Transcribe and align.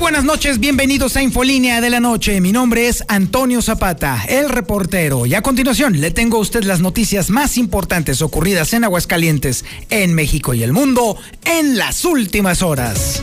Buenas 0.00 0.24
noches, 0.24 0.60
bienvenidos 0.60 1.16
a 1.16 1.22
Infolínea 1.22 1.80
de 1.80 1.90
la 1.90 1.98
Noche. 1.98 2.40
Mi 2.40 2.52
nombre 2.52 2.88
es 2.88 3.04
Antonio 3.08 3.60
Zapata, 3.60 4.24
el 4.28 4.48
reportero. 4.48 5.26
Y 5.26 5.34
a 5.34 5.42
continuación 5.42 6.00
le 6.00 6.12
tengo 6.12 6.38
a 6.38 6.40
usted 6.40 6.62
las 6.62 6.80
noticias 6.80 7.30
más 7.30 7.58
importantes 7.58 8.22
ocurridas 8.22 8.72
en 8.72 8.84
Aguascalientes, 8.84 9.64
en 9.90 10.14
México 10.14 10.54
y 10.54 10.62
el 10.62 10.72
mundo 10.72 11.16
en 11.44 11.76
las 11.76 12.04
últimas 12.04 12.62
horas. 12.62 13.22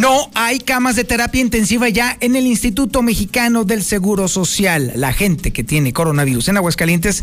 No 0.00 0.30
hay 0.34 0.60
camas 0.60 0.96
de 0.96 1.04
terapia 1.04 1.42
intensiva 1.42 1.88
ya 1.90 2.16
en 2.20 2.34
el 2.34 2.46
Instituto 2.46 3.02
Mexicano 3.02 3.64
del 3.64 3.82
Seguro 3.82 4.28
Social. 4.28 4.92
La 4.94 5.12
gente 5.12 5.52
que 5.52 5.62
tiene 5.62 5.92
coronavirus 5.92 6.48
en 6.48 6.56
Aguascalientes 6.56 7.22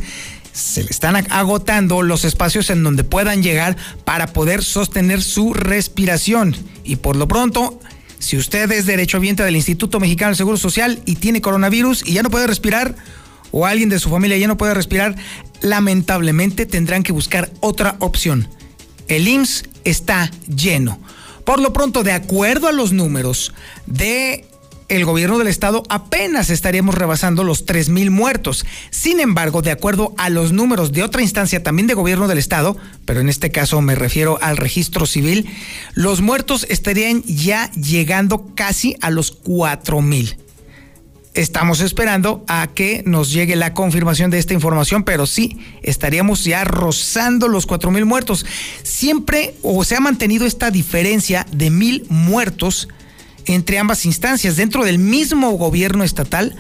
se 0.58 0.84
le 0.84 0.90
están 0.90 1.16
agotando 1.32 2.02
los 2.02 2.26
espacios 2.26 2.72
en 2.72 2.84
donde 2.84 3.04
puedan 3.04 3.44
llegar 3.44 3.78
para 4.04 4.34
poder 4.34 4.64
sostener 4.64 5.22
su 5.22 5.54
respiración. 5.54 6.56
Y 6.84 6.96
por 6.96 7.16
lo 7.16 7.28
pronto, 7.28 7.80
si 8.18 8.38
usted 8.38 8.72
es 8.72 8.88
derechohabiente 8.88 9.44
del 9.44 9.56
Instituto 9.56 10.00
Mexicano 10.00 10.30
del 10.30 10.38
Seguro 10.38 10.58
Social 10.58 11.00
y 11.06 11.16
tiene 11.18 11.42
coronavirus 11.42 12.04
y 12.08 12.14
ya 12.14 12.24
no 12.24 12.32
puede 12.32 12.48
respirar, 12.48 12.96
o 13.52 13.68
alguien 13.68 13.90
de 13.90 14.00
su 14.00 14.10
familia 14.10 14.38
ya 14.38 14.48
no 14.48 14.58
puede 14.58 14.74
respirar, 14.74 15.16
lamentablemente 15.62 16.66
tendrán 16.66 17.04
que 17.04 17.12
buscar 17.12 17.52
otra 17.60 17.96
opción. 18.00 18.48
El 19.08 19.28
IMSS 19.28 19.66
está 19.84 20.32
lleno. 20.48 21.00
Por 21.46 21.60
lo 21.60 21.72
pronto, 21.72 22.04
de 22.04 22.12
acuerdo 22.12 22.68
a 22.68 22.74
los 22.74 22.92
números 22.92 23.54
de 23.86 24.46
el 24.90 25.06
gobierno 25.06 25.38
del 25.38 25.48
estado 25.48 25.84
apenas 25.90 26.50
estaríamos 26.50 26.96
rebasando 26.96 27.44
los 27.44 27.66
3 27.66 27.90
mil 27.90 28.12
muertos. 28.12 28.66
Sin 28.90 29.20
embargo, 29.20 29.62
de 29.62 29.72
acuerdo 29.72 30.14
a 30.18 30.30
los 30.30 30.54
números 30.54 30.92
de 30.92 31.04
otra 31.04 31.22
instancia 31.22 31.64
también 31.64 31.88
de 31.88 31.94
gobierno 31.94 32.28
del 32.28 32.38
estado, 32.38 32.78
pero 33.06 33.20
en 33.20 33.30
este 33.30 33.52
caso 33.52 33.82
me 33.82 33.96
refiero 33.96 34.40
al 34.42 34.58
registro 34.58 35.06
civil, 35.06 35.50
los 35.94 36.22
muertos 36.22 36.66
estarían 36.70 37.24
ya 37.24 37.72
llegando 37.72 38.54
casi 38.56 38.96
a 39.02 39.10
los 39.10 39.32
4 39.32 40.02
mil. 40.02 40.38
Estamos 41.38 41.82
esperando 41.82 42.44
a 42.48 42.66
que 42.74 43.04
nos 43.06 43.32
llegue 43.32 43.56
la 43.56 43.76
confirmación 43.76 44.32
de 44.32 44.40
esta 44.40 44.56
información, 44.56 45.04
pero 45.04 45.28
sí, 45.28 45.60
estaríamos 45.84 46.44
ya 46.44 46.64
rozando 46.64 47.48
los 47.48 47.68
cuatro 47.68 47.92
mil 47.92 48.06
muertos. 48.06 48.44
Siempre 48.82 49.54
o 49.62 49.84
se 49.84 49.96
ha 49.96 50.00
mantenido 50.00 50.48
esta 50.48 50.72
diferencia 50.72 51.46
de 51.52 51.70
mil 51.70 52.08
muertos 52.10 52.88
entre 53.48 53.80
ambas 53.80 54.06
instancias. 54.06 54.56
Dentro 54.56 54.86
del 54.86 55.00
mismo 55.00 55.52
gobierno 55.52 56.04
estatal 56.04 56.56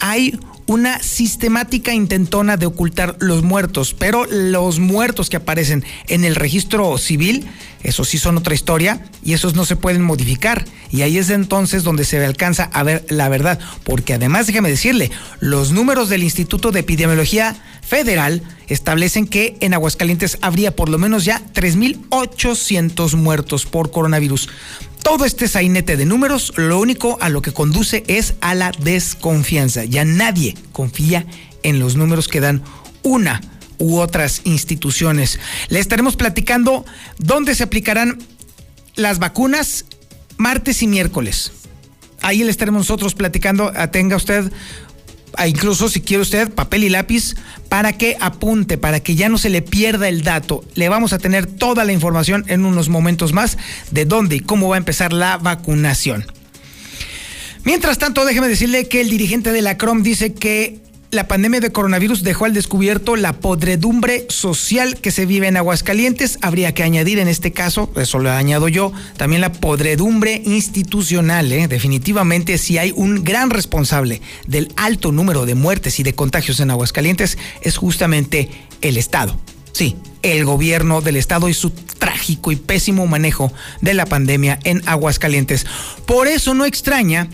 hay 0.00 0.38
una 0.66 1.00
sistemática 1.00 1.92
intentona 1.92 2.56
de 2.56 2.66
ocultar 2.66 3.16
los 3.20 3.42
muertos, 3.42 3.94
pero 3.98 4.24
los 4.26 4.78
muertos 4.78 5.28
que 5.28 5.36
aparecen 5.36 5.84
en 6.08 6.24
el 6.24 6.34
registro 6.34 6.96
civil, 6.98 7.48
esos 7.82 8.08
sí 8.08 8.18
son 8.18 8.38
otra 8.38 8.54
historia 8.54 9.04
y 9.24 9.32
esos 9.32 9.54
no 9.54 9.64
se 9.64 9.76
pueden 9.76 10.02
modificar. 10.02 10.64
Y 10.90 11.02
ahí 11.02 11.18
es 11.18 11.30
entonces 11.30 11.82
donde 11.82 12.04
se 12.04 12.24
alcanza 12.24 12.70
a 12.72 12.82
ver 12.84 13.04
la 13.08 13.28
verdad, 13.28 13.58
porque 13.84 14.14
además 14.14 14.46
déjeme 14.46 14.70
decirle, 14.70 15.10
los 15.40 15.72
números 15.72 16.08
del 16.08 16.22
Instituto 16.22 16.70
de 16.70 16.80
Epidemiología 16.80 17.56
Federal 17.82 18.42
establecen 18.68 19.26
que 19.26 19.56
en 19.60 19.74
Aguascalientes 19.74 20.38
habría 20.40 20.74
por 20.74 20.88
lo 20.88 20.96
menos 20.96 21.24
ya 21.24 21.42
3.800 21.52 23.16
muertos 23.16 23.66
por 23.66 23.90
coronavirus. 23.90 24.48
Todo 25.02 25.24
este 25.24 25.48
sainete 25.48 25.96
de 25.96 26.06
números, 26.06 26.52
lo 26.56 26.78
único 26.78 27.18
a 27.20 27.28
lo 27.28 27.42
que 27.42 27.52
conduce 27.52 28.04
es 28.06 28.34
a 28.40 28.54
la 28.54 28.70
desconfianza. 28.70 29.84
Ya 29.84 30.04
nadie 30.04 30.54
confía 30.70 31.26
en 31.62 31.80
los 31.80 31.96
números 31.96 32.28
que 32.28 32.40
dan 32.40 32.62
una 33.02 33.40
u 33.78 33.98
otras 33.98 34.42
instituciones. 34.44 35.40
Le 35.68 35.80
estaremos 35.80 36.16
platicando 36.16 36.84
dónde 37.18 37.54
se 37.56 37.64
aplicarán 37.64 38.18
las 38.94 39.18
vacunas 39.18 39.86
martes 40.36 40.82
y 40.82 40.86
miércoles. 40.86 41.52
Ahí 42.20 42.44
le 42.44 42.52
estaremos 42.52 42.82
nosotros 42.82 43.14
platicando. 43.14 43.72
Tenga 43.90 44.16
usted 44.16 44.52
incluso 45.46 45.88
si 45.88 46.00
quiere 46.00 46.22
usted 46.22 46.50
papel 46.50 46.84
y 46.84 46.88
lápiz 46.88 47.34
para 47.68 47.92
que 47.92 48.16
apunte, 48.20 48.78
para 48.78 49.00
que 49.00 49.14
ya 49.14 49.28
no 49.28 49.38
se 49.38 49.50
le 49.50 49.62
pierda 49.62 50.08
el 50.08 50.22
dato. 50.22 50.64
Le 50.74 50.88
vamos 50.88 51.12
a 51.12 51.18
tener 51.18 51.46
toda 51.46 51.84
la 51.84 51.92
información 51.92 52.44
en 52.48 52.64
unos 52.64 52.88
momentos 52.88 53.32
más 53.32 53.58
de 53.90 54.04
dónde 54.04 54.36
y 54.36 54.40
cómo 54.40 54.68
va 54.68 54.76
a 54.76 54.78
empezar 54.78 55.12
la 55.12 55.38
vacunación. 55.38 56.26
Mientras 57.64 57.98
tanto, 57.98 58.24
déjeme 58.24 58.48
decirle 58.48 58.88
que 58.88 59.00
el 59.00 59.10
dirigente 59.10 59.52
de 59.52 59.62
la 59.62 59.78
CROM 59.78 60.02
dice 60.02 60.34
que 60.34 60.80
la 61.12 61.28
pandemia 61.28 61.60
de 61.60 61.70
coronavirus 61.70 62.22
dejó 62.22 62.46
al 62.46 62.54
descubierto 62.54 63.16
la 63.16 63.34
podredumbre 63.34 64.24
social 64.30 64.98
que 64.98 65.10
se 65.10 65.26
vive 65.26 65.46
en 65.46 65.58
Aguascalientes. 65.58 66.38
Habría 66.40 66.72
que 66.72 66.82
añadir 66.82 67.18
en 67.18 67.28
este 67.28 67.52
caso, 67.52 67.92
eso 67.96 68.18
lo 68.18 68.30
añado 68.30 68.66
yo, 68.66 68.94
también 69.18 69.42
la 69.42 69.52
podredumbre 69.52 70.40
institucional. 70.46 71.52
¿eh? 71.52 71.68
Definitivamente, 71.68 72.56
si 72.56 72.78
hay 72.78 72.94
un 72.96 73.24
gran 73.24 73.50
responsable 73.50 74.22
del 74.46 74.72
alto 74.76 75.12
número 75.12 75.44
de 75.44 75.54
muertes 75.54 76.00
y 76.00 76.02
de 76.02 76.14
contagios 76.14 76.60
en 76.60 76.70
Aguascalientes, 76.70 77.36
es 77.60 77.76
justamente 77.76 78.48
el 78.80 78.96
Estado. 78.96 79.38
Sí, 79.72 79.96
el 80.22 80.46
gobierno 80.46 81.02
del 81.02 81.16
estado 81.16 81.48
y 81.48 81.54
su 81.54 81.70
trágico 81.70 82.52
y 82.52 82.56
pésimo 82.56 83.06
manejo 83.06 83.52
de 83.80 83.94
la 83.94 84.06
pandemia 84.06 84.58
en 84.64 84.82
Aguascalientes. 84.86 85.66
Por 86.06 86.26
eso 86.26 86.54
no 86.54 86.64
extraña 86.64 87.28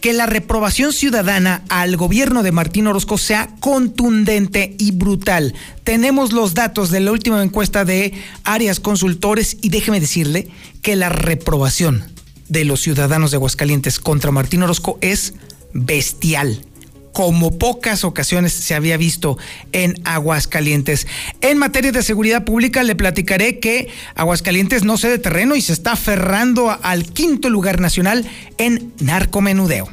que 0.00 0.12
la 0.12 0.26
reprobación 0.26 0.92
ciudadana 0.92 1.62
al 1.68 1.96
gobierno 1.96 2.42
de 2.42 2.52
Martín 2.52 2.86
Orozco 2.86 3.18
sea 3.18 3.48
contundente 3.60 4.76
y 4.78 4.92
brutal. 4.92 5.54
Tenemos 5.84 6.32
los 6.32 6.54
datos 6.54 6.90
de 6.90 7.00
la 7.00 7.12
última 7.12 7.42
encuesta 7.42 7.84
de 7.84 8.14
Arias 8.44 8.80
Consultores 8.80 9.56
y 9.60 9.70
déjeme 9.70 10.00
decirle 10.00 10.48
que 10.82 10.96
la 10.96 11.08
reprobación 11.08 12.04
de 12.48 12.64
los 12.64 12.80
ciudadanos 12.80 13.30
de 13.30 13.36
Aguascalientes 13.36 13.98
contra 14.00 14.30
Martín 14.30 14.62
Orozco 14.62 14.98
es 15.00 15.34
bestial 15.72 16.64
como 17.12 17.58
pocas 17.58 18.04
ocasiones 18.04 18.52
se 18.52 18.74
había 18.74 18.96
visto 18.96 19.38
en 19.72 20.00
Aguascalientes. 20.04 21.06
En 21.40 21.58
materia 21.58 21.92
de 21.92 22.02
seguridad 22.02 22.44
pública 22.44 22.82
le 22.82 22.94
platicaré 22.94 23.58
que 23.58 23.88
Aguascalientes 24.14 24.84
no 24.84 24.96
cede 24.98 25.18
terreno 25.18 25.56
y 25.56 25.60
se 25.60 25.72
está 25.72 25.92
aferrando 25.92 26.76
al 26.82 27.04
quinto 27.04 27.48
lugar 27.50 27.80
nacional 27.80 28.28
en 28.58 28.92
narcomenudeo. 29.00 29.88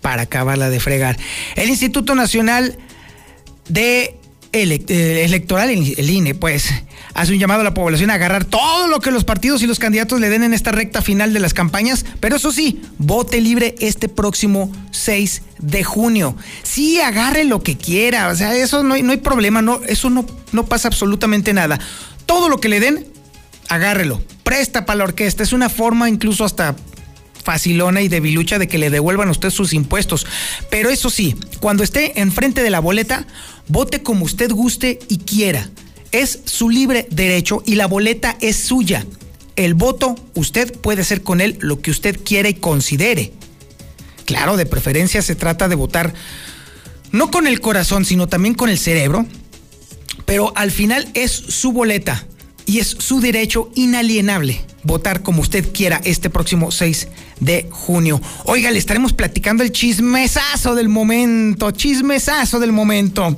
Para 0.00 0.22
acabarla 0.22 0.70
de 0.70 0.80
fregar. 0.80 1.18
El 1.56 1.68
Instituto 1.68 2.14
Nacional 2.14 2.78
de 3.68 4.16
eh, 4.52 5.24
Electoral, 5.24 5.70
el 5.70 6.10
INE, 6.10 6.34
pues 6.34 6.70
hace 7.14 7.32
un 7.32 7.38
llamado 7.38 7.60
a 7.60 7.64
la 7.64 7.74
población 7.74 8.10
a 8.10 8.14
agarrar 8.14 8.44
todo 8.44 8.88
lo 8.88 9.00
que 9.00 9.10
los 9.10 9.24
partidos 9.24 9.62
y 9.62 9.66
los 9.66 9.78
candidatos 9.78 10.20
le 10.20 10.28
den 10.28 10.42
en 10.42 10.54
esta 10.54 10.72
recta 10.72 11.02
final 11.02 11.32
de 11.32 11.40
las 11.40 11.54
campañas, 11.54 12.04
pero 12.20 12.36
eso 12.36 12.52
sí, 12.52 12.82
vote 12.98 13.40
libre 13.40 13.74
este 13.80 14.08
próximo 14.08 14.72
6 14.90 15.42
de 15.58 15.84
junio. 15.84 16.36
Sí, 16.62 17.00
agarre 17.00 17.44
lo 17.44 17.62
que 17.62 17.76
quiera, 17.76 18.28
o 18.28 18.34
sea, 18.34 18.54
eso 18.54 18.82
no 18.82 18.94
hay, 18.94 19.02
no 19.02 19.12
hay 19.12 19.18
problema, 19.18 19.62
no, 19.62 19.80
eso 19.86 20.10
no, 20.10 20.26
no 20.52 20.66
pasa 20.66 20.88
absolutamente 20.88 21.52
nada. 21.52 21.78
Todo 22.26 22.48
lo 22.48 22.60
que 22.60 22.68
le 22.68 22.80
den, 22.80 23.06
agárrelo, 23.68 24.22
presta 24.42 24.86
para 24.86 24.98
la 24.98 25.04
orquesta, 25.04 25.42
es 25.42 25.52
una 25.52 25.68
forma 25.68 26.08
incluso 26.08 26.44
hasta 26.44 26.76
facilona 27.42 28.02
y 28.02 28.08
debilucha 28.08 28.58
de 28.58 28.68
que 28.68 28.78
le 28.78 28.90
devuelvan 28.90 29.28
a 29.28 29.32
usted 29.32 29.50
sus 29.50 29.72
impuestos. 29.72 30.26
Pero 30.70 30.90
eso 30.90 31.10
sí, 31.10 31.36
cuando 31.58 31.82
esté 31.82 32.20
enfrente 32.20 32.62
de 32.62 32.70
la 32.70 32.80
boleta, 32.80 33.26
vote 33.66 34.02
como 34.02 34.24
usted 34.24 34.50
guste 34.50 34.98
y 35.08 35.18
quiera 35.18 35.68
es 36.12 36.40
su 36.44 36.70
libre 36.70 37.06
derecho 37.10 37.62
y 37.66 37.74
la 37.74 37.86
boleta 37.86 38.36
es 38.40 38.56
suya. 38.56 39.06
El 39.56 39.74
voto, 39.74 40.16
usted 40.34 40.72
puede 40.80 41.02
hacer 41.02 41.22
con 41.22 41.40
él 41.40 41.58
lo 41.60 41.80
que 41.80 41.90
usted 41.90 42.18
quiera 42.22 42.48
y 42.48 42.54
considere. 42.54 43.32
Claro, 44.24 44.56
de 44.56 44.66
preferencia 44.66 45.22
se 45.22 45.34
trata 45.34 45.68
de 45.68 45.74
votar 45.74 46.14
no 47.12 47.30
con 47.30 47.46
el 47.46 47.60
corazón, 47.60 48.04
sino 48.04 48.28
también 48.28 48.54
con 48.54 48.68
el 48.68 48.78
cerebro, 48.78 49.26
pero 50.24 50.52
al 50.56 50.70
final 50.70 51.08
es 51.14 51.32
su 51.32 51.72
boleta 51.72 52.26
y 52.66 52.78
es 52.78 52.86
su 52.86 53.20
derecho 53.20 53.70
inalienable 53.74 54.64
votar 54.82 55.22
como 55.22 55.42
usted 55.42 55.72
quiera 55.72 56.00
este 56.04 56.30
próximo 56.30 56.70
6 56.70 57.08
de 57.40 57.66
junio. 57.70 58.20
Oiga, 58.44 58.70
le 58.70 58.78
estaremos 58.78 59.12
platicando 59.12 59.62
el 59.62 59.72
chismesazo 59.72 60.74
del 60.74 60.88
momento, 60.88 61.70
chismesazo 61.70 62.60
del 62.60 62.72
momento. 62.72 63.36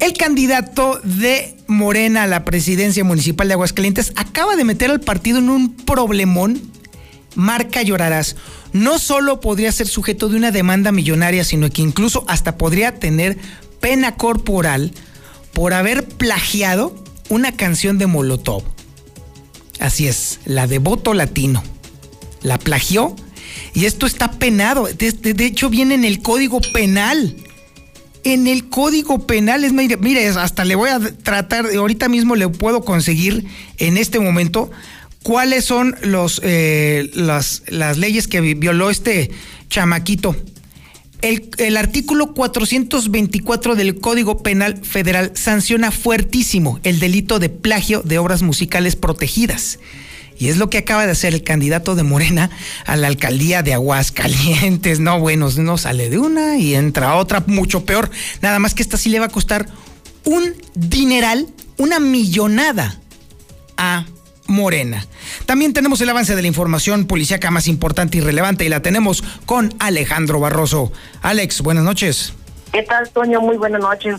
El 0.00 0.12
candidato 0.14 1.00
de 1.04 1.54
Morena 1.72 2.26
la 2.26 2.44
presidencia 2.44 3.04
municipal 3.04 3.48
de 3.48 3.54
Aguascalientes 3.54 4.12
acaba 4.16 4.56
de 4.56 4.64
meter 4.64 4.90
al 4.90 5.00
partido 5.00 5.38
en 5.38 5.50
un 5.50 5.74
problemón. 5.74 6.60
Marca 7.34 7.82
llorarás. 7.82 8.36
No 8.72 8.98
solo 8.98 9.40
podría 9.40 9.72
ser 9.72 9.88
sujeto 9.88 10.28
de 10.28 10.36
una 10.36 10.50
demanda 10.50 10.92
millonaria, 10.92 11.44
sino 11.44 11.68
que 11.70 11.82
incluso 11.82 12.24
hasta 12.28 12.56
podría 12.56 12.94
tener 12.98 13.38
pena 13.80 14.16
corporal 14.16 14.92
por 15.52 15.74
haber 15.74 16.06
plagiado 16.06 16.94
una 17.28 17.52
canción 17.52 17.98
de 17.98 18.06
Molotov. 18.06 18.62
Así 19.80 20.06
es, 20.06 20.40
la 20.44 20.66
de 20.66 20.78
voto 20.78 21.14
latino. 21.14 21.62
La 22.42 22.58
plagió 22.58 23.16
y 23.74 23.86
esto 23.86 24.06
está 24.06 24.32
penado. 24.32 24.86
De, 24.86 25.34
hecho, 25.44 25.70
viene 25.70 25.94
en 25.94 26.04
el 26.04 26.22
código 26.22 26.60
penal. 26.72 27.36
En 28.24 28.46
el 28.46 28.68
código 28.68 29.26
penal, 29.26 29.64
es, 29.64 29.72
mire, 29.72 29.96
mire, 29.96 30.26
hasta 30.28 30.64
le 30.64 30.76
voy 30.76 30.90
a 30.90 31.00
tratar, 31.00 31.66
ahorita 31.66 32.08
mismo 32.08 32.36
le 32.36 32.48
puedo 32.48 32.84
conseguir 32.84 33.44
en 33.78 33.96
este 33.96 34.20
momento 34.20 34.70
cuáles 35.22 35.64
son 35.64 35.96
los, 36.02 36.40
eh, 36.44 37.10
las, 37.14 37.62
leyes 37.96 38.28
que 38.28 38.40
violó 38.40 38.90
este 38.90 39.30
chamaquito. 39.68 40.36
El, 41.20 41.50
el, 41.58 41.76
artículo 41.76 42.34
424 42.34 43.74
del 43.76 44.00
Código 44.00 44.42
Penal 44.42 44.78
Federal 44.84 45.32
sanciona 45.34 45.90
fuertísimo 45.92 46.80
el 46.82 46.98
delito 46.98 47.38
de 47.38 47.48
plagio 47.48 48.02
de 48.02 48.18
obras 48.18 48.42
musicales 48.42 48.96
protegidas. 48.96 49.78
Y 50.42 50.48
es 50.48 50.56
lo 50.56 50.68
que 50.68 50.78
acaba 50.78 51.06
de 51.06 51.12
hacer 51.12 51.34
el 51.34 51.44
candidato 51.44 51.94
de 51.94 52.02
Morena 52.02 52.50
a 52.84 52.96
la 52.96 53.06
alcaldía 53.06 53.62
de 53.62 53.74
Aguascalientes. 53.74 54.98
No, 54.98 55.20
bueno, 55.20 55.48
no 55.56 55.78
sale 55.78 56.10
de 56.10 56.18
una 56.18 56.58
y 56.58 56.74
entra 56.74 57.14
otra 57.14 57.44
mucho 57.46 57.84
peor. 57.84 58.10
Nada 58.40 58.58
más 58.58 58.74
que 58.74 58.82
esta 58.82 58.96
sí 58.96 59.08
le 59.08 59.20
va 59.20 59.26
a 59.26 59.28
costar 59.28 59.68
un 60.24 60.52
dineral, 60.74 61.46
una 61.78 62.00
millonada 62.00 62.98
a 63.76 64.04
Morena. 64.48 65.06
También 65.46 65.72
tenemos 65.72 66.00
el 66.00 66.08
avance 66.08 66.34
de 66.34 66.42
la 66.42 66.48
información 66.48 67.04
policíaca 67.04 67.52
más 67.52 67.68
importante 67.68 68.18
y 68.18 68.20
relevante 68.20 68.64
y 68.64 68.68
la 68.68 68.82
tenemos 68.82 69.22
con 69.46 69.72
Alejandro 69.78 70.40
Barroso. 70.40 70.90
Alex, 71.20 71.60
buenas 71.60 71.84
noches. 71.84 72.32
¿Qué 72.72 72.82
tal, 72.82 73.08
Toño? 73.10 73.40
Muy 73.40 73.58
buenas 73.58 73.80
noches. 73.80 74.16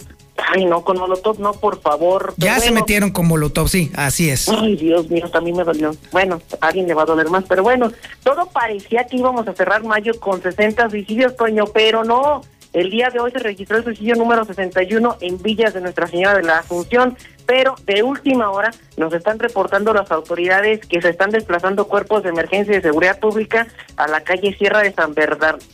Ay, 0.51 0.65
no, 0.65 0.83
con 0.83 0.97
Molotov 0.97 1.39
no, 1.39 1.53
por 1.53 1.79
favor. 1.81 2.33
Ya 2.37 2.59
se 2.59 2.71
metieron 2.71 3.11
con 3.11 3.27
Molotov, 3.27 3.69
sí, 3.69 3.91
así 3.95 4.29
es. 4.29 4.49
Ay, 4.49 4.75
Dios 4.75 5.09
mío, 5.09 5.29
también 5.29 5.57
me 5.57 5.63
dolió. 5.63 5.95
Bueno, 6.11 6.41
a 6.59 6.67
alguien 6.67 6.87
le 6.87 6.93
va 6.93 7.03
a 7.03 7.05
doler 7.05 7.29
más, 7.29 7.45
pero 7.47 7.63
bueno, 7.63 7.91
todo 8.23 8.47
parecía 8.47 9.05
que 9.05 9.17
íbamos 9.17 9.47
a 9.47 9.53
cerrar 9.53 9.83
mayo 9.83 10.19
con 10.19 10.41
60 10.41 10.89
suicidios, 10.89 11.35
Toño, 11.35 11.65
pero 11.73 12.03
no. 12.03 12.41
El 12.73 12.89
día 12.89 13.11
de 13.11 13.19
hoy 13.19 13.31
se 13.31 13.37
registró 13.37 13.77
el 13.77 13.83
suicidio 13.83 14.15
número 14.15 14.45
61 14.45 15.17
en 15.21 15.41
Villas 15.41 15.75
de 15.75 15.81
Nuestra 15.81 16.07
Señora 16.07 16.35
de 16.35 16.43
la 16.43 16.57
Asunción 16.57 17.15
pero 17.45 17.75
de 17.85 18.03
última 18.03 18.49
hora 18.51 18.71
nos 18.97 19.13
están 19.13 19.39
reportando 19.39 19.93
las 19.93 20.11
autoridades 20.11 20.85
que 20.85 21.01
se 21.01 21.09
están 21.09 21.31
desplazando 21.31 21.87
cuerpos 21.87 22.23
de 22.23 22.29
emergencia 22.29 22.73
y 22.73 22.75
de 22.77 22.81
seguridad 22.81 23.19
pública 23.19 23.67
a 23.97 24.07
la 24.07 24.21
calle 24.21 24.55
Sierra 24.57 24.81
de 24.81 24.93
San, 24.93 25.15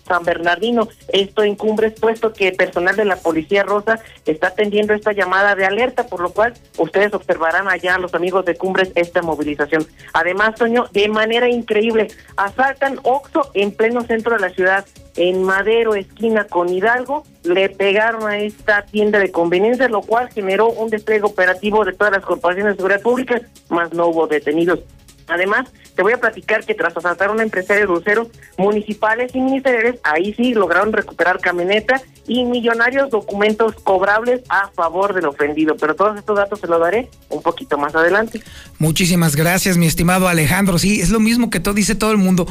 San 0.08 0.24
Bernardino. 0.24 0.88
Esto 1.10 1.44
en 1.44 1.56
Cumbres, 1.56 2.00
puesto 2.00 2.34
que 2.34 2.52
personal 2.52 2.96
de 2.96 3.06
la 3.06 3.18
Policía 3.18 3.64
Rosa 3.64 4.00
está 4.26 4.48
atendiendo 4.48 4.94
esta 4.94 5.12
llamada 5.12 5.56
de 5.56 5.66
alerta, 5.66 6.08
por 6.08 6.22
lo 6.22 6.32
cual 6.32 6.54
ustedes 6.78 7.14
observarán 7.14 7.68
allá, 7.68 7.98
los 7.98 8.14
amigos 8.14 8.46
de 8.46 8.56
Cumbres, 8.56 8.92
esta 8.96 9.22
movilización. 9.22 9.86
Además, 10.14 10.56
Toño, 10.56 10.88
de 10.92 11.08
manera 11.10 11.50
increíble, 11.50 12.08
asaltan 12.38 13.00
Oxo 13.04 13.52
en 13.54 13.72
pleno 13.72 14.02
centro 14.02 14.36
de 14.36 14.42
la 14.42 14.50
ciudad 14.50 14.86
en 15.16 15.44
Madero, 15.44 15.96
esquina 15.96 16.46
con 16.46 16.70
Hidalgo, 16.70 17.24
le 17.44 17.70
pegaron 17.70 18.28
a 18.28 18.38
esta 18.38 18.84
tienda 18.84 19.20
de 19.20 19.32
conveniencia, 19.32 19.88
lo 19.88 20.02
cual 20.02 20.30
generó 20.30 20.70
un 20.70 20.90
despliegue 20.90 21.26
operativo 21.26 21.86
de 21.86 21.94
todas 21.94 22.14
las 22.14 22.24
corporaciones 22.26 22.74
de 22.74 22.78
seguridad 22.78 23.02
pública, 23.02 23.42
más 23.70 23.94
no 23.94 24.08
hubo 24.08 24.28
detenidos. 24.28 24.80
Además, 25.30 25.68
te 25.96 26.04
voy 26.04 26.14
a 26.14 26.20
platicar 26.20 26.66
que 26.66 26.74
tras 26.74 26.96
asaltar 26.96 27.30
a 27.30 27.32
una 27.32 27.44
empresaria 27.44 27.82
de 27.82 27.88
cruceros 27.88 28.28
municipales 28.58 29.34
y 29.34 29.40
ministeriales, 29.42 29.96
ahí 30.04 30.34
sí 30.34 30.54
lograron 30.54 30.94
recuperar 30.94 31.40
camioneta 31.40 32.02
y 32.28 32.46
millonarios 32.46 33.10
documentos 33.10 33.76
cobrables 33.84 34.42
a 34.50 34.70
favor 34.70 35.14
del 35.14 35.26
ofendido. 35.26 35.76
Pero 35.78 35.96
todos 35.96 36.18
estos 36.18 36.38
datos 36.38 36.60
se 36.60 36.68
los 36.68 36.80
daré 36.80 37.10
un 37.30 37.42
poquito 37.42 37.78
más 37.78 37.96
adelante. 37.96 38.42
Muchísimas 38.78 39.36
gracias, 39.36 39.78
mi 39.78 39.88
estimado 39.88 40.28
Alejandro. 40.28 40.78
Sí, 40.78 41.02
es 41.02 41.10
lo 41.10 41.20
mismo 41.20 41.50
que 41.50 41.60
todo 41.60 41.74
dice 41.74 41.96
todo 41.96 42.12
el 42.12 42.18
mundo. 42.18 42.48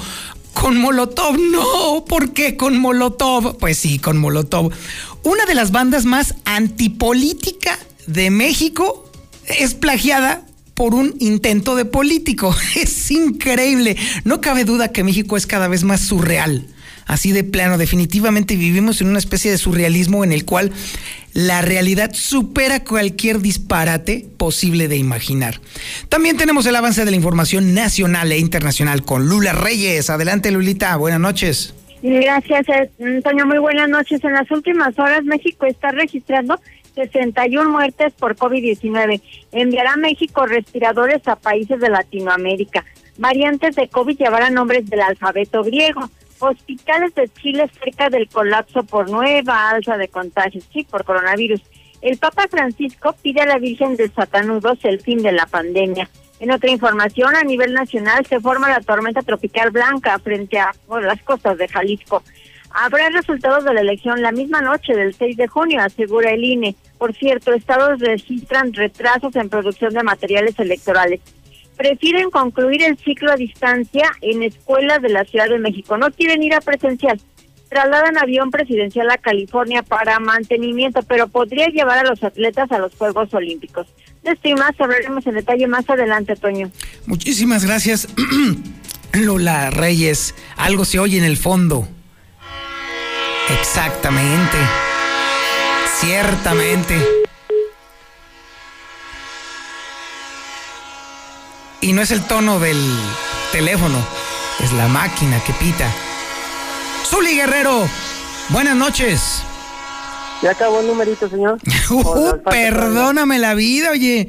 Con 0.52 0.76
Molotov, 0.76 1.38
no. 1.38 2.04
¿Por 2.04 2.32
qué 2.32 2.56
con 2.56 2.78
Molotov? 2.78 3.58
Pues 3.58 3.78
sí, 3.78 3.98
con 3.98 4.18
Molotov. 4.18 4.72
Una 5.22 5.46
de 5.46 5.54
las 5.54 5.70
bandas 5.70 6.04
más 6.04 6.34
antipolítica 6.44 7.78
de 8.06 8.30
México 8.30 9.08
es 9.46 9.74
plagiada 9.74 10.42
por 10.78 10.94
un 10.94 11.16
intento 11.18 11.74
de 11.74 11.84
político. 11.84 12.56
Es 12.76 13.10
increíble. 13.10 13.96
No 14.22 14.40
cabe 14.40 14.64
duda 14.64 14.92
que 14.92 15.02
México 15.02 15.36
es 15.36 15.44
cada 15.44 15.66
vez 15.66 15.82
más 15.82 16.00
surreal. 16.00 16.68
Así 17.04 17.32
de 17.32 17.42
plano, 17.42 17.78
definitivamente 17.78 18.54
vivimos 18.54 19.00
en 19.00 19.08
una 19.08 19.18
especie 19.18 19.50
de 19.50 19.58
surrealismo 19.58 20.22
en 20.22 20.30
el 20.30 20.44
cual 20.44 20.70
la 21.32 21.62
realidad 21.62 22.12
supera 22.14 22.84
cualquier 22.84 23.40
disparate 23.40 24.28
posible 24.36 24.86
de 24.86 24.98
imaginar. 24.98 25.60
También 26.10 26.36
tenemos 26.36 26.64
el 26.66 26.76
avance 26.76 27.04
de 27.04 27.10
la 27.10 27.16
información 27.16 27.74
nacional 27.74 28.30
e 28.30 28.38
internacional 28.38 29.02
con 29.02 29.28
Lula 29.28 29.54
Reyes. 29.54 30.10
Adelante, 30.10 30.52
Lulita. 30.52 30.94
Buenas 30.96 31.18
noches. 31.20 31.74
Gracias, 32.02 32.66
Antonio. 33.00 33.46
Muy 33.46 33.58
buenas 33.58 33.88
noches. 33.88 34.22
En 34.22 34.32
las 34.32 34.50
últimas 34.50 34.96
horas, 34.98 35.24
México 35.24 35.66
está 35.66 35.90
registrando 35.90 36.60
61 36.94 37.70
muertes 37.70 38.12
por 38.14 38.36
COVID-19. 38.36 39.20
Enviará 39.52 39.96
México 39.96 40.46
respiradores 40.46 41.26
a 41.26 41.36
países 41.36 41.80
de 41.80 41.88
Latinoamérica. 41.88 42.84
Variantes 43.18 43.74
de 43.74 43.88
COVID 43.88 44.16
llevarán 44.16 44.54
nombres 44.54 44.88
del 44.88 45.00
alfabeto 45.00 45.62
griego. 45.64 46.08
Hospitales 46.38 47.14
de 47.16 47.28
Chile 47.28 47.68
cerca 47.82 48.10
del 48.10 48.28
colapso 48.28 48.84
por 48.84 49.10
nueva 49.10 49.70
alza 49.70 49.96
de 49.96 50.06
contagios, 50.06 50.68
sí, 50.72 50.84
por 50.84 51.04
coronavirus. 51.04 51.60
El 52.00 52.16
Papa 52.18 52.46
Francisco 52.48 53.16
pide 53.20 53.40
a 53.40 53.46
la 53.46 53.58
Virgen 53.58 53.96
de 53.96 54.08
Satanudos 54.08 54.78
el 54.84 55.00
fin 55.00 55.20
de 55.20 55.32
la 55.32 55.46
pandemia. 55.46 56.08
En 56.40 56.52
otra 56.52 56.70
información, 56.70 57.34
a 57.34 57.42
nivel 57.42 57.74
nacional 57.74 58.24
se 58.26 58.40
forma 58.40 58.68
la 58.68 58.80
tormenta 58.80 59.22
tropical 59.22 59.70
blanca 59.70 60.18
frente 60.20 60.58
a 60.58 60.72
las 61.02 61.20
costas 61.22 61.58
de 61.58 61.66
Jalisco. 61.66 62.22
Habrá 62.70 63.08
resultados 63.08 63.64
de 63.64 63.74
la 63.74 63.80
elección 63.80 64.22
la 64.22 64.30
misma 64.30 64.60
noche 64.60 64.94
del 64.94 65.14
6 65.14 65.36
de 65.36 65.48
junio, 65.48 65.80
asegura 65.80 66.30
el 66.30 66.44
INE. 66.44 66.76
Por 66.96 67.14
cierto, 67.14 67.52
estados 67.52 67.98
registran 67.98 68.72
retrasos 68.72 69.34
en 69.36 69.48
producción 69.48 69.94
de 69.94 70.02
materiales 70.02 70.58
electorales. 70.58 71.20
Prefieren 71.76 72.30
concluir 72.30 72.82
el 72.82 72.98
ciclo 72.98 73.32
a 73.32 73.36
distancia 73.36 74.10
en 74.20 74.42
escuelas 74.42 75.00
de 75.00 75.08
la 75.08 75.24
Ciudad 75.24 75.48
de 75.48 75.58
México. 75.58 75.96
No 75.96 76.10
quieren 76.10 76.42
ir 76.42 76.54
a 76.54 76.60
presencial. 76.60 77.20
Trasladan 77.68 78.18
avión 78.18 78.50
presidencial 78.50 79.10
a 79.10 79.18
California 79.18 79.82
para 79.82 80.18
mantenimiento, 80.20 81.02
pero 81.02 81.28
podría 81.28 81.68
llevar 81.68 81.98
a 81.98 82.08
los 82.08 82.22
atletas 82.22 82.70
a 82.72 82.78
los 82.78 82.94
Juegos 82.96 83.32
Olímpicos. 83.34 83.86
De 84.22 84.54
más 84.54 84.72
hablaremos 84.78 85.26
en 85.26 85.34
detalle 85.34 85.66
más 85.66 85.88
adelante, 85.88 86.36
Toño. 86.36 86.70
Muchísimas 87.06 87.64
gracias, 87.64 88.08
Lola 89.12 89.70
Reyes. 89.70 90.34
Algo 90.56 90.84
se 90.84 90.98
oye 90.98 91.18
en 91.18 91.24
el 91.24 91.36
fondo. 91.36 91.88
Exactamente. 93.60 94.56
Ciertamente. 96.00 96.94
Y 101.80 101.92
no 101.92 102.02
es 102.02 102.10
el 102.10 102.22
tono 102.22 102.58
del 102.58 102.78
teléfono, 103.52 103.98
es 104.62 104.72
la 104.72 104.88
máquina 104.88 105.42
que 105.44 105.52
pita. 105.54 105.90
Zuli 107.04 107.36
Guerrero, 107.36 107.88
buenas 108.50 108.76
noches. 108.76 109.42
Ya 110.42 110.52
acabó 110.52 110.80
el 110.80 110.86
numerito, 110.86 111.28
señor. 111.28 111.58
Uh, 111.90 112.36
perdóname 112.44 113.38
la 113.38 113.54
vida, 113.54 113.90
oye. 113.90 114.28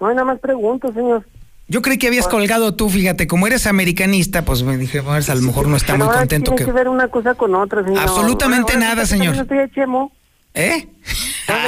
No, 0.00 0.08
nada 0.08 0.24
más 0.24 0.38
pregunto, 0.40 0.92
señor. 0.92 1.26
Yo 1.68 1.82
creí 1.82 1.98
que 1.98 2.06
habías 2.06 2.28
colgado 2.28 2.74
tú, 2.74 2.88
fíjate, 2.88 3.26
como 3.26 3.46
eres 3.46 3.66
americanista, 3.66 4.44
pues 4.44 4.62
me 4.62 4.76
dije, 4.76 5.00
a 5.00 5.34
lo 5.34 5.42
mejor 5.42 5.68
no 5.68 5.76
está 5.76 5.96
muy 5.96 6.06
contento. 6.06 6.52
Tiene 6.52 6.66
que... 6.66 6.72
ver 6.72 6.88
una 6.88 7.08
cosa 7.08 7.34
con 7.34 7.54
otra, 7.54 7.84
señor. 7.84 8.02
Absolutamente 8.02 8.76
nada, 8.76 9.04
señor. 9.04 9.34
¿Eh? 10.54 10.88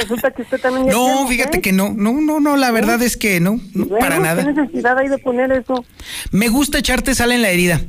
resulta 0.01 0.31
que 0.31 0.41
usted 0.41 0.59
también 0.59 0.87
No, 0.91 1.27
fíjate 1.27 1.59
¿eh? 1.59 1.61
que 1.61 1.71
no, 1.71 1.93
no, 1.95 2.13
no, 2.13 2.39
no, 2.39 2.57
la 2.57 2.71
verdad 2.71 2.99
es 3.03 3.17
que 3.17 3.39
no, 3.39 3.59
no 3.75 3.87
para 3.87 4.19
nada. 4.19 4.43
¿Qué 4.43 4.51
necesidad 4.51 4.97
hay 4.97 5.09
de 5.09 5.19
poner 5.19 5.51
eso? 5.51 5.85
Me 6.31 6.49
gusta 6.49 6.79
echarte 6.79 7.13
sal 7.13 7.31
en 7.31 7.43
la 7.43 7.49
herida. 7.49 7.81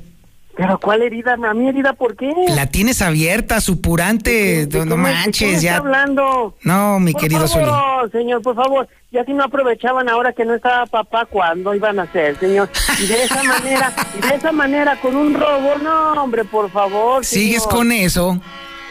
¿Pero 0.61 0.79
cuál 0.79 1.01
herida? 1.01 1.39
¿A 1.43 1.55
mi 1.55 1.69
herida 1.69 1.95
por 1.95 2.17
qué? 2.17 2.31
La 2.49 2.67
tienes 2.67 3.01
abierta, 3.01 3.63
supurante, 3.63 4.69
no 4.85 4.99
manches, 4.99 5.63
ya. 5.63 5.79
hablando? 5.79 6.55
No, 6.65 7.01
mi 7.01 7.15
querido 7.15 7.49
favor, 7.49 8.11
señor, 8.13 8.43
por 8.43 8.55
favor. 8.57 8.87
Ya 9.11 9.25
si 9.25 9.33
no 9.33 9.45
aprovechaban 9.45 10.11
ahora 10.11 10.35
que 10.35 10.45
no 10.45 10.55
estaba 10.55 10.85
papá, 10.85 11.25
¿cuándo 11.25 11.75
iban 11.75 11.99
a 11.99 12.03
hacer, 12.03 12.39
señor? 12.39 12.69
Y 13.03 13.07
de 13.07 13.23
esa 13.25 13.43
manera, 13.43 13.93
y 14.19 14.29
de 14.29 14.35
esa 14.35 14.53
manera, 14.53 15.01
con 15.01 15.17
un 15.17 15.33
robo, 15.33 15.77
no, 15.83 16.23
hombre, 16.23 16.45
por 16.45 16.71
favor. 16.71 17.25
¿Sigues 17.25 17.67
con 17.67 17.91
eso? 17.91 18.39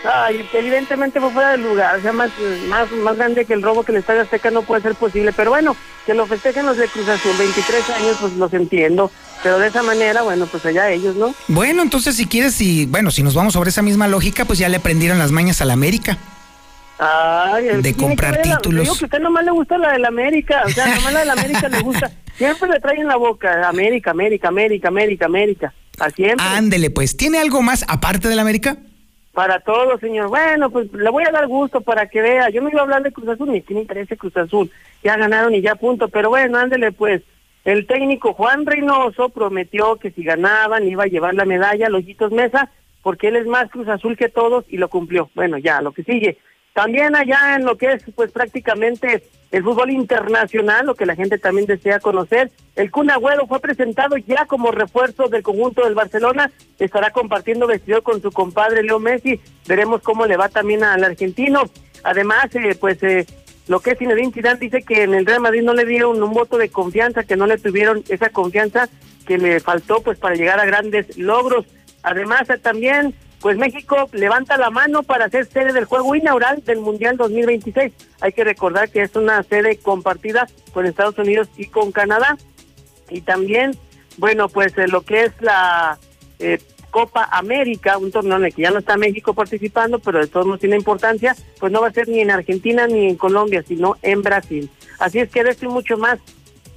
Ay, 0.04 0.48
evidentemente 0.54 1.20
fue 1.20 1.30
fuera 1.32 1.52
del 1.52 1.64
lugar, 1.64 1.98
o 1.98 2.02
sea, 2.02 2.14
más, 2.14 2.32
más, 2.70 2.90
más 2.92 3.18
grande 3.18 3.44
que 3.44 3.54
el 3.54 3.62
robo 3.62 3.84
que 3.84 3.92
el 3.92 3.98
Estadio 3.98 4.22
Azteca 4.22 4.50
no 4.50 4.62
puede 4.62 4.82
ser 4.82 4.96
posible, 4.96 5.34
pero 5.34 5.52
bueno, 5.52 5.76
que 6.06 6.14
lo 6.14 6.26
festejen 6.26 6.66
los 6.66 6.78
de 6.78 6.88
Cruz 6.88 7.10
Azul, 7.10 7.34
23 7.38 7.90
años, 7.90 8.18
pues 8.22 8.34
los 8.34 8.54
entiendo, 8.54 9.12
pero 9.44 9.60
de 9.60 9.68
esa 9.68 9.84
manera, 9.84 10.22
bueno, 10.22 10.46
pues 10.46 10.66
allá 10.66 10.90
ellos, 10.90 11.18
¿no? 11.18 11.36
Bueno, 11.50 11.82
entonces 11.82 12.16
si 12.16 12.28
quieres, 12.28 12.62
y 12.62 12.86
bueno, 12.86 13.12
si 13.12 13.24
nos 13.24 13.36
vamos 13.36 13.54
sobre 13.54 13.72
esa 13.72 13.82
misma 13.82 14.08
lógica, 14.08 14.46
pues 14.46 14.58
ya 14.58 14.70
le 14.70 14.80
prendieron 14.80 15.20
las 15.20 15.32
mañas 15.32 15.62
a 15.62 15.66
la 15.66 15.74
América. 15.74 16.18
de 17.82 17.94
comprar 17.96 18.42
títulos. 18.42 18.84
Digo 18.84 18.96
que 18.96 19.04
a 19.04 19.08
usted 19.08 19.20
nomás 19.20 19.44
le 19.44 19.52
gusta 19.52 19.78
la 19.78 19.92
del 19.92 20.06
América, 20.06 20.64
o 20.66 20.70
sea, 20.70 20.96
nomás 20.96 21.12
la 21.12 21.20
del 21.20 21.30
América 21.32 21.68
le 21.68 21.80
gusta. 21.82 22.10
Siempre 22.38 22.70
le 22.70 22.80
traen 22.80 23.06
la 23.06 23.18
boca, 23.18 23.68
América, 23.68 24.12
América, 24.12 24.48
América, 24.48 24.88
América, 24.88 25.26
América. 25.26 25.74
A 26.00 26.10
siempre. 26.10 26.46
Ándele, 26.46 26.90
pues. 26.90 27.18
¿Tiene 27.18 27.40
algo 27.40 27.62
más 27.62 27.84
aparte 27.90 28.30
del 28.30 28.40
América? 28.40 28.78
Para 29.40 29.62
todo, 29.62 29.98
señor. 30.00 30.28
Bueno, 30.28 30.70
pues 30.70 30.92
le 30.92 31.10
voy 31.10 31.24
a 31.24 31.32
dar 31.32 31.48
gusto 31.48 31.80
para 31.80 32.08
que 32.10 32.22
vea. 32.22 32.50
Yo 32.50 32.60
no 32.62 32.68
iba 32.68 32.82
a 32.82 32.84
hablar 32.84 33.04
de 33.04 33.14
Cruz 33.14 33.30
Azul, 33.30 33.50
ni 33.50 33.62
tiene 33.62 33.84
interés 33.84 34.10
Cruz 34.18 34.36
Azul. 34.36 34.70
Ya 35.02 35.16
ganaron 35.16 35.56
y 35.56 35.62
ya 35.62 35.76
punto. 35.76 36.10
Pero 36.10 36.28
bueno, 36.28 36.58
ándele, 36.58 36.92
pues. 36.92 37.22
El 37.64 37.88
técnico 37.88 38.34
Juan 38.34 38.66
Reynoso 38.66 39.30
prometió 39.30 39.96
que 39.96 40.12
si 40.12 40.26
ganaban 40.26 40.90
iba 40.90 41.06
a 41.06 41.08
llevar 41.08 41.36
la 41.36 41.46
medalla 41.46 41.88
a 41.88 41.90
Lojitos 41.90 42.34
Mesa, 42.34 42.70
porque 43.02 43.30
él 43.30 43.38
es 43.38 43.46
más 43.46 43.70
Cruz 43.70 43.88
Azul 43.88 44.18
que 44.18 44.28
todos 44.28 44.66
y 44.68 44.76
lo 44.76 44.90
cumplió. 44.90 45.30
Bueno, 45.36 45.58
ya, 45.58 45.82
lo 45.82 45.94
que 45.94 46.04
sigue. 46.04 46.38
También 46.74 47.16
allá 47.16 47.56
en 47.56 47.64
lo 47.64 47.78
que 47.78 47.94
es 47.94 48.04
pues 48.14 48.34
prácticamente 48.34 49.24
el 49.52 49.64
fútbol 49.64 49.90
internacional, 49.90 50.86
lo 50.86 50.96
que 50.96 51.06
la 51.06 51.16
gente 51.16 51.40
también 51.40 51.66
desea 51.66 52.00
conocer, 52.00 52.52
el 52.76 52.92
Kun 52.92 53.10
fue 53.48 53.60
presentado 53.60 54.16
ya 54.18 54.46
como 54.46 54.72
refuerzo 54.72 55.28
del 55.28 55.42
conjunto 55.42 55.84
del 55.84 55.96
Barcelona, 55.96 56.52
estará 56.78 57.12
compartiendo 57.12 57.66
vestido 57.66 58.04
con 58.04 58.22
su 58.22 58.32
compadre 58.32 58.84
Leo 58.84 59.00
Messi, 59.00 59.40
veremos 59.68 60.02
cómo 60.02 60.26
le 60.26 60.38
va 60.38 60.50
también 60.50 60.84
al 60.84 61.04
argentino. 61.04 61.64
Además, 62.04 62.54
eh, 62.54 62.78
pues 62.80 63.02
eh, 63.04 63.26
lo 63.68 63.80
que 63.80 63.92
es 63.92 64.00
Zinedine 64.00 64.32
Zidane 64.32 64.60
dice 64.60 64.84
que 64.84 65.04
en 65.04 65.14
el 65.14 65.26
Real 65.26 65.42
Madrid 65.42 65.64
no 65.64 65.74
le 65.74 65.86
dieron 65.86 66.22
un 66.22 66.34
voto 66.34 66.58
de 66.58 66.70
confianza, 66.70 67.24
que 67.24 67.36
no 67.36 67.48
le 67.48 67.58
tuvieron 67.58 68.04
esa 68.10 68.30
confianza 68.30 68.88
que 69.26 69.38
le 69.38 69.60
faltó 69.60 70.02
pues 70.02 70.18
para 70.18 70.36
llegar 70.36 70.60
a 70.60 70.66
grandes 70.66 71.18
logros. 71.18 71.66
Además, 72.04 72.50
eh, 72.50 72.58
también 72.58 73.16
pues 73.42 73.58
México 73.58 74.10
levanta 74.12 74.58
la 74.58 74.70
mano 74.70 75.04
para 75.04 75.30
ser 75.30 75.46
sede 75.46 75.72
del 75.72 75.86
juego 75.86 76.16
inaugural 76.16 76.62
del 76.66 76.80
Mundial 76.80 77.18
2026. 77.18 77.94
Hay 78.22 78.34
que 78.34 78.44
recordar 78.44 78.90
que 78.90 79.02
es 79.02 79.16
una 79.16 79.44
sede 79.44 79.78
compartida 79.78 80.48
con 80.74 80.86
Estados 80.86 81.18
Unidos 81.18 81.48
y 81.56 81.68
con 81.68 81.92
Canadá. 81.92 82.38
Y 83.10 83.22
también, 83.22 83.72
bueno, 84.18 84.50
pues 84.50 84.78
eh, 84.78 84.88
lo 84.88 85.02
que 85.02 85.24
es 85.24 85.32
la 85.40 85.98
eh, 86.40 86.60
Copa 86.90 87.30
América, 87.32 87.98
un 87.98 88.12
torneo 88.12 88.38
en 88.38 88.46
el 88.46 88.54
que 88.54 88.64
ya 88.64 88.72
no 88.72 88.80
está 88.80 88.98
México 88.98 89.34
participando, 89.34 90.00
pero 90.00 90.20
de 90.20 90.28
todos 90.28 90.46
modos 90.46 90.60
tiene 90.60 90.76
importancia, 90.76 91.36
pues 91.60 91.72
no 91.72 91.82
va 91.82 91.88
a 91.88 91.94
ser 91.94 92.10
ni 92.10 92.20
en 92.20 92.32
Argentina 92.32 92.88
ni 92.88 93.08
en 93.08 93.16
Colombia, 93.16 93.64
sino 93.66 93.96
en 94.02 94.22
Brasil. 94.22 94.70
Así 94.98 95.20
es 95.20 95.30
que 95.30 95.44
de 95.44 95.52
esto 95.52 95.66
y 95.66 95.70
mucho 95.70 95.98
más 95.98 96.20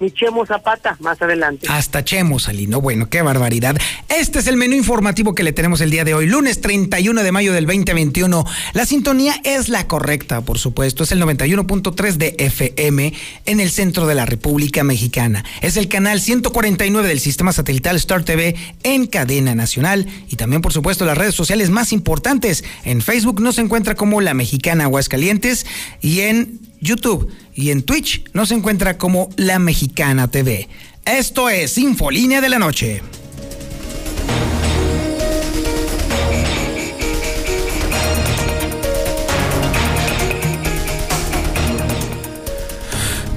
ni 0.03 0.11
Chemo 0.11 0.45
Zapata 0.45 0.97
más 0.99 1.23
adelante. 1.23 1.69
Hasta 1.71 2.05
Chemo. 2.05 2.39
Bueno, 2.81 3.09
qué 3.09 3.23
barbaridad. 3.23 3.77
Este 4.09 4.41
es 4.41 4.49
el 4.49 4.57
menú 4.57 4.75
informativo 4.75 5.35
que 5.35 5.45
le 5.45 5.53
tenemos 5.53 5.81
el 5.81 5.91
día 5.91 6.05
de 6.05 6.13
hoy, 6.13 6.27
lunes 6.27 6.61
31 6.61 7.23
de 7.23 7.31
mayo 7.33 7.53
del 7.53 7.67
2021. 7.67 8.45
La 8.73 8.85
sintonía 8.85 9.35
es 9.45 9.69
la 9.69 9.87
correcta, 9.87 10.41
por 10.41 10.59
supuesto. 10.59 11.05
Es 11.05 11.13
el 11.13 11.23
91.3 11.23 12.15
de 12.15 12.35
FM 12.37 13.13
en 13.47 13.61
el 13.61 13.71
centro 13.71 14.07
de 14.07 14.17
la 14.17 14.27
República 14.27 14.83
Mexicana. 14.83 15.45
Es 15.61 15.77
el 15.77 15.89
canal 15.89 16.21
149 16.21 17.07
del 17.07 17.21
sistema 17.21 17.53
satelital 17.53 17.97
Star 17.97 18.25
TV 18.25 18.57
en 18.83 19.07
cadena 19.07 19.55
nacional. 19.55 20.09
Y 20.29 20.35
también, 20.35 20.63
por 20.63 20.73
supuesto, 20.73 21.05
las 21.05 21.17
redes 21.17 21.37
sociales 21.37 21.71
más 21.71 21.93
importantes. 21.93 22.65
En 22.85 23.03
Facebook 23.03 23.41
nos 23.41 23.59
encuentra 23.59 23.95
como 23.95 24.21
La 24.21 24.35
Mexicana 24.35 24.85
Aguascalientes 24.85 25.65
y 26.01 26.21
en 26.21 26.72
YouTube 26.83 27.29
y 27.55 27.71
en 27.71 27.83
Twitch 27.83 28.25
nos 28.35 28.51
encuentra 28.51 28.99
como 28.99 29.31
La 29.37 29.59
Mexicana 29.59 30.29
TV. 30.29 30.69
Esto 31.07 31.49
es 31.49 31.79
Infolínea 31.79 32.41
de 32.41 32.49
la 32.49 32.59
Noche. 32.59 33.01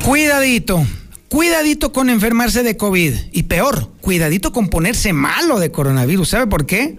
Cuidadito, 0.04 0.86
cuidadito 1.30 1.92
con 1.92 2.10
enfermarse 2.10 2.62
de 2.62 2.78
COVID 2.78 3.14
y 3.32 3.44
peor, 3.44 3.92
cuidadito 4.02 4.52
con 4.52 4.70
ponerse 4.70 5.14
malo 5.14 5.60
de 5.60 5.72
coronavirus. 5.72 6.30
¿Sabe 6.30 6.48
por 6.48 6.66
qué? 6.66 6.98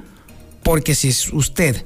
Porque 0.64 0.96
si 0.96 1.12
usted 1.32 1.84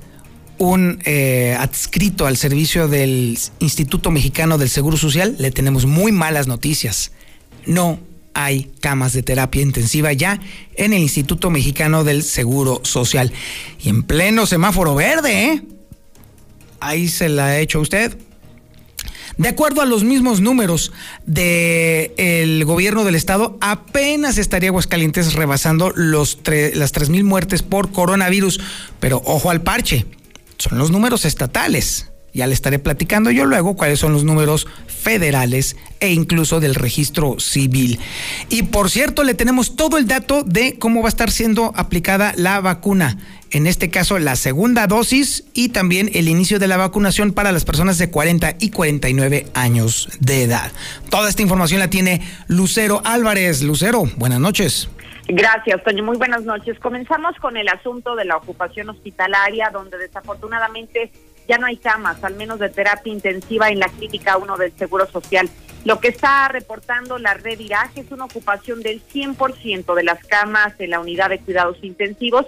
un 0.60 0.98
eh, 1.06 1.56
adscrito 1.58 2.26
al 2.26 2.36
servicio 2.36 2.86
del 2.86 3.38
Instituto 3.60 4.10
Mexicano 4.10 4.58
del 4.58 4.68
Seguro 4.68 4.98
Social, 4.98 5.34
le 5.38 5.50
tenemos 5.50 5.86
muy 5.86 6.12
malas 6.12 6.48
noticias. 6.48 7.12
No 7.64 7.98
hay 8.34 8.70
camas 8.80 9.14
de 9.14 9.22
terapia 9.22 9.62
intensiva 9.62 10.12
ya 10.12 10.38
en 10.74 10.92
el 10.92 11.00
Instituto 11.00 11.48
Mexicano 11.48 12.04
del 12.04 12.22
Seguro 12.22 12.82
Social. 12.84 13.32
Y 13.82 13.88
en 13.88 14.02
pleno 14.02 14.44
semáforo 14.44 14.94
verde, 14.94 15.44
¿eh? 15.44 15.62
Ahí 16.78 17.08
se 17.08 17.30
la 17.30 17.46
ha 17.46 17.58
hecho 17.58 17.80
usted. 17.80 18.18
De 19.38 19.48
acuerdo 19.48 19.80
a 19.80 19.86
los 19.86 20.04
mismos 20.04 20.42
números 20.42 20.92
del 21.24 22.66
gobierno 22.66 23.04
del 23.04 23.14
estado, 23.14 23.56
apenas 23.62 24.36
estaría 24.36 24.68
Aguascalientes 24.68 25.32
rebasando 25.32 25.90
los 25.96 26.38
las 26.74 26.92
3.000 26.92 27.24
muertes 27.24 27.62
por 27.62 27.92
coronavirus. 27.92 28.60
Pero 29.00 29.22
ojo 29.24 29.48
al 29.50 29.62
parche 29.62 30.04
son 30.60 30.78
los 30.78 30.90
números 30.90 31.24
estatales. 31.24 32.10
Ya 32.32 32.46
le 32.46 32.54
estaré 32.54 32.78
platicando 32.78 33.32
yo 33.32 33.44
luego 33.44 33.74
cuáles 33.74 33.98
son 33.98 34.12
los 34.12 34.22
números 34.22 34.68
federales 34.86 35.76
e 35.98 36.12
incluso 36.12 36.60
del 36.60 36.76
registro 36.76 37.40
civil. 37.40 37.98
Y 38.50 38.62
por 38.64 38.88
cierto, 38.88 39.24
le 39.24 39.34
tenemos 39.34 39.74
todo 39.74 39.98
el 39.98 40.06
dato 40.06 40.44
de 40.44 40.78
cómo 40.78 41.00
va 41.02 41.08
a 41.08 41.08
estar 41.08 41.32
siendo 41.32 41.72
aplicada 41.74 42.32
la 42.36 42.60
vacuna. 42.60 43.18
En 43.50 43.66
este 43.66 43.90
caso, 43.90 44.20
la 44.20 44.36
segunda 44.36 44.86
dosis 44.86 45.42
y 45.54 45.70
también 45.70 46.08
el 46.14 46.28
inicio 46.28 46.60
de 46.60 46.68
la 46.68 46.76
vacunación 46.76 47.32
para 47.32 47.50
las 47.50 47.64
personas 47.64 47.98
de 47.98 48.10
40 48.10 48.56
y 48.60 48.70
49 48.70 49.48
años 49.54 50.08
de 50.20 50.44
edad. 50.44 50.70
Toda 51.08 51.28
esta 51.28 51.42
información 51.42 51.80
la 51.80 51.90
tiene 51.90 52.20
Lucero 52.46 53.02
Álvarez. 53.04 53.62
Lucero, 53.62 54.08
buenas 54.16 54.38
noches. 54.38 54.88
Gracias, 55.32 55.84
Toño. 55.84 56.02
Muy 56.02 56.16
buenas 56.16 56.42
noches. 56.42 56.78
Comenzamos 56.80 57.37
con 57.37 57.56
el 57.56 57.68
asunto 57.68 58.16
de 58.16 58.25
la 58.25 58.37
ocupación 58.37 58.88
hospitalaria, 58.88 59.70
donde 59.72 59.96
desafortunadamente 59.96 61.12
ya 61.49 61.56
no 61.56 61.66
hay 61.66 61.76
camas, 61.76 62.22
al 62.25 62.34
menos 62.34 62.58
de 62.58 62.68
terapia 62.68 63.12
intensiva 63.12 63.68
en 63.68 63.78
la 63.78 63.87
clínica 63.87 64.37
1 64.37 64.56
del 64.56 64.72
Seguro 64.72 65.06
Social. 65.06 65.49
Lo 65.84 66.00
que 66.00 66.08
está 66.08 66.49
reportando 66.49 67.16
la 67.18 67.34
red 67.34 67.60
Irak 67.60 67.92
es 67.96 68.10
una 68.10 68.25
ocupación 68.25 68.82
del 68.82 69.00
100% 69.06 69.94
de 69.94 70.02
las 70.02 70.25
camas 70.25 70.75
en 70.80 70.90
la 70.90 70.99
unidad 70.99 71.30
de 71.30 71.38
cuidados 71.38 71.78
intensivos 71.82 72.46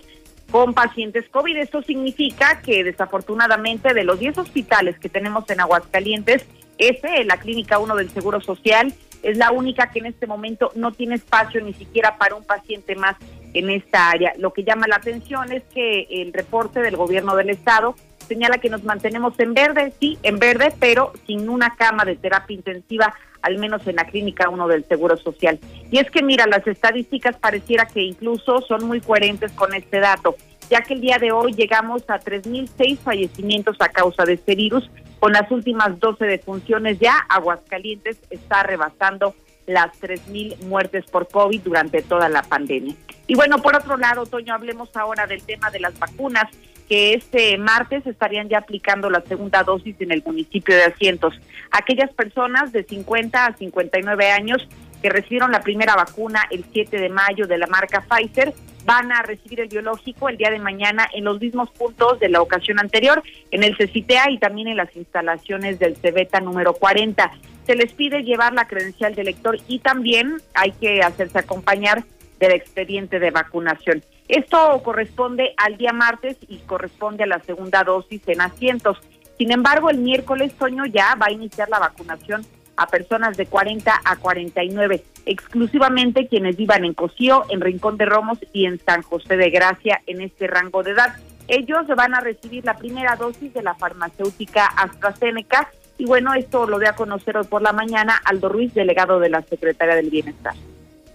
con 0.50 0.74
pacientes 0.74 1.28
COVID. 1.28 1.56
Esto 1.58 1.82
significa 1.82 2.62
que 2.62 2.82
desafortunadamente 2.82 3.94
de 3.94 4.02
los 4.02 4.18
10 4.18 4.38
hospitales 4.38 4.98
que 4.98 5.08
tenemos 5.08 5.48
en 5.50 5.60
Aguascalientes, 5.60 6.44
ese, 6.78 7.22
la 7.24 7.36
clínica 7.36 7.78
1 7.78 7.94
del 7.94 8.10
Seguro 8.10 8.40
Social, 8.40 8.92
es 9.22 9.36
la 9.36 9.52
única 9.52 9.90
que 9.90 10.00
en 10.00 10.06
este 10.06 10.26
momento 10.26 10.72
no 10.74 10.92
tiene 10.92 11.14
espacio 11.14 11.60
ni 11.60 11.72
siquiera 11.72 12.18
para 12.18 12.34
un 12.34 12.44
paciente 12.44 12.94
más 12.96 13.16
en 13.54 13.70
esta 13.70 14.10
área. 14.10 14.32
Lo 14.38 14.52
que 14.52 14.64
llama 14.64 14.86
la 14.88 14.96
atención 14.96 15.52
es 15.52 15.62
que 15.74 16.06
el 16.10 16.32
reporte 16.32 16.80
del 16.80 16.96
gobierno 16.96 17.36
del 17.36 17.50
estado 17.50 17.94
señala 18.26 18.58
que 18.58 18.70
nos 18.70 18.84
mantenemos 18.84 19.38
en 19.38 19.54
verde, 19.54 19.92
sí, 20.00 20.18
en 20.22 20.38
verde, 20.38 20.72
pero 20.78 21.12
sin 21.26 21.48
una 21.48 21.74
cama 21.76 22.04
de 22.04 22.16
terapia 22.16 22.54
intensiva, 22.54 23.14
al 23.42 23.58
menos 23.58 23.86
en 23.86 23.96
la 23.96 24.06
clínica 24.06 24.48
1 24.48 24.68
del 24.68 24.84
Seguro 24.86 25.16
Social. 25.16 25.58
Y 25.90 25.98
es 25.98 26.10
que 26.10 26.22
mira, 26.22 26.46
las 26.46 26.66
estadísticas 26.66 27.36
pareciera 27.36 27.86
que 27.86 28.00
incluso 28.00 28.62
son 28.62 28.86
muy 28.86 29.00
coherentes 29.00 29.52
con 29.52 29.74
este 29.74 30.00
dato, 30.00 30.36
ya 30.70 30.80
que 30.80 30.94
el 30.94 31.00
día 31.00 31.18
de 31.18 31.32
hoy 31.32 31.52
llegamos 31.52 32.02
a 32.08 32.18
3.006 32.20 32.98
fallecimientos 32.98 33.76
a 33.80 33.88
causa 33.88 34.24
de 34.24 34.34
este 34.34 34.54
virus 34.54 34.88
con 35.22 35.34
las 35.34 35.48
últimas 35.52 36.00
12 36.00 36.24
defunciones 36.24 36.98
ya, 36.98 37.14
Aguascalientes 37.28 38.18
está 38.30 38.64
rebasando 38.64 39.36
las 39.68 39.92
3.000 40.00 40.64
muertes 40.64 41.04
por 41.04 41.28
COVID 41.28 41.60
durante 41.60 42.02
toda 42.02 42.28
la 42.28 42.42
pandemia. 42.42 42.96
Y 43.28 43.36
bueno, 43.36 43.58
por 43.58 43.76
otro 43.76 43.96
lado, 43.96 44.26
Toño, 44.26 44.52
hablemos 44.52 44.88
ahora 44.96 45.28
del 45.28 45.40
tema 45.44 45.70
de 45.70 45.78
las 45.78 45.96
vacunas, 45.96 46.50
que 46.88 47.14
este 47.14 47.56
martes 47.56 48.04
estarían 48.04 48.48
ya 48.48 48.58
aplicando 48.58 49.10
la 49.10 49.20
segunda 49.20 49.62
dosis 49.62 49.94
en 50.00 50.10
el 50.10 50.24
municipio 50.24 50.74
de 50.74 50.86
Asientos. 50.86 51.40
Aquellas 51.70 52.12
personas 52.14 52.72
de 52.72 52.82
50 52.82 53.46
a 53.46 53.56
59 53.56 54.28
años 54.28 54.66
que 55.02 55.10
recibieron 55.10 55.52
la 55.52 55.60
primera 55.60 55.94
vacuna 55.96 56.46
el 56.50 56.64
7 56.72 56.96
de 56.96 57.08
mayo 57.08 57.46
de 57.46 57.58
la 57.58 57.66
marca 57.66 58.02
Pfizer 58.08 58.54
van 58.84 59.12
a 59.12 59.22
recibir 59.22 59.60
el 59.60 59.68
biológico 59.68 60.28
el 60.28 60.36
día 60.36 60.50
de 60.50 60.58
mañana 60.58 61.08
en 61.12 61.24
los 61.24 61.40
mismos 61.40 61.70
puntos 61.70 62.18
de 62.20 62.28
la 62.28 62.40
ocasión 62.40 62.80
anterior, 62.80 63.22
en 63.50 63.62
el 63.62 63.76
CECITEA 63.76 64.30
y 64.30 64.38
también 64.38 64.68
en 64.68 64.76
las 64.76 64.94
instalaciones 64.96 65.78
del 65.78 65.96
CEBETA 65.96 66.40
número 66.40 66.74
40. 66.74 67.30
Se 67.66 67.76
les 67.76 67.92
pide 67.92 68.22
llevar 68.22 68.52
la 68.52 68.66
credencial 68.66 69.14
de 69.14 69.24
lector 69.24 69.58
y 69.68 69.78
también 69.78 70.40
hay 70.54 70.72
que 70.72 71.00
hacerse 71.00 71.38
acompañar 71.38 72.04
del 72.40 72.52
expediente 72.52 73.20
de 73.20 73.30
vacunación. 73.30 74.02
Esto 74.26 74.80
corresponde 74.82 75.54
al 75.56 75.76
día 75.76 75.92
martes 75.92 76.36
y 76.48 76.58
corresponde 76.58 77.24
a 77.24 77.28
la 77.28 77.40
segunda 77.40 77.84
dosis 77.84 78.22
en 78.26 78.40
asientos. 78.40 78.98
Sin 79.38 79.52
embargo, 79.52 79.90
el 79.90 79.98
miércoles, 79.98 80.52
Toño, 80.54 80.86
ya 80.86 81.14
va 81.14 81.26
a 81.26 81.32
iniciar 81.32 81.68
la 81.68 81.78
vacunación 81.78 82.44
a 82.76 82.86
personas 82.86 83.36
de 83.36 83.46
40 83.46 83.92
a 84.04 84.16
49, 84.16 85.02
exclusivamente 85.26 86.26
quienes 86.28 86.56
vivan 86.56 86.84
en 86.84 86.94
Cocío, 86.94 87.44
en 87.50 87.60
Rincón 87.60 87.96
de 87.96 88.06
Romos 88.06 88.38
y 88.52 88.66
en 88.66 88.78
San 88.80 89.02
José 89.02 89.36
de 89.36 89.50
Gracia 89.50 90.00
en 90.06 90.20
este 90.20 90.46
rango 90.46 90.82
de 90.82 90.92
edad. 90.92 91.14
Ellos 91.48 91.86
van 91.96 92.14
a 92.14 92.20
recibir 92.20 92.64
la 92.64 92.76
primera 92.76 93.16
dosis 93.16 93.52
de 93.52 93.62
la 93.62 93.74
farmacéutica 93.74 94.66
AstraZeneca 94.66 95.68
y 95.98 96.06
bueno, 96.06 96.34
esto 96.34 96.66
lo 96.66 96.78
voy 96.78 96.86
a 96.86 96.94
conocer 96.94 97.36
hoy 97.36 97.46
por 97.46 97.62
la 97.62 97.72
mañana 97.72 98.20
Aldo 98.24 98.48
Ruiz, 98.48 98.72
delegado 98.74 99.20
de 99.20 99.30
la 99.30 99.42
Secretaría 99.42 99.94
del 99.94 100.10
Bienestar 100.10 100.54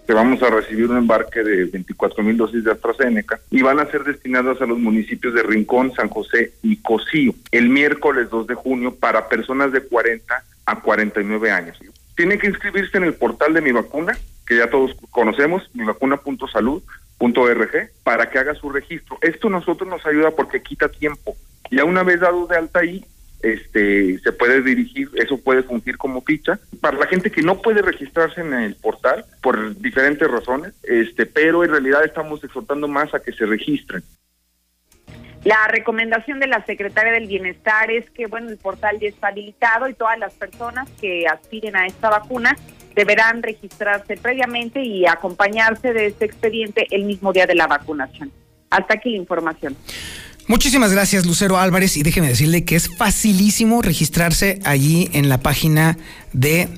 que 0.08 0.14
vamos 0.14 0.42
a 0.42 0.48
recibir 0.48 0.88
un 0.88 0.96
embarque 0.96 1.42
de 1.44 1.66
24 1.66 2.24
mil 2.24 2.34
dosis 2.38 2.64
de 2.64 2.72
AstraZeneca 2.72 3.38
y 3.50 3.60
van 3.60 3.78
a 3.78 3.90
ser 3.90 4.04
destinadas 4.04 4.58
a 4.62 4.64
los 4.64 4.78
municipios 4.78 5.34
de 5.34 5.42
Rincón, 5.42 5.92
San 5.92 6.08
José 6.08 6.54
y 6.62 6.78
Cocío 6.78 7.34
el 7.52 7.68
miércoles 7.68 8.30
2 8.30 8.46
de 8.46 8.54
junio 8.54 8.94
para 8.94 9.28
personas 9.28 9.70
de 9.70 9.82
40 9.82 10.42
a 10.68 10.80
49 10.80 11.50
años. 11.50 11.78
Tiene 12.14 12.38
que 12.38 12.48
inscribirse 12.48 12.98
en 12.98 13.04
el 13.04 13.14
portal 13.14 13.54
de 13.54 13.62
mi 13.62 13.72
vacuna, 13.72 14.18
que 14.46 14.58
ya 14.58 14.68
todos 14.68 14.94
conocemos, 15.10 15.70
mivacuna.salud.org, 15.74 17.90
para 18.02 18.28
que 18.28 18.38
haga 18.38 18.54
su 18.54 18.68
registro. 18.70 19.18
Esto 19.22 19.48
nosotros 19.48 19.88
nos 19.88 20.04
ayuda 20.04 20.32
porque 20.32 20.62
quita 20.62 20.88
tiempo. 20.88 21.36
Ya 21.70 21.84
una 21.84 22.02
vez 22.02 22.20
dado 22.20 22.46
de 22.46 22.56
alta 22.56 22.80
ahí, 22.80 23.04
este 23.40 24.18
se 24.18 24.32
puede 24.32 24.62
dirigir, 24.62 25.10
eso 25.14 25.38
puede 25.38 25.62
fungir 25.62 25.96
como 25.96 26.22
ficha 26.22 26.58
para 26.80 26.98
la 26.98 27.06
gente 27.06 27.30
que 27.30 27.42
no 27.42 27.62
puede 27.62 27.82
registrarse 27.82 28.40
en 28.40 28.52
el 28.52 28.74
portal 28.74 29.24
por 29.40 29.78
diferentes 29.78 30.28
razones, 30.28 30.74
este, 30.82 31.24
pero 31.24 31.64
en 31.64 31.70
realidad 31.70 32.04
estamos 32.04 32.42
exhortando 32.42 32.88
más 32.88 33.14
a 33.14 33.20
que 33.20 33.32
se 33.32 33.46
registren. 33.46 34.02
La 35.44 35.68
recomendación 35.68 36.40
de 36.40 36.48
la 36.48 36.64
Secretaria 36.66 37.12
del 37.12 37.26
Bienestar 37.26 37.90
es 37.90 38.10
que 38.10 38.26
bueno, 38.26 38.50
el 38.50 38.56
portal 38.56 38.98
ya 39.00 39.08
está 39.08 39.28
habilitado 39.28 39.88
y 39.88 39.94
todas 39.94 40.18
las 40.18 40.34
personas 40.34 40.88
que 41.00 41.26
aspiren 41.26 41.76
a 41.76 41.86
esta 41.86 42.10
vacuna 42.10 42.56
deberán 42.94 43.42
registrarse 43.42 44.16
previamente 44.16 44.82
y 44.82 45.06
acompañarse 45.06 45.92
de 45.92 46.06
este 46.06 46.24
expediente 46.24 46.86
el 46.90 47.04
mismo 47.04 47.32
día 47.32 47.46
de 47.46 47.54
la 47.54 47.68
vacunación. 47.68 48.32
Hasta 48.70 48.94
aquí 48.94 49.10
la 49.10 49.18
información. 49.18 49.76
Muchísimas 50.48 50.92
gracias, 50.92 51.24
Lucero 51.24 51.58
Álvarez. 51.58 51.96
Y 51.96 52.02
déjeme 52.02 52.26
decirle 52.28 52.64
que 52.64 52.74
es 52.74 52.90
facilísimo 52.96 53.82
registrarse 53.82 54.58
allí 54.64 55.08
en 55.12 55.28
la 55.28 55.38
página 55.38 55.96
de 56.32 56.68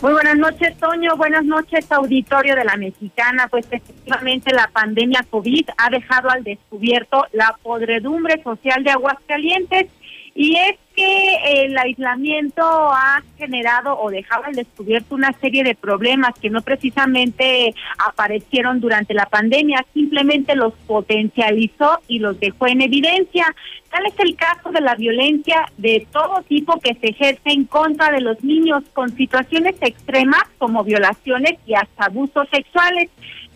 Muy 0.00 0.12
buenas 0.12 0.36
noches, 0.36 0.76
Toño. 0.78 1.16
Buenas 1.16 1.44
noches, 1.44 1.90
auditorio 1.90 2.54
de 2.54 2.64
la 2.64 2.76
Mexicana. 2.76 3.48
Pues 3.48 3.66
efectivamente 3.68 4.54
la 4.54 4.68
pandemia 4.72 5.26
COVID 5.28 5.70
ha 5.76 5.90
dejado 5.90 6.30
al 6.30 6.44
descubierto 6.44 7.26
la 7.32 7.58
podredumbre 7.64 8.40
social 8.44 8.84
de 8.84 8.92
Aguascalientes 8.92 9.88
y 10.36 10.54
es 10.54 10.76
que 10.98 11.62
el 11.62 11.78
aislamiento 11.78 12.64
ha 12.64 13.22
generado 13.36 13.96
o 14.00 14.10
dejado 14.10 14.44
al 14.46 14.54
descubierto 14.54 15.14
una 15.14 15.32
serie 15.34 15.62
de 15.62 15.76
problemas 15.76 16.34
que 16.40 16.50
no 16.50 16.60
precisamente 16.60 17.72
aparecieron 18.04 18.80
durante 18.80 19.14
la 19.14 19.26
pandemia, 19.26 19.86
simplemente 19.94 20.56
los 20.56 20.72
potencializó 20.88 22.00
y 22.08 22.18
los 22.18 22.40
dejó 22.40 22.66
en 22.66 22.82
evidencia. 22.82 23.46
Tal 23.90 24.06
es 24.06 24.14
el 24.18 24.34
caso 24.34 24.72
de 24.72 24.80
la 24.80 24.96
violencia 24.96 25.70
de 25.76 26.04
todo 26.10 26.42
tipo 26.42 26.80
que 26.80 26.94
se 26.94 27.10
ejerce 27.10 27.50
en 27.50 27.64
contra 27.64 28.10
de 28.10 28.20
los 28.20 28.42
niños 28.42 28.82
con 28.92 29.14
situaciones 29.16 29.76
extremas 29.80 30.42
como 30.58 30.82
violaciones 30.82 31.60
y 31.64 31.74
hasta 31.74 32.06
abusos 32.06 32.48
sexuales. 32.50 33.08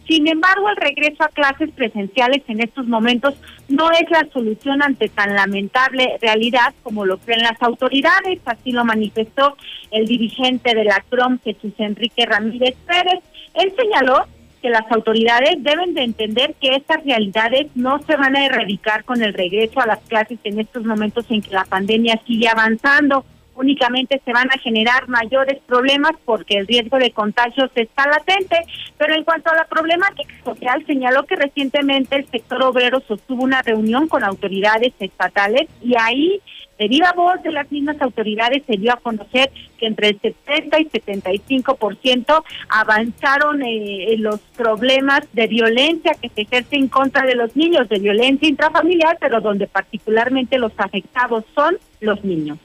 Sin 0.07 0.27
embargo, 0.27 0.69
el 0.69 0.77
regreso 0.77 1.23
a 1.23 1.29
clases 1.29 1.71
presenciales 1.71 2.43
en 2.49 2.61
estos 2.61 2.87
momentos 2.87 3.35
no 3.69 3.91
es 3.93 4.11
la 4.11 4.27
solución 4.33 4.83
ante 4.83 5.09
tan 5.09 5.35
lamentable 5.35 6.19
realidad 6.21 6.75
como 6.83 7.07
lo 7.07 7.19
creen 7.19 7.43
las 7.43 7.61
autoridades. 7.63 8.41
Así 8.45 8.73
lo 8.73 8.85
manifestó 8.85 9.57
el 9.91 10.07
dirigente 10.07 10.75
de 10.75 10.85
la 10.85 11.05
CROM, 11.09 11.39
Jesús 11.45 11.73
Enrique 11.79 12.27
Ramírez 12.27 12.75
Pérez. 12.87 13.21
Él 13.55 13.73
señaló 13.77 14.27
que 14.61 14.71
las 14.71 14.91
autoridades 14.91 15.57
deben 15.59 15.95
de 15.95 16.05
entender 16.05 16.55
que 16.61 16.77
estas 16.77 17.05
realidades 17.05 17.67
no 17.75 18.01
se 18.03 18.17
van 18.17 18.37
a 18.37 18.47
erradicar 18.47 19.05
con 19.05 19.23
el 19.23 19.35
regreso 19.35 19.81
a 19.81 19.87
las 19.87 19.99
clases 20.01 20.39
en 20.45 20.61
estos 20.61 20.85
momentos 20.85 21.27
en 21.31 21.43
que 21.43 21.51
la 21.51 21.65
pandemia 21.65 22.21
sigue 22.27 22.49
avanzando 22.49 23.25
únicamente 23.55 24.21
se 24.25 24.33
van 24.33 24.51
a 24.51 24.59
generar 24.59 25.09
mayores 25.09 25.59
problemas 25.67 26.13
porque 26.25 26.59
el 26.59 26.67
riesgo 26.67 26.99
de 26.99 27.13
contagios 27.13 27.71
está 27.75 28.07
latente. 28.07 28.57
Pero 28.99 29.15
en 29.15 29.25
cuanto 29.25 29.51
a 29.51 29.57
la 29.57 29.65
problemática 29.65 30.35
social, 30.45 30.85
señaló 30.87 31.25
que 31.25 31.37
recientemente 31.37 32.17
el 32.17 32.27
sector 32.29 32.63
obrero 32.63 33.01
sostuvo 33.07 33.43
una 33.43 33.63
reunión 33.63 34.09
con 34.09 34.25
autoridades 34.25 34.93
estatales 34.99 35.69
y 35.83 35.95
ahí 35.99 36.41
de 36.79 36.89
viva 36.89 37.13
voz 37.15 37.41
de 37.43 37.53
las 37.53 37.71
mismas 37.71 38.01
autoridades 38.01 38.63
se 38.67 38.77
dio 38.77 38.93
a 38.93 38.97
conocer 38.97 39.53
que 39.79 39.87
entre 39.87 40.09
el 40.09 40.21
70 40.21 40.81
y 40.81 40.85
75% 40.87 42.43
avanzaron 42.69 43.63
eh, 43.63 44.17
los 44.19 44.41
problemas 44.57 45.21
de 45.33 45.47
violencia 45.47 46.15
que 46.21 46.29
se 46.31 46.43
ejerce 46.43 46.77
en 46.77 46.89
contra 46.89 47.25
de 47.25 47.37
los 47.37 47.55
niños, 47.55 47.89
de 47.89 47.99
violencia 47.99 48.49
intrafamiliar, 48.49 49.19
pero 49.21 49.41
donde 49.41 49.67
particularmente 49.67 50.59
los 50.59 50.73
afectados 50.77 51.45
son 51.55 51.77
los 52.01 52.25
niños 52.25 52.59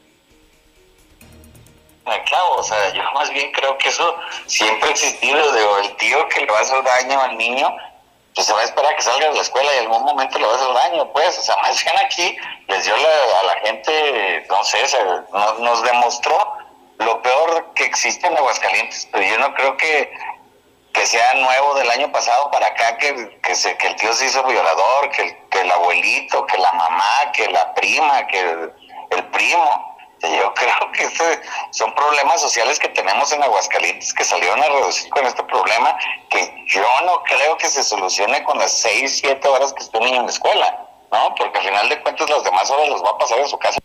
claro, 2.25 2.55
o 2.55 2.63
sea, 2.63 2.93
yo 2.93 3.03
más 3.13 3.29
bien 3.29 3.51
creo 3.51 3.77
que 3.77 3.89
eso 3.89 4.15
siempre 4.45 4.89
ha 4.89 4.91
existido, 4.91 5.77
el 5.79 5.95
tío 5.97 6.27
que 6.29 6.41
le 6.41 6.51
va 6.51 6.59
a 6.59 6.61
hacer 6.61 6.83
daño 6.83 7.21
al 7.21 7.37
niño, 7.37 7.75
pues 8.33 8.47
se 8.47 8.53
va 8.53 8.61
a 8.61 8.63
esperar 8.63 8.93
a 8.93 8.95
que 8.95 9.01
salga 9.01 9.27
de 9.29 9.33
la 9.33 9.41
escuela 9.41 9.73
y 9.73 9.77
en 9.77 9.83
algún 9.85 10.03
momento 10.03 10.37
le 10.37 10.45
va 10.45 10.53
a 10.53 10.55
hacer 10.55 10.73
daño, 10.73 11.11
pues, 11.11 11.37
o 11.37 11.41
sea, 11.41 11.55
más 11.63 11.83
bien 11.83 11.95
aquí 12.03 12.37
les 12.67 12.85
dio 12.85 12.93
a 12.95 13.45
la 13.45 13.55
gente, 13.65 14.45
no 14.49 14.63
sé, 14.63 14.79
nos, 15.59 15.83
demostró 15.83 16.53
lo 16.99 17.21
peor 17.21 17.73
que 17.73 17.85
existe 17.85 18.27
en 18.27 18.37
Aguascalientes, 18.37 19.07
pero 19.11 19.23
yo 19.23 19.37
no 19.39 19.53
creo 19.53 19.77
que, 19.77 20.11
que 20.93 21.05
sea 21.05 21.33
nuevo 21.35 21.75
del 21.75 21.89
año 21.91 22.11
pasado 22.11 22.49
para 22.51 22.67
acá 22.67 22.97
que, 22.97 23.39
que, 23.41 23.55
se, 23.55 23.77
que 23.77 23.87
el 23.87 23.95
tío 23.95 24.13
se 24.13 24.25
hizo 24.25 24.43
violador, 24.43 25.09
que 25.11 25.61
el 25.61 25.71
abuelito, 25.71 26.45
que 26.45 26.57
la 26.57 26.71
mamá, 26.71 27.31
que 27.33 27.47
la 27.49 27.73
prima, 27.73 28.25
que 28.27 28.39
el 29.11 29.23
primo 29.31 29.96
yo 30.21 30.53
creo 30.53 30.91
que 30.93 31.03
este 31.03 31.41
son 31.71 31.93
problemas 31.93 32.41
sociales 32.41 32.79
que 32.79 32.89
tenemos 32.89 33.31
en 33.31 33.43
Aguascalientes 33.43 34.13
que 34.13 34.23
salieron 34.23 34.59
a 34.61 34.67
reducir 34.67 35.09
con 35.11 35.25
este 35.25 35.43
problema 35.43 35.95
que 36.29 36.65
yo 36.67 36.85
no 37.05 37.21
creo 37.23 37.57
que 37.57 37.67
se 37.67 37.83
solucione 37.83 38.43
con 38.43 38.57
las 38.57 38.71
seis, 38.79 39.19
siete 39.19 39.47
horas 39.47 39.73
que 39.73 39.83
esté 39.83 39.97
un 39.97 40.05
niño 40.05 40.19
en 40.19 40.25
la 40.25 40.31
escuela, 40.31 40.87
¿no? 41.11 41.35
Porque 41.35 41.57
al 41.59 41.65
final 41.65 41.89
de 41.89 42.01
cuentas 42.01 42.29
las 42.29 42.43
demás 42.43 42.69
horas 42.71 42.89
las 42.89 43.03
va 43.03 43.11
a 43.11 43.17
pasar 43.17 43.39
en 43.39 43.47
su 43.47 43.57
casa. 43.57 43.79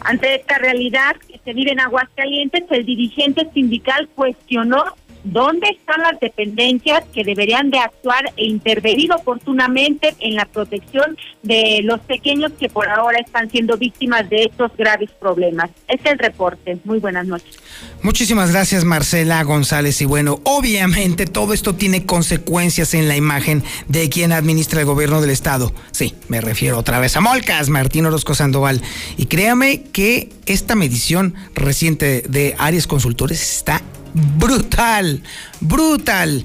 Ante 0.00 0.36
esta 0.36 0.58
realidad 0.58 1.16
que 1.28 1.38
se 1.44 1.52
vive 1.52 1.72
en 1.72 1.80
Aguascalientes, 1.80 2.64
el 2.70 2.86
dirigente 2.86 3.48
sindical 3.52 4.08
cuestionó 4.14 4.94
¿Dónde 5.32 5.66
están 5.70 6.02
las 6.02 6.20
dependencias 6.20 7.02
que 7.12 7.24
deberían 7.24 7.70
de 7.70 7.80
actuar 7.80 8.32
e 8.36 8.46
intervenir 8.46 9.12
oportunamente 9.12 10.14
en 10.20 10.36
la 10.36 10.44
protección 10.44 11.16
de 11.42 11.80
los 11.82 11.98
pequeños 12.02 12.52
que 12.52 12.68
por 12.68 12.88
ahora 12.88 13.18
están 13.18 13.50
siendo 13.50 13.76
víctimas 13.76 14.30
de 14.30 14.44
estos 14.44 14.70
graves 14.76 15.10
problemas? 15.18 15.70
Es 15.88 16.00
el 16.04 16.16
reporte. 16.20 16.78
Muy 16.84 17.00
buenas 17.00 17.26
noches. 17.26 17.58
Muchísimas 18.02 18.52
gracias 18.52 18.84
Marcela 18.84 19.42
González. 19.42 20.00
Y 20.00 20.04
bueno, 20.04 20.38
obviamente 20.44 21.26
todo 21.26 21.54
esto 21.54 21.74
tiene 21.74 22.06
consecuencias 22.06 22.94
en 22.94 23.08
la 23.08 23.16
imagen 23.16 23.64
de 23.88 24.08
quien 24.08 24.30
administra 24.30 24.78
el 24.78 24.86
gobierno 24.86 25.20
del 25.20 25.30
estado. 25.30 25.72
Sí, 25.90 26.14
me 26.28 26.40
refiero 26.40 26.78
otra 26.78 27.00
vez 27.00 27.16
a 27.16 27.20
Molcas, 27.20 27.68
Martín 27.68 28.06
Orozco 28.06 28.36
Sandoval. 28.36 28.80
Y 29.16 29.26
créame 29.26 29.82
que 29.92 30.28
esta 30.46 30.76
medición 30.76 31.34
reciente 31.56 32.22
de 32.28 32.54
Aries 32.58 32.86
Consultores 32.86 33.42
está 33.42 33.82
brutal, 34.16 35.22
brutal. 35.60 36.44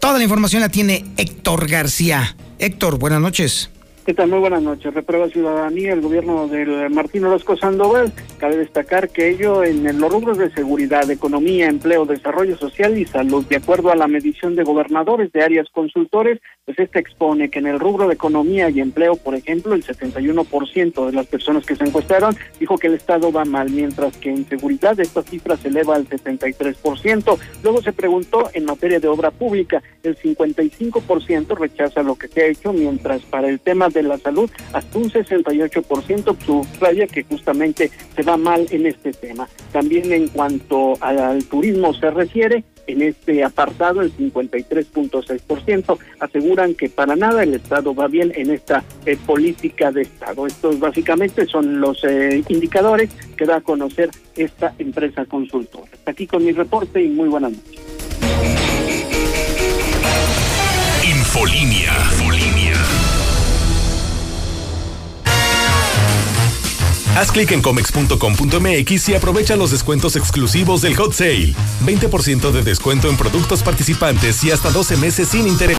Toda 0.00 0.18
la 0.18 0.24
información 0.24 0.62
la 0.62 0.68
tiene 0.68 1.04
Héctor 1.16 1.68
García. 1.68 2.36
Héctor, 2.58 2.98
buenas 2.98 3.20
noches. 3.20 3.70
¿Qué 4.08 4.14
tal? 4.14 4.30
Muy 4.30 4.38
buenas 4.38 4.62
noches. 4.62 4.94
Reprueba 4.94 5.28
Ciudadanía, 5.28 5.92
el 5.92 6.00
gobierno 6.00 6.48
del 6.48 6.88
Martín 6.88 7.26
Orozco 7.26 7.58
Sandoval. 7.58 8.10
Cabe 8.38 8.56
destacar 8.56 9.10
que 9.10 9.28
ello 9.28 9.62
en 9.62 9.84
los 10.00 10.10
rubros 10.10 10.38
de 10.38 10.50
seguridad, 10.50 11.10
economía, 11.10 11.66
empleo, 11.66 12.06
desarrollo 12.06 12.56
social 12.56 12.96
y 12.96 13.04
salud, 13.04 13.44
de 13.44 13.56
acuerdo 13.56 13.90
a 13.90 13.96
la 13.96 14.08
medición 14.08 14.56
de 14.56 14.64
gobernadores 14.64 15.30
de 15.32 15.42
áreas 15.42 15.68
consultores, 15.70 16.40
pues 16.64 16.78
este 16.78 17.00
expone 17.00 17.50
que 17.50 17.58
en 17.58 17.66
el 17.66 17.78
rubro 17.78 18.08
de 18.08 18.14
economía 18.14 18.70
y 18.70 18.80
empleo, 18.80 19.16
por 19.16 19.34
ejemplo, 19.34 19.74
el 19.74 19.84
71% 19.84 21.06
de 21.06 21.12
las 21.12 21.26
personas 21.26 21.66
que 21.66 21.76
se 21.76 21.84
encuestaron 21.84 22.34
dijo 22.58 22.78
que 22.78 22.86
el 22.86 22.94
Estado 22.94 23.30
va 23.30 23.44
mal, 23.44 23.68
mientras 23.68 24.16
que 24.16 24.30
en 24.30 24.48
seguridad 24.48 24.98
esta 24.98 25.22
cifra 25.22 25.58
se 25.58 25.68
eleva 25.68 25.96
al 25.96 26.08
73%. 26.08 27.38
Luego 27.62 27.82
se 27.82 27.92
preguntó 27.92 28.48
en 28.54 28.64
materia 28.64 29.00
de 29.00 29.08
obra 29.08 29.30
pública, 29.30 29.82
el 30.02 30.16
55% 30.16 31.58
rechaza 31.58 32.02
lo 32.02 32.14
que 32.14 32.28
se 32.28 32.40
ha 32.40 32.46
hecho, 32.46 32.72
mientras 32.72 33.20
para 33.22 33.48
el 33.48 33.60
tema 33.60 33.90
de 33.90 33.97
de 33.98 34.08
la 34.08 34.18
salud, 34.18 34.50
hasta 34.72 34.98
un 34.98 35.10
68% 35.10 36.36
subraya 36.44 37.06
que 37.06 37.24
justamente 37.24 37.90
se 38.14 38.22
va 38.22 38.36
mal 38.36 38.66
en 38.70 38.86
este 38.86 39.12
tema. 39.12 39.48
También 39.72 40.12
en 40.12 40.28
cuanto 40.28 40.94
al 41.00 41.44
turismo 41.44 41.92
se 41.94 42.10
refiere, 42.10 42.64
en 42.88 43.02
este 43.02 43.44
apartado 43.44 44.00
el 44.00 44.16
53.6% 44.16 45.98
aseguran 46.20 46.74
que 46.74 46.88
para 46.88 47.14
nada 47.14 47.42
el 47.42 47.54
Estado 47.54 47.94
va 47.94 48.08
bien 48.08 48.32
en 48.34 48.50
esta 48.50 48.82
eh, 49.06 49.16
política 49.26 49.92
de 49.92 50.02
Estado. 50.02 50.46
Estos 50.46 50.80
básicamente 50.80 51.46
son 51.46 51.80
los 51.80 52.02
eh, 52.04 52.42
indicadores 52.48 53.10
que 53.36 53.44
da 53.44 53.56
a 53.56 53.60
conocer 53.60 54.10
esta 54.36 54.74
empresa 54.78 55.24
consultora. 55.26 55.90
Hasta 55.92 56.10
aquí 56.10 56.26
con 56.26 56.44
mi 56.44 56.52
reporte 56.52 57.02
y 57.02 57.08
muy 57.08 57.28
buenas 57.28 57.52
noches. 57.52 57.80
Infolinia. 61.04 61.92
Haz 67.18 67.32
clic 67.32 67.50
en 67.50 67.62
comex.com.mx 67.62 69.08
y 69.08 69.14
aprovecha 69.16 69.56
los 69.56 69.72
descuentos 69.72 70.14
exclusivos 70.14 70.82
del 70.82 70.94
Hot 70.94 71.12
Sale. 71.12 71.52
20% 71.84 72.52
de 72.52 72.62
descuento 72.62 73.10
en 73.10 73.16
productos 73.16 73.64
participantes 73.64 74.44
y 74.44 74.52
hasta 74.52 74.70
12 74.70 74.98
meses 74.98 75.26
sin 75.26 75.48
interés. 75.48 75.78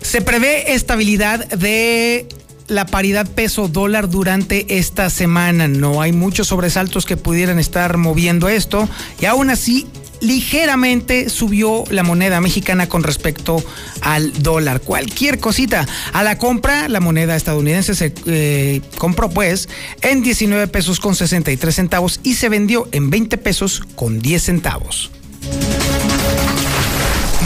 Se 0.00 0.22
prevé 0.22 0.72
estabilidad 0.72 1.46
de 1.46 2.26
la 2.68 2.86
paridad 2.86 3.28
peso 3.28 3.68
dólar 3.68 4.08
durante 4.08 4.78
esta 4.78 5.10
semana. 5.10 5.68
No 5.68 6.00
hay 6.00 6.12
muchos 6.12 6.48
sobresaltos 6.48 7.04
que 7.04 7.18
pudieran 7.18 7.58
estar 7.58 7.98
moviendo 7.98 8.48
esto 8.48 8.88
y 9.20 9.26
aún 9.26 9.50
así 9.50 9.86
ligeramente 10.22 11.28
subió 11.28 11.84
la 11.90 12.02
moneda 12.02 12.40
mexicana 12.40 12.88
con 12.88 13.02
respecto 13.02 13.62
al 14.00 14.42
dólar. 14.42 14.80
Cualquier 14.80 15.38
cosita. 15.38 15.86
A 16.12 16.22
la 16.22 16.38
compra, 16.38 16.88
la 16.88 17.00
moneda 17.00 17.36
estadounidense 17.36 17.94
se 17.94 18.14
eh, 18.26 18.80
compró 18.96 19.28
pues 19.28 19.68
en 20.00 20.22
19 20.22 20.68
pesos 20.68 21.00
con 21.00 21.14
63 21.14 21.74
centavos 21.74 22.20
y 22.22 22.34
se 22.34 22.48
vendió 22.48 22.88
en 22.92 23.10
20 23.10 23.36
pesos 23.38 23.82
con 23.94 24.20
10 24.20 24.42
centavos. 24.42 25.10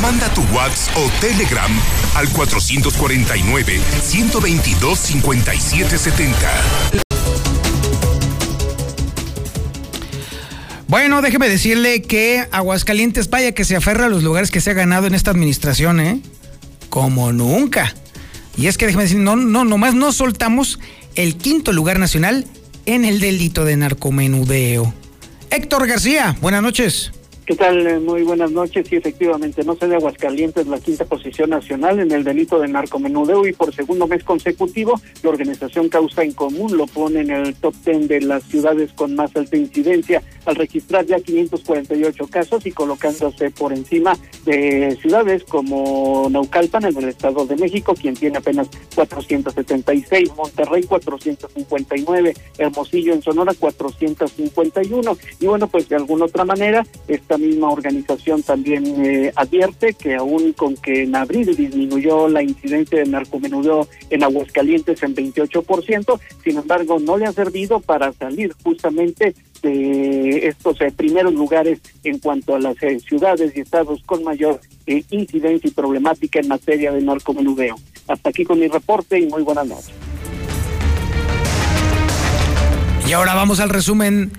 Manda 0.03 0.29
tu 0.35 0.43
WhatsApp 0.55 0.97
o 0.99 1.11
Telegram 1.21 1.71
al 2.15 2.29
449 2.29 3.81
122 4.03 4.99
5770. 4.99 7.06
Bueno, 10.89 11.21
déjeme 11.21 11.49
decirle 11.49 12.01
que 12.03 12.47
Aguascalientes, 12.53 13.29
vaya 13.29 13.53
que 13.53 13.65
se 13.65 13.75
aferra 13.75 14.07
a 14.07 14.09
los 14.09 14.23
lugares 14.23 14.53
que 14.53 14.61
se 14.61 14.71
ha 14.71 14.75
ganado 14.75 15.09
en 15.09 15.15
esta 15.15 15.33
administración, 15.33 15.99
¿eh? 15.99 16.21
Como 16.91 17.33
nunca. 17.33 17.93
Y 18.57 18.69
es 18.69 18.79
que 18.79 18.87
déjeme 18.87 19.03
decir, 19.03 19.19
no, 19.19 19.35
no, 19.35 19.65
nomás 19.65 19.95
no 19.95 20.13
soltamos 20.13 20.79
el 21.17 21.37
quinto 21.37 21.73
lugar 21.73 21.99
nacional 21.99 22.47
en 22.87 23.05
el 23.05 23.19
delito 23.19 23.65
de 23.65 23.77
narcomenudeo. 23.77 24.95
Héctor 25.51 25.89
García, 25.89 26.37
buenas 26.41 26.63
noches. 26.63 27.11
¿Qué 27.47 27.55
tal? 27.55 27.87
Eh, 27.87 28.01
muy 28.01 28.25
buenas 28.25 28.51
noches. 28.51 28.89
Sí, 28.89 28.97
efectivamente, 28.97 29.63
no 29.63 29.77
se 29.77 29.87
de 29.87 29.95
Aguascalientes 29.95 30.67
la 30.67 30.81
quinta 30.81 31.05
posición 31.05 31.51
nacional 31.51 32.01
en 32.01 32.11
el 32.11 32.25
delito 32.25 32.59
de 32.59 32.67
narcomenudeo 32.67 33.47
y 33.47 33.53
por 33.53 33.73
segundo 33.73 34.09
mes 34.09 34.25
consecutivo 34.25 35.01
la 35.23 35.31
organización 35.31 35.89
Causa 35.89 36.25
en 36.25 36.33
Común 36.33 36.77
lo 36.77 36.89
pone 36.89 37.21
en 37.21 37.31
el 37.31 37.55
top 37.55 37.73
ten 37.85 38.09
de 38.09 38.21
las 38.21 38.43
ciudades 38.43 38.93
con 38.95 39.15
más 39.15 39.37
alta 39.37 39.57
incidencia 39.57 40.25
al 40.45 40.57
registrar 40.57 41.07
ya 41.07 41.21
548 41.21 42.27
casos 42.27 42.67
y 42.67 42.73
colocándose 42.73 43.53
por 43.53 43.73
encima 43.73 44.19
de 44.45 44.99
ciudades 45.01 45.45
como 45.45 46.27
Naucalpan 46.29 46.87
en 46.87 46.97
el 46.97 47.09
Estado 47.11 47.47
de 47.47 47.55
México, 47.55 47.95
quien 47.95 48.15
tiene 48.15 48.39
apenas 48.39 48.69
476, 48.97 50.35
Monterrey 50.37 50.83
459, 50.83 52.35
Hermosillo 52.59 53.13
en 53.13 53.23
Sonora 53.23 53.55
451 53.57 55.19
y 55.39 55.47
bueno, 55.47 55.69
pues 55.69 55.89
de 55.89 55.95
alguna 55.95 56.25
otra 56.25 56.45
manera 56.45 56.85
está 57.07 57.36
misma 57.39 57.71
organización 57.71 58.43
también 58.43 58.85
eh, 59.05 59.33
advierte 59.37 59.95
que 59.95 60.15
aún 60.15 60.53
con 60.53 60.77
que 60.77 61.03
en 61.03 61.15
abril 61.15 61.55
disminuyó 61.57 62.29
la 62.29 62.43
incidencia 62.43 62.99
de 62.99 63.07
narcomenudeo 63.07 63.89
en 64.11 64.23
Aguascalientes 64.23 65.03
en 65.03 65.15
28%, 65.15 66.21
sin 66.45 66.59
embargo 66.59 66.99
no 66.99 67.17
le 67.17 67.27
ha 67.27 67.33
servido 67.33 67.81
para 67.81 68.13
salir 68.13 68.55
justamente 68.63 69.35
de 69.63 70.47
estos 70.49 70.81
eh, 70.81 70.93
primeros 70.95 71.35
lugares 71.35 71.81
en 72.05 72.19
cuanto 72.19 72.55
a 72.55 72.59
las 72.59 72.81
eh, 72.83 73.01
ciudades 73.01 73.57
y 73.57 73.61
estados 73.61 74.03
con 74.05 74.23
mayor 74.23 74.61
incidencia 74.87 75.69
y 75.69 75.73
problemática 75.73 76.39
en 76.39 76.49
materia 76.49 76.93
de 76.93 77.03
narcomenudeo. 77.03 77.77
Hasta 78.07 78.31
aquí 78.31 78.45
con 78.45 78.61
mi 78.61 78.69
reporte 78.69 79.19
y 79.19 79.27
muy 79.27 79.43
buenas 79.43 79.67
noches. 79.67 79.93
Y 83.09 83.13
ahora 83.13 83.35
vamos 83.35 83.61
al 83.61 83.69
resumen 83.69 84.33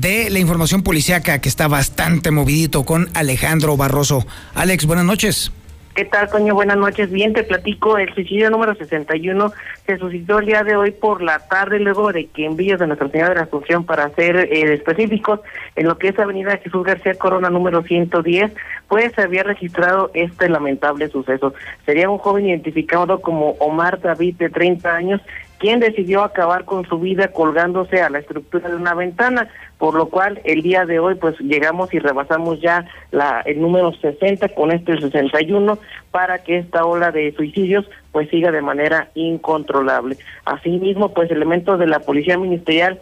de 0.00 0.30
la 0.30 0.38
información 0.38 0.82
policiaca 0.82 1.40
que 1.40 1.48
está 1.48 1.66
bastante 1.66 2.30
movidito 2.30 2.84
con 2.84 3.08
Alejandro 3.14 3.76
Barroso. 3.76 4.24
Alex, 4.54 4.86
buenas 4.86 5.04
noches. 5.04 5.50
¿Qué 5.98 6.04
tal, 6.04 6.28
Coño? 6.28 6.54
Buenas 6.54 6.76
noches. 6.76 7.10
Bien, 7.10 7.32
te 7.32 7.42
platico. 7.42 7.98
El 7.98 8.14
suicidio 8.14 8.50
número 8.50 8.76
61 8.76 9.52
se 9.84 9.98
suscitó 9.98 10.38
el 10.38 10.46
día 10.46 10.62
de 10.62 10.76
hoy 10.76 10.92
por 10.92 11.22
la 11.22 11.40
tarde, 11.40 11.80
luego 11.80 12.12
de 12.12 12.26
que 12.26 12.44
envíos 12.44 12.78
de 12.78 12.86
Nuestra 12.86 13.08
Señora 13.08 13.30
de 13.30 13.34
la 13.34 13.42
Asunción, 13.42 13.84
para 13.84 14.08
ser 14.10 14.36
eh, 14.36 14.74
específicos, 14.74 15.40
en 15.74 15.88
lo 15.88 15.98
que 15.98 16.08
es 16.08 16.18
Avenida 16.20 16.56
Jesús 16.58 16.84
García 16.84 17.14
Corona 17.14 17.50
número 17.50 17.82
110, 17.82 18.52
pues 18.86 19.12
se 19.16 19.22
había 19.22 19.42
registrado 19.42 20.12
este 20.14 20.48
lamentable 20.48 21.08
suceso. 21.08 21.52
Sería 21.84 22.08
un 22.08 22.18
joven 22.18 22.48
identificado 22.48 23.20
como 23.20 23.56
Omar 23.58 24.00
David, 24.00 24.36
de 24.36 24.50
30 24.50 24.94
años, 24.94 25.20
quien 25.58 25.80
decidió 25.80 26.22
acabar 26.22 26.64
con 26.64 26.86
su 26.86 26.98
vida 26.98 27.28
colgándose 27.28 28.00
a 28.00 28.10
la 28.10 28.18
estructura 28.18 28.68
de 28.68 28.76
una 28.76 28.94
ventana, 28.94 29.48
por 29.78 29.94
lo 29.94 30.06
cual 30.06 30.40
el 30.44 30.62
día 30.62 30.86
de 30.86 30.98
hoy 30.98 31.16
pues 31.16 31.38
llegamos 31.40 31.92
y 31.92 31.98
rebasamos 31.98 32.60
ya 32.60 32.86
la 33.10 33.40
el 33.40 33.60
número 33.60 33.92
60 33.92 34.48
con 34.50 34.72
este 34.72 35.00
61 35.00 35.78
para 36.10 36.42
que 36.42 36.58
esta 36.58 36.84
ola 36.84 37.10
de 37.12 37.32
suicidios 37.32 37.84
pues 38.12 38.30
siga 38.30 38.50
de 38.50 38.62
manera 38.62 39.08
incontrolable. 39.14 40.16
Asimismo, 40.44 41.12
pues 41.12 41.30
elementos 41.30 41.78
de 41.78 41.86
la 41.86 42.00
Policía 42.00 42.38
Ministerial 42.38 43.00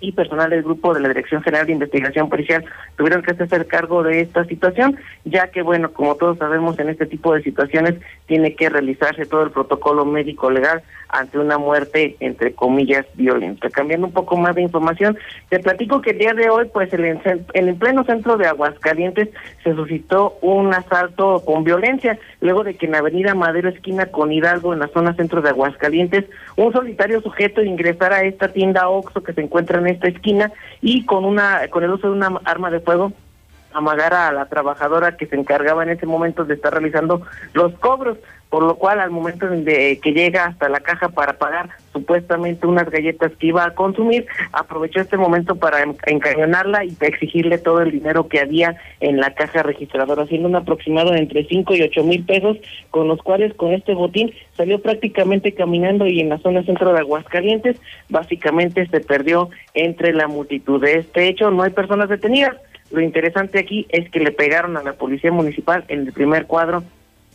y 0.00 0.12
personal 0.12 0.50
del 0.50 0.62
grupo 0.62 0.92
de 0.92 1.00
la 1.00 1.08
Dirección 1.08 1.42
General 1.42 1.66
de 1.66 1.72
Investigación 1.72 2.28
Policial 2.28 2.64
tuvieron 2.96 3.22
que 3.22 3.30
hacer 3.32 3.66
cargo 3.66 4.02
de 4.02 4.20
esta 4.20 4.44
situación, 4.44 4.98
ya 5.24 5.48
que, 5.48 5.62
bueno, 5.62 5.92
como 5.92 6.16
todos 6.16 6.38
sabemos, 6.38 6.78
en 6.78 6.90
este 6.90 7.06
tipo 7.06 7.32
de 7.34 7.42
situaciones 7.42 7.94
tiene 8.26 8.54
que 8.54 8.68
realizarse 8.68 9.26
todo 9.26 9.44
el 9.44 9.50
protocolo 9.50 10.04
médico 10.04 10.50
legal 10.50 10.82
ante 11.14 11.38
una 11.38 11.58
muerte, 11.58 12.16
entre 12.20 12.54
comillas, 12.54 13.06
violenta. 13.14 13.70
Cambiando 13.70 14.08
un 14.08 14.12
poco 14.12 14.36
más 14.36 14.54
de 14.54 14.62
información, 14.62 15.16
te 15.48 15.60
platico 15.60 16.02
que 16.02 16.10
el 16.10 16.18
día 16.18 16.34
de 16.34 16.50
hoy, 16.50 16.68
pues 16.72 16.92
en 16.92 17.68
el 17.68 17.74
pleno 17.76 18.04
centro 18.04 18.36
de 18.36 18.46
Aguascalientes 18.46 19.28
se 19.62 19.74
suscitó 19.74 20.36
un 20.42 20.74
asalto 20.74 21.42
con 21.44 21.62
violencia, 21.62 22.18
luego 22.40 22.64
de 22.64 22.74
que 22.74 22.86
en 22.86 22.96
Avenida 22.96 23.34
Madero, 23.34 23.68
esquina 23.68 24.06
con 24.06 24.32
Hidalgo, 24.32 24.72
en 24.72 24.80
la 24.80 24.88
zona 24.88 25.14
centro 25.14 25.40
de 25.40 25.50
Aguascalientes, 25.50 26.24
un 26.56 26.72
solitario 26.72 27.20
sujeto 27.20 27.62
ingresara 27.62 28.16
a 28.16 28.24
esta 28.24 28.48
tienda 28.48 28.88
Oxxo 28.88 29.22
que 29.22 29.32
se 29.32 29.40
encuentra 29.40 29.78
en 29.78 29.86
esta 29.86 30.08
esquina 30.08 30.52
y 30.80 31.04
con 31.04 31.24
una 31.24 31.68
con 31.68 31.84
el 31.84 31.90
uso 31.90 32.08
de 32.08 32.14
una 32.14 32.40
arma 32.44 32.70
de 32.70 32.80
fuego 32.80 33.12
amagara 33.74 34.28
a 34.28 34.32
la 34.32 34.46
trabajadora 34.46 35.16
que 35.16 35.26
se 35.26 35.36
encargaba 35.36 35.82
en 35.82 35.90
ese 35.90 36.06
momento 36.06 36.44
de 36.44 36.54
estar 36.54 36.72
realizando 36.72 37.22
los 37.52 37.74
cobros 37.74 38.18
por 38.54 38.62
lo 38.62 38.76
cual 38.76 39.00
al 39.00 39.10
momento 39.10 39.48
de 39.48 39.98
que 40.00 40.12
llega 40.12 40.44
hasta 40.44 40.68
la 40.68 40.78
caja 40.78 41.08
para 41.08 41.38
pagar 41.38 41.70
supuestamente 41.92 42.68
unas 42.68 42.88
galletas 42.88 43.32
que 43.36 43.48
iba 43.48 43.64
a 43.64 43.74
consumir, 43.74 44.26
aprovechó 44.52 45.00
este 45.00 45.16
momento 45.16 45.56
para 45.56 45.84
encañonarla 46.06 46.84
y 46.84 46.96
exigirle 47.00 47.58
todo 47.58 47.80
el 47.80 47.90
dinero 47.90 48.28
que 48.28 48.38
había 48.38 48.76
en 49.00 49.16
la 49.16 49.34
caja 49.34 49.64
registradora, 49.64 50.22
haciendo 50.22 50.48
un 50.48 50.54
aproximado 50.54 51.10
de 51.10 51.18
entre 51.18 51.44
5 51.46 51.74
y 51.74 51.82
8 51.82 52.04
mil 52.04 52.24
pesos, 52.24 52.58
con 52.92 53.08
los 53.08 53.20
cuales 53.22 53.52
con 53.54 53.72
este 53.72 53.92
botín 53.92 54.32
salió 54.56 54.80
prácticamente 54.80 55.52
caminando 55.52 56.06
y 56.06 56.20
en 56.20 56.28
la 56.28 56.38
zona 56.38 56.62
centro 56.62 56.92
de 56.92 57.00
Aguascalientes 57.00 57.76
básicamente 58.08 58.86
se 58.86 59.00
perdió 59.00 59.50
entre 59.74 60.12
la 60.12 60.28
multitud. 60.28 60.80
De 60.80 60.98
este 60.98 61.26
hecho 61.26 61.50
no 61.50 61.64
hay 61.64 61.70
personas 61.70 62.08
detenidas. 62.08 62.54
Lo 62.94 63.00
interesante 63.00 63.58
aquí 63.58 63.86
es 63.88 64.08
que 64.08 64.20
le 64.20 64.30
pegaron 64.30 64.76
a 64.76 64.82
la 64.84 64.92
policía 64.92 65.32
municipal 65.32 65.84
en 65.88 66.06
el 66.06 66.12
primer 66.12 66.46
cuadro 66.46 66.84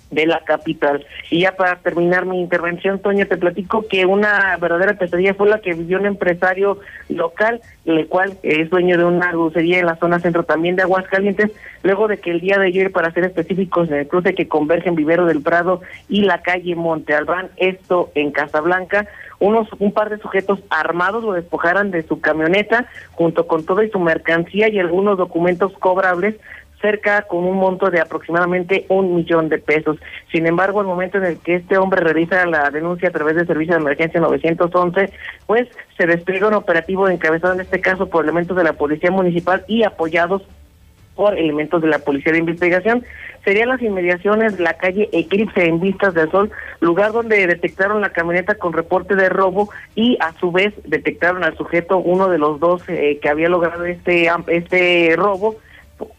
de 0.09 0.25
la 0.25 0.39
capital. 0.39 1.05
Y 1.29 1.41
ya 1.41 1.57
para 1.57 1.75
terminar 1.75 2.25
mi 2.25 2.39
intervención, 2.39 2.99
Toño, 2.99 3.27
te 3.27 3.35
platico 3.35 3.85
que 3.85 4.05
una 4.05 4.55
verdadera 4.55 4.93
pesadilla 4.93 5.33
fue 5.33 5.49
la 5.49 5.59
que 5.59 5.73
vivió 5.73 5.99
un 5.99 6.05
empresario 6.05 6.79
local, 7.09 7.59
el 7.83 8.07
cual 8.07 8.37
es 8.41 8.69
dueño 8.69 8.97
de 8.97 9.03
una 9.03 9.33
dulcería 9.33 9.79
en 9.79 9.85
la 9.85 9.97
zona 9.97 10.19
centro 10.19 10.43
también 10.43 10.77
de 10.77 10.83
Aguascalientes, 10.83 11.51
luego 11.83 12.07
de 12.07 12.17
que 12.17 12.31
el 12.31 12.39
día 12.39 12.57
de 12.57 12.67
ayer, 12.67 12.91
para 12.93 13.11
ser 13.11 13.25
específicos, 13.25 13.89
en 13.89 13.95
el 13.95 14.07
cruce 14.07 14.33
que 14.33 14.47
convergen 14.47 14.95
Vivero 14.95 15.25
del 15.25 15.41
Prado 15.41 15.81
y 16.07 16.21
la 16.21 16.41
calle 16.41 16.73
Monte 16.75 17.13
Albán, 17.13 17.49
esto 17.57 18.11
en 18.15 18.31
Casablanca, 18.31 19.07
unos 19.39 19.67
un 19.79 19.91
par 19.91 20.09
de 20.09 20.17
sujetos 20.19 20.59
armados 20.69 21.23
lo 21.23 21.33
despojaran 21.33 21.91
de 21.91 22.03
su 22.03 22.19
camioneta 22.19 22.87
junto 23.11 23.47
con 23.47 23.65
toda 23.65 23.87
su 23.89 23.99
mercancía 23.99 24.69
y 24.69 24.79
algunos 24.79 25.17
documentos 25.17 25.73
cobrables 25.79 26.35
cerca 26.81 27.23
con 27.23 27.43
un 27.43 27.57
monto 27.57 27.89
de 27.89 27.99
aproximadamente 27.99 28.85
un 28.89 29.15
millón 29.15 29.49
de 29.49 29.57
pesos. 29.57 29.97
Sin 30.31 30.47
embargo, 30.47 30.79
al 30.79 30.85
momento 30.85 31.17
en 31.17 31.25
el 31.25 31.37
que 31.39 31.55
este 31.55 31.77
hombre 31.77 32.01
realiza 32.01 32.45
la 32.45 32.69
denuncia 32.69 33.09
a 33.09 33.11
través 33.11 33.35
del 33.35 33.47
servicio 33.47 33.75
de 33.75 33.81
emergencia 33.81 34.19
911, 34.19 35.11
pues 35.45 35.67
se 35.97 36.07
despliega 36.07 36.47
un 36.47 36.53
operativo 36.53 37.09
encabezado 37.09 37.53
en 37.53 37.61
este 37.61 37.81
caso 37.81 38.09
por 38.09 38.23
elementos 38.23 38.55
de 38.55 38.63
la 38.63 38.73
Policía 38.73 39.11
Municipal 39.11 39.65
y 39.67 39.83
apoyados 39.83 40.43
por 41.19 41.37
elementos 41.37 41.81
de 41.81 41.89
la 41.89 41.99
Policía 41.99 42.31
de 42.31 42.39
Investigación. 42.39 43.03
Serían 43.43 43.67
las 43.67 43.81
inmediaciones 43.81 44.55
de 44.55 44.63
la 44.63 44.75
calle 44.75 45.09
Eclipse 45.11 45.65
en 45.65 45.81
Vistas 45.81 46.13
del 46.13 46.31
Sol, 46.31 46.49
lugar 46.79 47.11
donde 47.11 47.45
detectaron 47.45 47.99
la 47.99 48.11
camioneta 48.11 48.55
con 48.55 48.71
reporte 48.71 49.17
de 49.17 49.27
robo 49.27 49.69
y 49.95 50.17
a 50.21 50.31
su 50.39 50.53
vez 50.53 50.73
detectaron 50.85 51.43
al 51.43 51.57
sujeto, 51.57 51.97
uno 51.97 52.29
de 52.29 52.37
los 52.37 52.61
dos 52.61 52.83
eh, 52.87 53.19
que 53.21 53.27
había 53.27 53.49
logrado 53.49 53.83
este, 53.83 54.29
este 54.47 55.13
robo, 55.17 55.57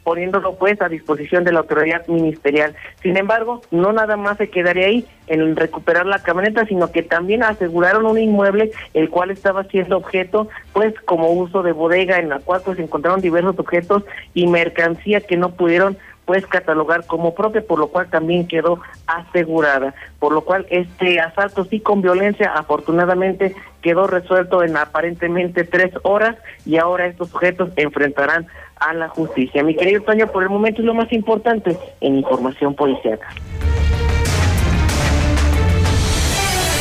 poniéndolo 0.02 0.56
pues 0.56 0.80
a 0.82 0.88
disposición 0.88 1.44
de 1.44 1.52
la 1.52 1.60
autoridad 1.60 2.06
ministerial. 2.06 2.74
Sin 3.02 3.16
embargo, 3.16 3.62
no 3.70 3.92
nada 3.92 4.16
más 4.16 4.38
se 4.38 4.50
quedaría 4.50 4.86
ahí 4.86 5.06
en 5.26 5.56
recuperar 5.56 6.06
la 6.06 6.18
camioneta, 6.18 6.66
sino 6.66 6.90
que 6.90 7.02
también 7.02 7.42
aseguraron 7.42 8.06
un 8.06 8.18
inmueble 8.18 8.72
el 8.94 9.10
cual 9.10 9.30
estaba 9.30 9.64
siendo 9.64 9.96
objeto 9.96 10.48
pues 10.72 10.94
como 11.04 11.30
uso 11.30 11.62
de 11.62 11.72
bodega 11.72 12.18
en 12.18 12.28
la 12.28 12.40
cual 12.40 12.62
pues 12.64 12.78
encontraron 12.78 13.20
diversos 13.20 13.58
objetos 13.58 14.04
y 14.34 14.46
mercancía 14.46 15.20
que 15.20 15.36
no 15.36 15.50
pudieron 15.50 15.96
pues 16.30 16.46
catalogar 16.46 17.06
como 17.08 17.34
propia, 17.34 17.60
por 17.60 17.80
lo 17.80 17.88
cual 17.88 18.08
también 18.08 18.46
quedó 18.46 18.78
asegurada. 19.08 19.96
Por 20.20 20.32
lo 20.32 20.42
cual 20.42 20.64
este 20.70 21.18
asalto 21.18 21.64
sí 21.64 21.80
con 21.80 22.02
violencia 22.02 22.52
afortunadamente 22.54 23.56
quedó 23.82 24.06
resuelto 24.06 24.62
en 24.62 24.76
aparentemente 24.76 25.64
tres 25.64 25.92
horas 26.04 26.36
y 26.64 26.76
ahora 26.76 27.06
estos 27.06 27.30
sujetos 27.30 27.70
enfrentarán 27.74 28.46
a 28.76 28.94
la 28.94 29.08
justicia. 29.08 29.64
Mi 29.64 29.74
querido 29.74 30.04
Toño, 30.04 30.28
por 30.28 30.44
el 30.44 30.50
momento 30.50 30.82
es 30.82 30.86
lo 30.86 30.94
más 30.94 31.12
importante 31.12 31.76
en 32.00 32.14
información 32.14 32.76
policial. 32.76 33.18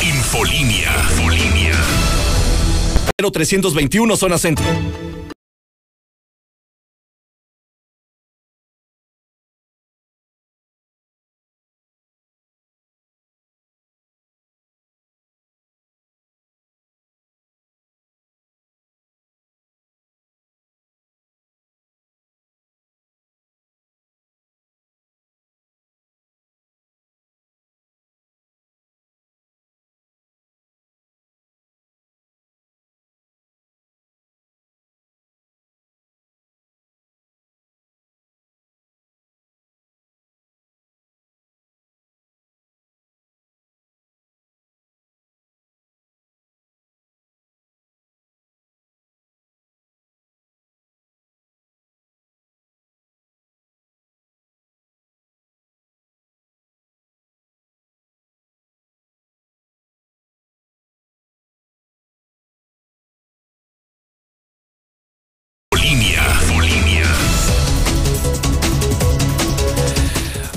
Infolinia. 0.00 0.90
Infolinia. 1.10 1.74
0321 3.18 4.14
zona 4.14 4.38
centro. 4.38 4.64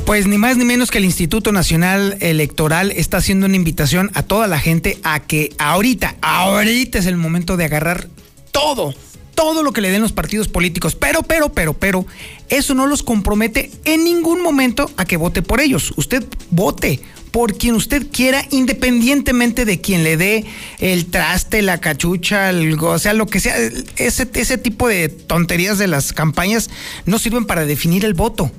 Pues 0.06 0.28
ni 0.28 0.38
más 0.38 0.58
ni 0.58 0.66
menos 0.66 0.92
que 0.92 0.98
el 0.98 1.06
Instituto 1.06 1.52
Nacional 1.52 2.18
Electoral 2.20 2.92
está 2.92 3.18
haciendo 3.18 3.46
una 3.46 3.56
invitación 3.56 4.12
a 4.14 4.24
toda 4.24 4.48
la 4.48 4.60
gente 4.60 5.00
a 5.04 5.22
que 5.22 5.52
ahorita, 5.58 6.18
ahorita 6.22 7.00
es 7.00 7.06
el 7.06 7.16
momento 7.16 7.58
de 7.58 7.66
agarrar 7.66 8.10
todo, 8.52 8.94
todo 9.34 9.64
lo 9.64 9.72
que 9.72 9.82
le 9.82 9.92
den 9.92 10.02
los 10.02 10.12
partidos 10.12 10.50
políticos. 10.50 10.96
Pero, 10.96 11.24
pero, 11.24 11.54
pero, 11.54 11.74
pero, 11.74 12.06
eso 12.50 12.74
no 12.74 12.86
los 12.86 13.02
compromete 13.02 13.72
en 13.86 14.04
ningún 14.04 14.44
momento 14.44 14.92
a 14.98 15.06
que 15.06 15.18
vote 15.18 15.42
por 15.42 15.62
ellos. 15.62 15.94
Usted 15.96 16.24
vote 16.52 17.00
por 17.34 17.58
quien 17.58 17.74
usted 17.74 18.06
quiera, 18.12 18.46
independientemente 18.52 19.66
de 19.66 19.82
quien 19.82 20.04
le 20.04 20.18
dé 20.18 20.46
el 20.78 21.08
traste, 21.08 21.64
la 21.64 21.80
cachucha, 21.80 22.52
el, 22.52 22.78
o 22.80 23.00
sea, 23.00 23.14
lo 23.14 23.26
que 23.26 23.40
sea. 23.40 23.56
Ese, 23.96 24.30
ese 24.36 24.60
tipo 24.60 24.88
de 24.88 25.10
tonterías 25.10 25.80
de 25.80 25.88
las 25.88 26.14
campañas 26.14 26.70
no 27.08 27.18
sirven 27.18 27.46
para 27.46 27.66
definir 27.66 28.06
el 28.06 28.14
voto. 28.14 28.52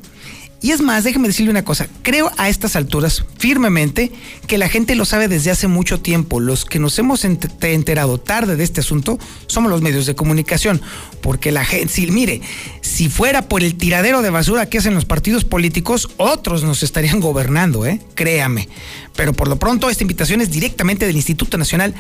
Y 0.65 0.73
es 0.73 0.81
más, 0.81 1.05
déjeme 1.05 1.29
decirle 1.29 1.51
una 1.51 1.63
cosa, 1.63 1.89
creo 2.01 2.33
a 2.39 2.49
estas 2.49 2.75
alturas 2.75 3.27
firmemente 3.37 4.11
que 4.47 4.57
la 4.57 4.71
gente 4.71 4.95
lo 4.95 5.05
sabe 5.05 5.29
desde 5.29 5.51
hace 5.51 5.69
mucho 5.69 6.01
tiempo. 6.01 6.41
Los 6.41 6.65
que 6.65 6.79
nos 6.79 6.99
hemos 6.99 7.27
enterado 7.27 8.17
tarde 8.17 8.57
de 8.57 8.65
este 8.65 8.81
asunto 8.81 9.19
somos 9.47 9.71
los 9.71 9.83
medios 9.83 10.07
de 10.07 10.15
comunicación, 10.15 10.81
porque 11.21 11.53
la 11.53 11.67
gente, 11.67 11.93
si, 11.93 12.11
mire, 12.11 12.41
si 12.81 13.11
fuera 13.11 13.47
por 13.47 13.63
el 13.63 13.75
tiradero 13.75 14.23
de 14.23 14.31
basura 14.31 14.65
que 14.65 14.79
hacen 14.79 14.95
los 14.95 15.05
partidos 15.05 15.45
políticos, 15.45 16.09
otros 16.17 16.65
nos 16.65 16.83
estarían 16.83 17.21
gobernando, 17.21 17.85
¿eh? 17.85 18.01
Créame. 18.15 18.67
Pero 19.15 19.35
por 19.35 19.49
lo 19.49 19.59
pronto 19.59 19.91
esta 19.91 20.05
invitación 20.05 20.41
es 20.41 20.51
directamente 20.51 21.07
del 21.07 21.17
Instituto 21.17 21.59
Nacional 21.59 21.95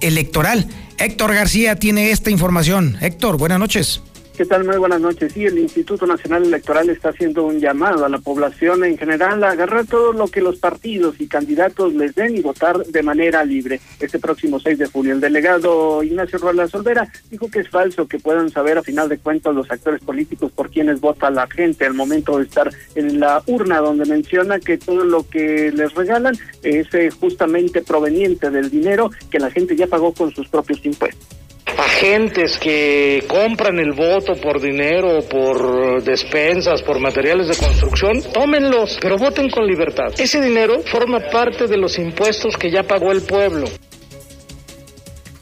Electoral. 0.00 0.66
Héctor 0.96 1.34
García 1.34 1.76
tiene 1.76 2.12
esta 2.12 2.30
información. 2.30 2.96
Héctor, 3.02 3.36
buenas 3.36 3.58
noches. 3.58 4.00
¿Qué 4.36 4.46
tal? 4.46 4.64
Muy 4.64 4.78
buenas 4.78 5.00
noches. 5.00 5.32
Sí, 5.32 5.44
el 5.44 5.58
Instituto 5.58 6.06
Nacional 6.06 6.44
Electoral 6.44 6.88
está 6.88 7.10
haciendo 7.10 7.44
un 7.44 7.60
llamado 7.60 8.06
a 8.06 8.08
la 8.08 8.18
población 8.18 8.84
en 8.84 8.96
general 8.96 9.44
a 9.44 9.50
agarrar 9.50 9.86
todo 9.86 10.12
lo 10.12 10.28
que 10.28 10.40
los 10.40 10.56
partidos 10.56 11.20
y 11.20 11.28
candidatos 11.28 11.92
les 11.92 12.14
den 12.14 12.36
y 12.36 12.40
votar 12.40 12.78
de 12.78 13.02
manera 13.02 13.44
libre. 13.44 13.80
Este 13.98 14.18
próximo 14.18 14.58
6 14.58 14.78
de 14.78 14.86
julio, 14.86 15.12
el 15.12 15.20
delegado 15.20 16.02
Ignacio 16.02 16.38
Ruelas 16.38 16.74
Olvera 16.74 17.12
dijo 17.30 17.50
que 17.50 17.60
es 17.60 17.68
falso 17.68 18.08
que 18.08 18.18
puedan 18.18 18.50
saber 18.50 18.78
a 18.78 18.82
final 18.82 19.10
de 19.10 19.18
cuentas 19.18 19.54
los 19.54 19.70
actores 19.70 20.00
políticos 20.00 20.52
por 20.52 20.70
quienes 20.70 21.00
vota 21.00 21.30
la 21.30 21.46
gente 21.46 21.84
al 21.84 21.94
momento 21.94 22.38
de 22.38 22.44
estar 22.44 22.70
en 22.94 23.20
la 23.20 23.42
urna, 23.46 23.80
donde 23.80 24.06
menciona 24.06 24.58
que 24.58 24.78
todo 24.78 25.04
lo 25.04 25.28
que 25.28 25.70
les 25.70 25.92
regalan 25.94 26.34
es 26.62 26.86
eh, 26.94 27.10
justamente 27.10 27.82
proveniente 27.82 28.50
del 28.50 28.70
dinero 28.70 29.10
que 29.30 29.38
la 29.38 29.50
gente 29.50 29.76
ya 29.76 29.86
pagó 29.86 30.14
con 30.14 30.34
sus 30.34 30.48
propios 30.48 30.84
impuestos 30.86 31.40
agentes 31.66 32.58
que 32.58 33.24
compran 33.28 33.78
el 33.78 33.92
voto 33.92 34.34
por 34.34 34.60
dinero, 34.60 35.20
por 35.28 36.02
despensas, 36.02 36.82
por 36.82 36.98
materiales 36.98 37.48
de 37.48 37.56
construcción, 37.56 38.22
tómenlos, 38.32 38.98
pero 39.00 39.16
voten 39.16 39.50
con 39.50 39.66
libertad. 39.66 40.12
Ese 40.18 40.40
dinero 40.40 40.82
forma 40.82 41.20
parte 41.30 41.66
de 41.66 41.76
los 41.76 41.98
impuestos 41.98 42.56
que 42.56 42.70
ya 42.70 42.82
pagó 42.82 43.12
el 43.12 43.22
pueblo. 43.22 43.66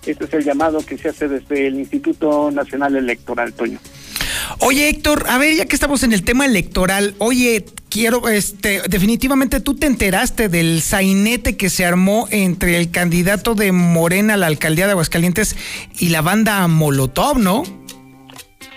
Este 0.04 0.24
es 0.24 0.32
el 0.32 0.44
llamado 0.44 0.78
que 0.84 0.96
se 0.96 1.08
hace 1.08 1.28
desde 1.28 1.66
el 1.66 1.74
Instituto 1.74 2.50
Nacional 2.50 2.96
Electoral, 2.96 3.52
Toño. 3.52 3.78
Oye, 4.60 4.88
Héctor, 4.88 5.26
a 5.28 5.38
ver, 5.38 5.54
ya 5.54 5.66
que 5.66 5.74
estamos 5.74 6.02
en 6.02 6.12
el 6.12 6.24
tema 6.24 6.46
electoral, 6.46 7.14
oye, 7.18 7.64
quiero, 7.88 8.28
este, 8.28 8.82
definitivamente 8.88 9.60
tú 9.60 9.74
te 9.74 9.86
enteraste 9.86 10.48
del 10.48 10.82
sainete 10.82 11.56
que 11.56 11.70
se 11.70 11.84
armó 11.84 12.28
entre 12.30 12.78
el 12.78 12.90
candidato 12.90 13.54
de 13.54 13.72
Morena 13.72 14.34
a 14.34 14.36
la 14.36 14.46
alcaldía 14.46 14.86
de 14.86 14.92
Aguascalientes 14.92 15.56
y 15.98 16.08
la 16.08 16.22
banda 16.22 16.66
Molotov, 16.68 17.38
¿no? 17.38 17.64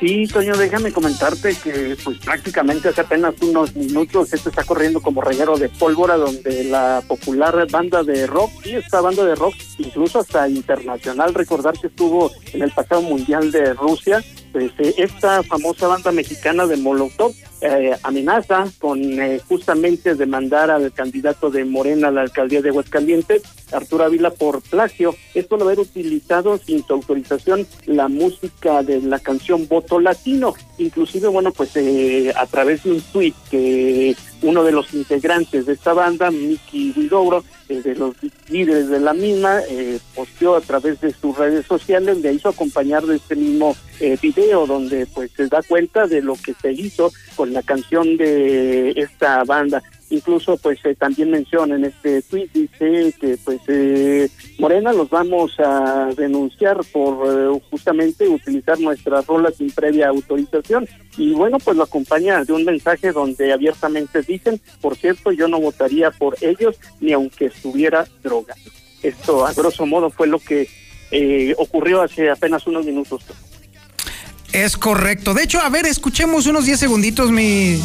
Sí, 0.01 0.25
Toño, 0.25 0.57
déjame 0.57 0.91
comentarte 0.91 1.55
que 1.55 1.95
pues 2.03 2.17
prácticamente 2.17 2.89
hace 2.89 3.01
apenas 3.01 3.35
unos 3.43 3.75
minutos 3.75 4.33
esto 4.33 4.49
está 4.49 4.63
corriendo 4.63 4.99
como 4.99 5.21
reguero 5.21 5.59
de 5.59 5.69
pólvora 5.69 6.17
donde 6.17 6.63
la 6.63 7.03
popular 7.07 7.67
banda 7.69 8.01
de 8.01 8.25
rock, 8.25 8.49
y 8.65 8.77
esta 8.77 8.99
banda 8.99 9.23
de 9.23 9.35
rock, 9.35 9.53
incluso 9.77 10.17
hasta 10.17 10.49
internacional, 10.49 11.35
recordar 11.35 11.77
que 11.79 11.85
estuvo 11.85 12.31
en 12.51 12.63
el 12.63 12.71
pasado 12.71 13.03
mundial 13.03 13.51
de 13.51 13.75
Rusia, 13.75 14.23
pues 14.51 14.71
eh, 14.79 14.95
esta 14.97 15.43
famosa 15.43 15.85
banda 15.85 16.11
mexicana 16.11 16.65
de 16.65 16.77
Molotov 16.77 17.33
eh, 17.61 17.95
amenaza 18.03 18.65
con 18.79 18.99
eh, 18.99 19.39
justamente 19.47 20.15
demandar 20.15 20.71
al 20.71 20.91
candidato 20.91 21.49
de 21.49 21.63
Morena 21.63 22.07
a 22.07 22.11
la 22.11 22.21
alcaldía 22.21 22.61
de 22.61 22.69
Aguascalientes, 22.69 23.43
Arturo 23.71 24.03
Ávila, 24.03 24.31
por 24.31 24.61
plagio. 24.61 25.15
Esto 25.33 25.57
lo 25.57 25.65
haber 25.65 25.79
utilizado 25.79 26.57
sin 26.57 26.83
su 26.85 26.93
autorización 26.93 27.67
la 27.85 28.07
música 28.07 28.83
de 28.83 29.01
la 29.01 29.19
canción 29.19 29.67
Voto 29.67 29.99
Latino. 29.99 30.55
Inclusive, 30.77 31.27
bueno, 31.27 31.51
pues 31.51 31.75
eh, 31.75 32.33
a 32.35 32.45
través 32.47 32.83
de 32.83 32.91
un 32.91 33.01
tuit 33.01 33.35
que 33.49 34.15
uno 34.41 34.63
de 34.63 34.71
los 34.71 34.93
integrantes 34.93 35.65
de 35.65 35.73
esta 35.73 35.93
banda, 35.93 36.31
Miki 36.31 36.93
Huidobro, 36.95 37.43
de 37.79 37.95
los 37.95 38.15
líderes 38.49 38.89
de 38.89 38.99
la 38.99 39.13
misma, 39.13 39.61
eh, 39.69 39.99
posteó 40.13 40.55
a 40.55 40.61
través 40.61 40.99
de 40.99 41.13
sus 41.13 41.37
redes 41.37 41.65
sociales, 41.65 42.17
le 42.17 42.33
hizo 42.33 42.49
acompañar 42.49 43.05
de 43.05 43.15
este 43.15 43.35
mismo 43.35 43.75
eh, 43.99 44.17
video 44.21 44.67
donde 44.67 45.05
pues 45.05 45.31
se 45.31 45.47
da 45.47 45.61
cuenta 45.61 46.05
de 46.07 46.21
lo 46.21 46.35
que 46.35 46.53
se 46.53 46.71
hizo 46.71 47.11
con 47.35 47.50
la 47.51 47.61
canción 47.61 48.17
de 48.17 48.91
esta 48.91 49.43
banda. 49.43 49.81
Incluso 50.11 50.57
pues 50.57 50.77
eh, 50.83 50.93
también 50.93 51.31
menciona 51.31 51.75
en 51.75 51.85
este 51.85 52.21
tweet 52.23 52.49
dice 52.53 53.13
que 53.19 53.37
pues 53.45 53.61
eh, 53.67 54.29
Morena 54.59 54.91
los 54.91 55.09
vamos 55.09 55.57
a 55.57 56.09
denunciar 56.17 56.81
por 56.91 57.25
eh, 57.25 57.61
justamente 57.69 58.27
utilizar 58.27 58.77
nuestras 58.81 59.25
rolas 59.25 59.55
sin 59.55 59.71
previa 59.71 60.09
autorización. 60.09 60.85
Y 61.17 61.31
bueno 61.31 61.59
pues 61.59 61.77
lo 61.77 61.83
acompaña 61.83 62.43
de 62.43 62.51
un 62.51 62.65
mensaje 62.65 63.13
donde 63.13 63.53
abiertamente 63.53 64.21
dicen 64.21 64.59
por 64.81 64.97
cierto 64.97 65.31
yo 65.31 65.47
no 65.47 65.61
votaría 65.61 66.11
por 66.11 66.35
ellos 66.41 66.77
ni 66.99 67.13
aunque 67.13 67.45
estuviera 67.45 68.05
drogado 68.21 68.59
esto 69.03 69.45
a 69.45 69.53
grosso 69.53 69.85
modo 69.85 70.09
fue 70.09 70.27
lo 70.27 70.39
que 70.39 70.67
ocurrió 71.57 72.01
hace 72.01 72.29
apenas 72.29 72.65
unos 72.67 72.85
minutos 72.85 73.23
es 74.53 74.77
correcto 74.77 75.33
de 75.33 75.43
hecho 75.43 75.59
a 75.59 75.69
ver 75.69 75.85
escuchemos 75.85 76.45
unos 76.47 76.65
10 76.65 76.79
segunditos 76.79 77.31
mi 77.31 77.79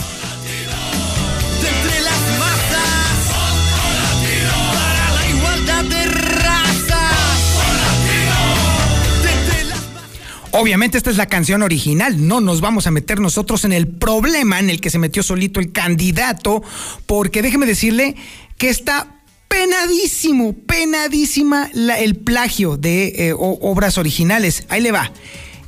Obviamente 10.58 10.96
esta 10.96 11.10
es 11.10 11.18
la 11.18 11.26
canción 11.26 11.62
original, 11.62 12.26
no 12.26 12.40
nos 12.40 12.62
vamos 12.62 12.86
a 12.86 12.90
meter 12.90 13.20
nosotros 13.20 13.66
en 13.66 13.74
el 13.74 13.88
problema 13.88 14.58
en 14.58 14.70
el 14.70 14.80
que 14.80 14.88
se 14.88 14.98
metió 14.98 15.22
solito 15.22 15.60
el 15.60 15.70
candidato, 15.70 16.62
porque 17.04 17.42
déjeme 17.42 17.66
decirle 17.66 18.16
que 18.56 18.70
está 18.70 19.16
penadísimo, 19.48 20.54
penadísima 20.54 21.70
el 21.74 22.16
plagio 22.16 22.78
de 22.78 23.28
eh, 23.28 23.34
obras 23.36 23.98
originales. 23.98 24.64
Ahí 24.70 24.80
le 24.80 24.92
va. 24.92 25.12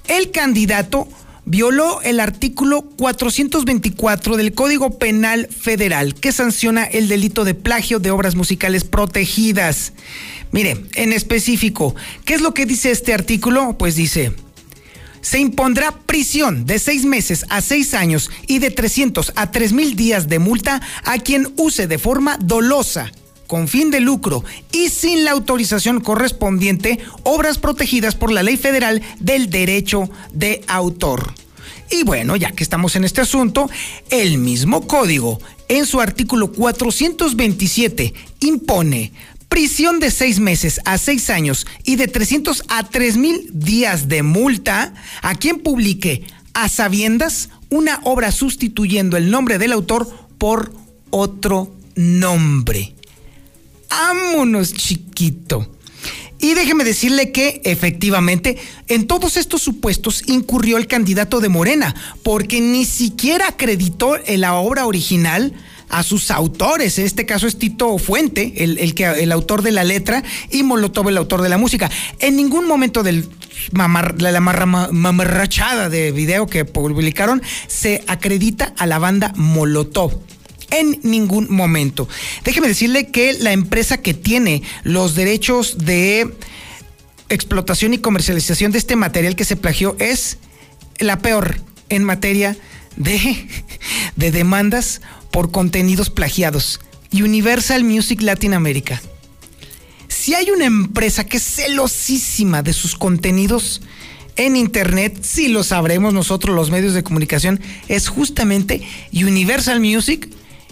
El 0.08 0.30
candidato 0.30 1.06
violó 1.44 2.00
el 2.02 2.18
artículo 2.20 2.82
424 2.82 4.36
del 4.36 4.54
Código 4.54 4.98
Penal 4.98 5.48
Federal 5.48 6.14
que 6.14 6.32
sanciona 6.32 6.84
el 6.84 7.08
delito 7.08 7.44
de 7.44 7.54
plagio 7.54 7.98
de 8.00 8.10
obras 8.10 8.34
musicales 8.34 8.84
protegidas. 8.84 9.92
Mire, 10.50 10.82
en 10.94 11.12
específico, 11.12 11.94
¿qué 12.24 12.34
es 12.34 12.40
lo 12.40 12.54
que 12.54 12.66
dice 12.66 12.90
este 12.90 13.12
artículo? 13.12 13.76
Pues 13.78 13.96
dice, 13.96 14.32
se 15.20 15.38
impondrá 15.38 15.92
prisión 15.92 16.64
de 16.64 16.78
seis 16.78 17.04
meses 17.04 17.44
a 17.50 17.60
seis 17.60 17.92
años 17.92 18.30
y 18.46 18.60
de 18.60 18.70
300 18.70 19.32
a 19.36 19.50
3 19.50 19.72
mil 19.72 19.94
días 19.94 20.28
de 20.28 20.38
multa 20.38 20.80
a 21.04 21.18
quien 21.18 21.52
use 21.56 21.86
de 21.86 21.98
forma 21.98 22.38
dolosa 22.40 23.12
con 23.48 23.66
fin 23.66 23.90
de 23.90 23.98
lucro 23.98 24.44
y 24.70 24.90
sin 24.90 25.24
la 25.24 25.32
autorización 25.32 26.00
correspondiente 26.00 27.00
obras 27.24 27.58
protegidas 27.58 28.14
por 28.14 28.30
la 28.30 28.44
ley 28.44 28.56
federal 28.56 29.02
del 29.18 29.50
derecho 29.50 30.08
de 30.32 30.62
autor. 30.68 31.32
Y 31.90 32.04
bueno, 32.04 32.36
ya 32.36 32.52
que 32.52 32.62
estamos 32.62 32.94
en 32.94 33.04
este 33.04 33.22
asunto, 33.22 33.68
el 34.10 34.38
mismo 34.38 34.86
código 34.86 35.40
en 35.68 35.86
su 35.86 36.00
artículo 36.00 36.52
427 36.52 38.14
impone 38.40 39.12
prisión 39.48 39.98
de 39.98 40.10
seis 40.10 40.38
meses 40.38 40.80
a 40.84 40.98
seis 40.98 41.30
años 41.30 41.66
y 41.84 41.96
de 41.96 42.06
300 42.06 42.64
a 42.68 42.88
3 42.88 43.16
mil 43.16 43.48
días 43.52 44.08
de 44.08 44.22
multa 44.22 44.92
a 45.22 45.34
quien 45.34 45.60
publique 45.60 46.24
a 46.52 46.68
sabiendas 46.68 47.48
una 47.70 48.00
obra 48.04 48.32
sustituyendo 48.32 49.16
el 49.16 49.30
nombre 49.30 49.58
del 49.58 49.72
autor 49.72 50.08
por 50.36 50.72
otro 51.10 51.72
nombre. 51.94 52.97
Ámonos, 53.90 54.74
chiquito. 54.74 55.66
Y 56.40 56.54
déjeme 56.54 56.84
decirle 56.84 57.32
que 57.32 57.60
efectivamente 57.64 58.58
en 58.86 59.06
todos 59.06 59.36
estos 59.36 59.60
supuestos 59.60 60.22
incurrió 60.26 60.76
el 60.76 60.86
candidato 60.86 61.40
de 61.40 61.48
Morena, 61.48 61.94
porque 62.22 62.60
ni 62.60 62.84
siquiera 62.84 63.48
acreditó 63.48 64.16
en 64.24 64.42
la 64.42 64.54
obra 64.54 64.86
original 64.86 65.52
a 65.88 66.02
sus 66.04 66.30
autores. 66.30 66.98
En 66.98 67.06
este 67.06 67.26
caso 67.26 67.48
es 67.48 67.58
Tito 67.58 67.98
Fuente, 67.98 68.62
el, 68.62 68.94
que, 68.94 69.04
el 69.04 69.32
autor 69.32 69.62
de 69.62 69.72
la 69.72 69.82
letra, 69.82 70.22
y 70.50 70.62
Molotov, 70.62 71.08
el 71.08 71.16
autor 71.16 71.42
de 71.42 71.48
la 71.48 71.58
música. 71.58 71.90
En 72.20 72.36
ningún 72.36 72.68
momento 72.68 73.02
del 73.02 73.28
la, 73.72 74.40
mamarrachada 74.40 75.88
de 75.88 76.12
video 76.12 76.46
que 76.46 76.64
publicaron 76.64 77.42
se 77.66 78.04
acredita 78.06 78.72
a 78.76 78.86
la 78.86 78.98
banda 78.98 79.32
Molotov 79.36 80.27
en 80.70 81.00
ningún 81.02 81.46
momento. 81.50 82.08
Déjeme 82.44 82.68
decirle 82.68 83.08
que 83.08 83.34
la 83.34 83.52
empresa 83.52 83.98
que 83.98 84.14
tiene 84.14 84.62
los 84.82 85.14
derechos 85.14 85.78
de 85.78 86.34
explotación 87.28 87.94
y 87.94 87.98
comercialización 87.98 88.72
de 88.72 88.78
este 88.78 88.96
material 88.96 89.36
que 89.36 89.44
se 89.44 89.56
plagió 89.56 89.96
es 89.98 90.38
la 90.98 91.18
peor 91.18 91.60
en 91.88 92.04
materia 92.04 92.56
de, 92.96 93.48
de 94.16 94.30
demandas 94.30 95.00
por 95.30 95.50
contenidos 95.50 96.10
plagiados. 96.10 96.80
Universal 97.12 97.84
Music 97.84 98.20
Latin 98.22 98.54
America. 98.54 99.00
Si 100.08 100.34
hay 100.34 100.50
una 100.50 100.66
empresa 100.66 101.24
que 101.24 101.38
es 101.38 101.42
celosísima 101.42 102.62
de 102.62 102.72
sus 102.72 102.94
contenidos 102.94 103.80
en 104.36 104.56
Internet, 104.56 105.18
si 105.22 105.48
lo 105.48 105.64
sabremos 105.64 106.12
nosotros 106.12 106.54
los 106.54 106.70
medios 106.70 106.94
de 106.94 107.02
comunicación, 107.02 107.60
es 107.88 108.08
justamente 108.08 108.82
Universal 109.12 109.80
Music 109.80 110.28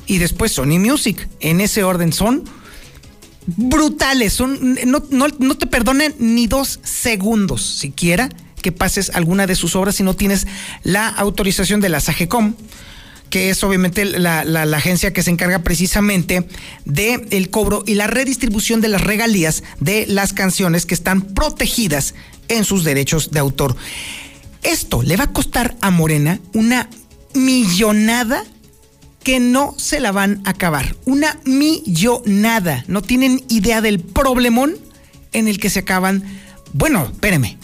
y 0.06 0.18
después 0.18 0.52
Sony 0.52 0.78
Music. 0.78 1.28
En 1.40 1.60
ese 1.60 1.84
orden 1.84 2.12
son 2.12 2.44
brutales, 3.46 4.32
son, 4.32 4.78
no, 4.86 5.02
no 5.10 5.56
te 5.56 5.66
perdonen 5.66 6.14
ni 6.18 6.46
dos 6.46 6.80
segundos 6.82 7.64
siquiera 7.64 8.28
que 8.60 8.72
pases 8.72 9.10
alguna 9.14 9.46
de 9.46 9.54
sus 9.54 9.76
obras 9.76 9.94
si 9.94 10.02
no 10.02 10.14
tienes 10.14 10.48
la 10.82 11.06
autorización 11.08 11.80
de 11.80 11.88
la 11.88 12.00
SAGECOM 12.00 12.54
que 13.30 13.50
es 13.50 13.62
obviamente 13.64 14.04
la, 14.04 14.40
agencia 14.76 15.12
que 15.12 15.22
se 15.22 15.30
encarga 15.30 15.60
precisamente 15.60 16.46
de 16.84 17.26
el 17.30 17.50
cobro 17.50 17.82
y 17.86 17.94
la 17.94 18.06
redistribución 18.06 18.80
de 18.80 18.88
las 18.88 19.02
regalías 19.02 19.62
de 19.80 20.06
las 20.06 20.32
canciones 20.32 20.86
que 20.86 20.94
están 20.94 21.22
protegidas 21.22 22.14
en 22.48 22.64
sus 22.64 22.84
derechos 22.84 23.30
de 23.32 23.40
autor. 23.40 23.76
Esto 24.62 25.02
le 25.02 25.16
va 25.16 25.24
a 25.24 25.32
costar 25.32 25.76
a 25.80 25.90
Morena 25.90 26.40
una 26.54 26.88
millonada 27.34 28.44
que 29.26 29.40
no 29.40 29.74
se 29.76 29.98
la 29.98 30.12
van 30.12 30.40
a 30.44 30.50
acabar. 30.50 30.94
Una 31.04 31.40
millonada. 31.44 32.84
No 32.86 33.02
tienen 33.02 33.42
idea 33.48 33.80
del 33.80 33.98
problemón 33.98 34.76
en 35.32 35.48
el 35.48 35.58
que 35.58 35.68
se 35.68 35.80
acaban. 35.80 36.22
Bueno, 36.72 37.08
espéreme. 37.10 37.58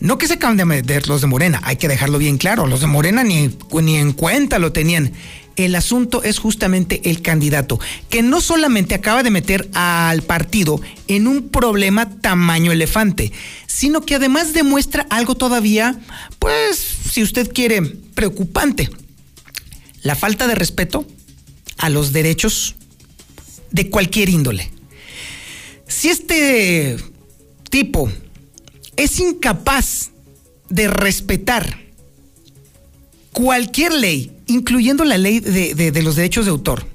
No 0.00 0.18
que 0.18 0.26
se 0.26 0.34
acaban 0.34 0.56
de 0.56 0.64
meter 0.64 1.06
los 1.06 1.20
de 1.20 1.28
Morena, 1.28 1.60
hay 1.62 1.76
que 1.76 1.86
dejarlo 1.86 2.18
bien 2.18 2.36
claro, 2.36 2.66
los 2.66 2.80
de 2.80 2.88
Morena 2.88 3.22
ni, 3.22 3.56
ni 3.80 3.96
en 3.96 4.12
cuenta 4.12 4.58
lo 4.58 4.72
tenían. 4.72 5.12
El 5.54 5.76
asunto 5.76 6.24
es 6.24 6.40
justamente 6.40 7.00
el 7.08 7.22
candidato, 7.22 7.78
que 8.10 8.20
no 8.20 8.40
solamente 8.40 8.96
acaba 8.96 9.22
de 9.22 9.30
meter 9.30 9.70
al 9.72 10.22
partido 10.22 10.80
en 11.06 11.28
un 11.28 11.48
problema 11.48 12.10
tamaño 12.10 12.72
elefante, 12.72 13.30
sino 13.68 14.00
que 14.00 14.16
además 14.16 14.52
demuestra 14.52 15.06
algo 15.10 15.36
todavía, 15.36 15.96
pues, 16.40 16.76
si 17.08 17.22
usted 17.22 17.52
quiere, 17.52 17.82
preocupante. 18.14 18.90
La 20.04 20.14
falta 20.14 20.46
de 20.46 20.54
respeto 20.54 21.06
a 21.78 21.88
los 21.88 22.12
derechos 22.12 22.76
de 23.70 23.90
cualquier 23.90 24.28
índole. 24.28 24.70
Si 25.88 26.10
este 26.10 26.96
tipo 27.70 28.12
es 28.96 29.18
incapaz 29.18 30.10
de 30.68 30.88
respetar 30.88 31.80
cualquier 33.32 33.94
ley, 33.94 34.30
incluyendo 34.46 35.04
la 35.04 35.16
ley 35.16 35.40
de, 35.40 36.02
los 36.02 36.16
derechos 36.16 36.44
de 36.44 36.50
autor, 36.50 36.86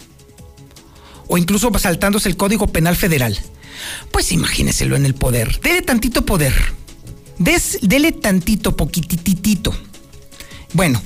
o 1.28 1.38
incluso 1.40 1.72
saltándose 1.80 2.30
el 2.30 2.38
Código 2.38 2.68
Penal 2.68 2.96
Federal, 2.96 3.38
pues 4.12 4.32
imagíneselo 4.32 4.96
en 4.96 5.06
el 5.06 5.16
poder. 5.16 5.60
Dele 5.62 5.82
tantito 5.82 6.26
poder. 6.26 6.54
dele 7.38 8.12
tantito, 8.12 8.78
poquititito. 8.78 9.76
Bueno, 10.74 11.02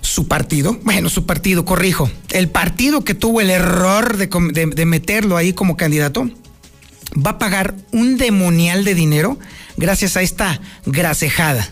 su 0.00 0.28
partido, 0.28 0.78
bueno, 0.82 1.08
su 1.08 1.26
partido, 1.26 1.64
corrijo, 1.64 2.10
el 2.30 2.48
partido 2.48 3.04
que 3.04 3.14
tuvo 3.14 3.40
el 3.40 3.50
error 3.50 4.16
de 4.16 4.86
meterlo 4.86 5.36
ahí 5.36 5.52
como 5.52 5.76
candidato, 5.76 6.30
va 7.14 7.32
a 7.32 7.38
pagar 7.38 7.74
un 7.92 8.16
demonial 8.16 8.84
de 8.84 8.94
dinero 8.94 9.38
gracias 9.76 10.16
a 10.16 10.22
esta 10.22 10.60
grasejada 10.86 11.68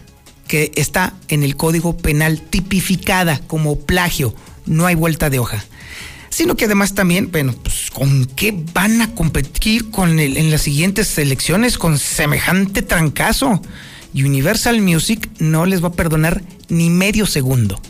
que 0.46 0.72
está 0.76 1.14
en 1.28 1.42
el 1.42 1.56
Código 1.56 1.96
Penal 1.96 2.40
tipificada 2.40 3.40
como 3.46 3.80
plagio, 3.80 4.34
no 4.64 4.86
hay 4.86 4.94
vuelta 4.94 5.30
de 5.30 5.38
hoja. 5.38 5.64
Sino 6.30 6.54
que 6.54 6.66
además 6.66 6.94
también, 6.94 7.30
bueno, 7.32 7.54
pues 7.62 7.90
¿con 7.90 8.26
qué 8.26 8.54
van 8.74 9.00
a 9.00 9.14
competir 9.14 9.90
con 9.90 10.18
en 10.18 10.50
las 10.50 10.62
siguientes 10.62 11.16
elecciones 11.18 11.78
con 11.78 11.98
semejante 11.98 12.82
trancazo? 12.82 13.62
Universal 14.14 14.80
Music 14.80 15.28
no 15.38 15.66
les 15.66 15.82
va 15.82 15.88
a 15.88 15.92
perdonar 15.92 16.42
ni 16.68 16.90
medio 16.90 17.26
segundo. 17.26 17.80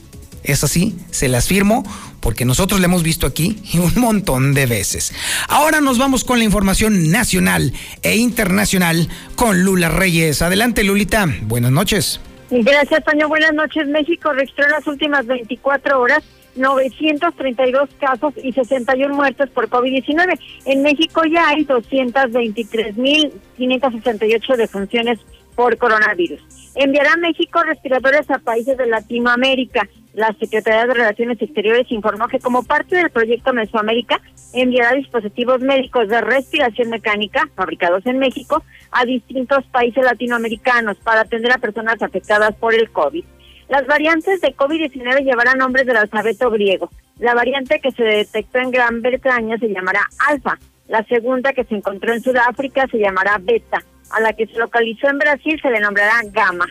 Es 0.47 0.65
así, 0.65 0.97
se 1.11 1.29
las 1.29 1.49
firmo 1.49 1.85
porque 2.21 2.45
nosotros 2.45 2.81
le 2.81 2.87
hemos 2.87 3.03
visto 3.03 3.27
aquí 3.27 3.63
un 3.75 4.01
montón 4.01 4.55
de 4.55 4.67
veces. 4.67 5.13
Ahora 5.49 5.81
nos 5.81 5.99
vamos 5.99 6.25
con 6.25 6.39
la 6.39 6.45
información 6.45 7.11
nacional 7.11 7.73
e 8.03 8.17
internacional 8.17 9.09
con 9.35 9.63
Lula 9.63 9.89
Reyes. 9.89 10.43
Adelante, 10.43 10.85
Lulita. 10.85 11.27
Buenas 11.43 11.73
noches. 11.73 12.21
Gracias, 12.51 13.05
Toño. 13.05 13.29
Buenas 13.29 13.55
noches. 13.55 13.89
México 13.89 14.33
registró 14.33 14.67
en 14.67 14.71
las 14.71 14.87
últimas 14.87 15.27
24 15.27 16.01
horas 16.01 16.23
932 16.57 17.91
casos 18.01 18.35
y 18.43 18.53
61 18.53 19.15
muertes 19.15 19.49
por 19.51 19.69
COVID-19. 19.69 20.41
En 20.65 20.83
México 20.83 21.23
ya 21.25 21.49
hay 21.49 21.65
223.568 21.67 24.57
defunciones 24.57 25.21
por 25.55 25.79
coronavirus. 25.79 26.41
Enviará 26.75 27.17
México 27.17 27.63
respiradores 27.63 28.29
a 28.31 28.39
países 28.39 28.77
de 28.77 28.87
Latinoamérica. 28.87 29.89
La 30.17 30.35
Secretaría 30.41 30.87
de 30.87 30.95
Relaciones 30.95 31.43
Exteriores 31.43 31.93
informó 31.93 32.27
que 32.27 32.39
como 32.39 32.62
parte 32.62 32.97
del 32.97 33.11
proyecto 33.11 33.53
Mesoamérica 33.53 34.19
enviará 34.55 34.97
dispositivos 34.97 35.61
médicos 35.61 36.09
de 36.09 36.23
respiración 36.23 36.89
mecánica 36.89 37.47
fabricados 37.55 38.07
en 38.07 38.19
México 38.19 38.64
a 38.93 39.05
distintos 39.05 39.67
países 39.67 40.03
latinoamericanos 40.03 40.97
para 41.05 41.21
atender 41.21 41.53
a 41.53 41.59
personas 41.59 42.01
afectadas 42.01 42.55
por 42.55 42.73
el 42.73 42.91
COVID. 42.91 43.27
Las 43.69 43.87
variantes 43.87 44.41
de 44.41 44.57
COVID-19 44.57 45.23
llevarán 45.23 45.59
nombres 45.59 45.85
del 45.85 45.99
alfabeto 45.99 46.51
griego. 46.51 46.89
La 47.19 47.35
variante 47.35 47.79
que 47.81 47.91
se 47.91 48.03
detectó 48.03 48.59
en 48.61 48.71
Gran 48.71 49.03
Bretaña 49.03 49.59
se 49.59 49.69
llamará 49.69 50.01
alfa. 50.31 50.59
La 50.89 51.05
segunda 51.05 51.53
que 51.53 51.64
se 51.64 51.75
encontró 51.75 52.14
en 52.14 52.23
Sudáfrica 52.23 52.87
se 52.91 52.99
llamará 52.99 53.37
beta. 53.39 53.85
A 54.12 54.21
la 54.21 54.33
que 54.33 54.47
se 54.47 54.57
localizó 54.57 55.11
en 55.11 55.19
Brasil 55.19 55.61
se 55.61 55.71
le 55.71 55.81
nombrará 55.81 56.23
gamma 56.33 56.64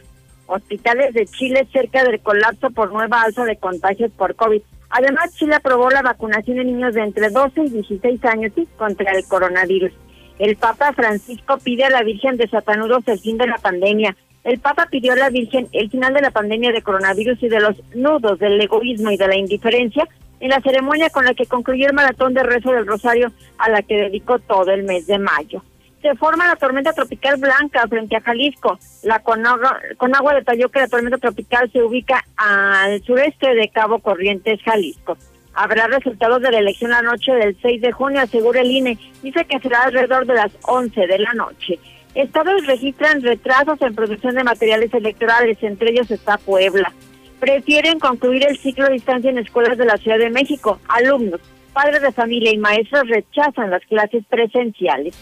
hospitales 0.47 1.13
de 1.13 1.25
Chile 1.25 1.67
cerca 1.71 2.03
del 2.03 2.19
colapso 2.19 2.69
por 2.69 2.91
nueva 2.91 3.21
alza 3.21 3.43
de 3.45 3.57
contagios 3.57 4.11
por 4.11 4.35
COVID. 4.35 4.61
Además, 4.89 5.35
Chile 5.35 5.55
aprobó 5.55 5.89
la 5.89 6.01
vacunación 6.01 6.57
de 6.57 6.65
niños 6.65 6.93
de 6.93 7.01
entre 7.01 7.29
12 7.29 7.63
y 7.63 7.69
16 7.69 8.23
años 8.25 8.53
contra 8.77 9.11
el 9.11 9.25
coronavirus. 9.25 9.91
El 10.39 10.55
Papa 10.57 10.93
Francisco 10.93 11.57
pide 11.63 11.85
a 11.85 11.89
la 11.89 12.03
Virgen 12.03 12.37
de 12.37 12.47
Satanudos 12.47 13.07
el 13.07 13.19
fin 13.19 13.37
de 13.37 13.47
la 13.47 13.57
pandemia. 13.57 14.15
El 14.43 14.59
Papa 14.59 14.87
pidió 14.91 15.13
a 15.13 15.17
la 15.17 15.29
Virgen 15.29 15.67
el 15.71 15.89
final 15.89 16.13
de 16.13 16.21
la 16.21 16.31
pandemia 16.31 16.71
de 16.71 16.81
coronavirus 16.81 17.41
y 17.41 17.49
de 17.49 17.59
los 17.59 17.81
nudos 17.95 18.37
del 18.39 18.61
egoísmo 18.61 19.11
y 19.11 19.17
de 19.17 19.27
la 19.27 19.37
indiferencia 19.37 20.07
en 20.39 20.49
la 20.49 20.61
ceremonia 20.61 21.09
con 21.09 21.25
la 21.25 21.33
que 21.33 21.45
concluyó 21.45 21.87
el 21.87 21.93
maratón 21.93 22.33
de 22.33 22.43
rezo 22.43 22.71
del 22.71 22.85
Rosario 22.85 23.31
a 23.57 23.69
la 23.69 23.81
que 23.81 23.95
dedicó 23.95 24.37
todo 24.39 24.71
el 24.71 24.83
mes 24.83 25.07
de 25.07 25.17
mayo 25.17 25.63
se 26.05 26.15
forma 26.17 26.45
la 26.45 26.55
tormenta 26.55 26.93
tropical 26.93 27.37
blanca 27.37 27.87
frente 27.87 28.15
a 28.15 28.21
Jalisco. 28.21 28.77
La 29.01 29.23
Conagua, 29.23 30.35
detalló 30.35 30.69
que 30.69 30.81
la 30.81 30.87
tormenta 30.87 31.17
tropical 31.17 31.71
se 31.71 31.81
ubica 31.81 32.23
al 32.37 33.01
sureste 33.03 33.55
de 33.55 33.69
Cabo 33.69 33.97
Corrientes, 33.97 34.61
Jalisco. 34.63 35.17
Habrá 35.55 35.87
resultados 35.87 36.43
de 36.43 36.51
la 36.51 36.59
elección 36.59 36.91
la 36.91 37.01
noche 37.01 37.31
del 37.33 37.59
6 37.59 37.81
de 37.81 37.91
junio, 37.91 38.21
asegura 38.21 38.61
el 38.61 38.69
INE. 38.69 38.99
Dice 39.23 39.45
que 39.45 39.59
será 39.59 39.85
alrededor 39.85 40.27
de 40.27 40.35
las 40.35 40.51
11 40.67 41.07
de 41.07 41.17
la 41.17 41.33
noche. 41.33 41.79
Estados 42.13 42.67
registran 42.67 43.23
retrasos 43.23 43.81
en 43.81 43.95
producción 43.95 44.35
de 44.35 44.43
materiales 44.43 44.93
electorales, 44.93 45.57
entre 45.63 45.89
ellos 45.89 46.11
está 46.11 46.37
Puebla. 46.37 46.93
Prefieren 47.39 47.97
concluir 47.97 48.45
el 48.47 48.59
ciclo 48.59 48.85
de 48.85 48.93
distancia 48.93 49.31
en 49.31 49.39
escuelas 49.39 49.79
de 49.79 49.85
la 49.85 49.97
Ciudad 49.97 50.19
de 50.19 50.29
México. 50.29 50.79
Alumnos, 50.87 51.41
padres 51.73 52.03
de 52.03 52.11
familia 52.11 52.53
y 52.53 52.57
maestros 52.59 53.07
rechazan 53.09 53.71
las 53.71 53.83
clases 53.85 54.23
presenciales 54.29 55.15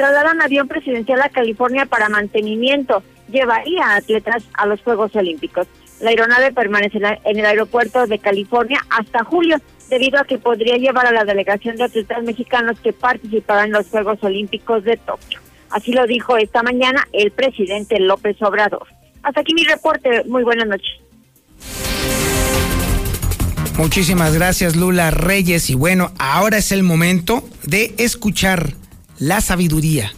trasladan 0.00 0.40
avión 0.40 0.66
presidencial 0.66 1.20
a 1.20 1.28
California 1.28 1.84
para 1.84 2.08
mantenimiento. 2.08 3.02
Llevaría 3.28 3.84
a 3.84 3.96
atletas 3.96 4.42
a 4.54 4.64
los 4.64 4.80
Juegos 4.80 5.14
Olímpicos. 5.14 5.66
La 6.00 6.08
aeronave 6.08 6.52
permanecerá 6.52 7.18
en 7.24 7.38
el 7.38 7.44
aeropuerto 7.44 8.06
de 8.06 8.18
California 8.18 8.80
hasta 8.88 9.24
julio, 9.24 9.58
debido 9.90 10.18
a 10.18 10.24
que 10.24 10.38
podría 10.38 10.78
llevar 10.78 11.06
a 11.06 11.12
la 11.12 11.26
delegación 11.26 11.76
de 11.76 11.84
atletas 11.84 12.22
mexicanos 12.22 12.80
que 12.80 12.94
participarán 12.94 13.66
en 13.66 13.72
los 13.72 13.88
Juegos 13.88 14.18
Olímpicos 14.22 14.84
de 14.84 14.96
Tokio. 14.96 15.38
Así 15.68 15.92
lo 15.92 16.06
dijo 16.06 16.38
esta 16.38 16.62
mañana 16.62 17.06
el 17.12 17.30
presidente 17.30 18.00
López 18.00 18.40
Obrador. 18.40 18.86
Hasta 19.22 19.42
aquí 19.42 19.52
mi 19.52 19.64
reporte. 19.64 20.24
Muy 20.24 20.44
buenas 20.44 20.66
noches. 20.66 20.98
Muchísimas 23.76 24.34
gracias 24.34 24.76
Lula 24.76 25.10
Reyes 25.10 25.68
y 25.68 25.74
bueno, 25.74 26.12
ahora 26.18 26.58
es 26.58 26.72
el 26.72 26.82
momento 26.82 27.42
de 27.64 27.94
escuchar 27.98 28.79
la 29.20 29.42
sabiduría, 29.42 30.12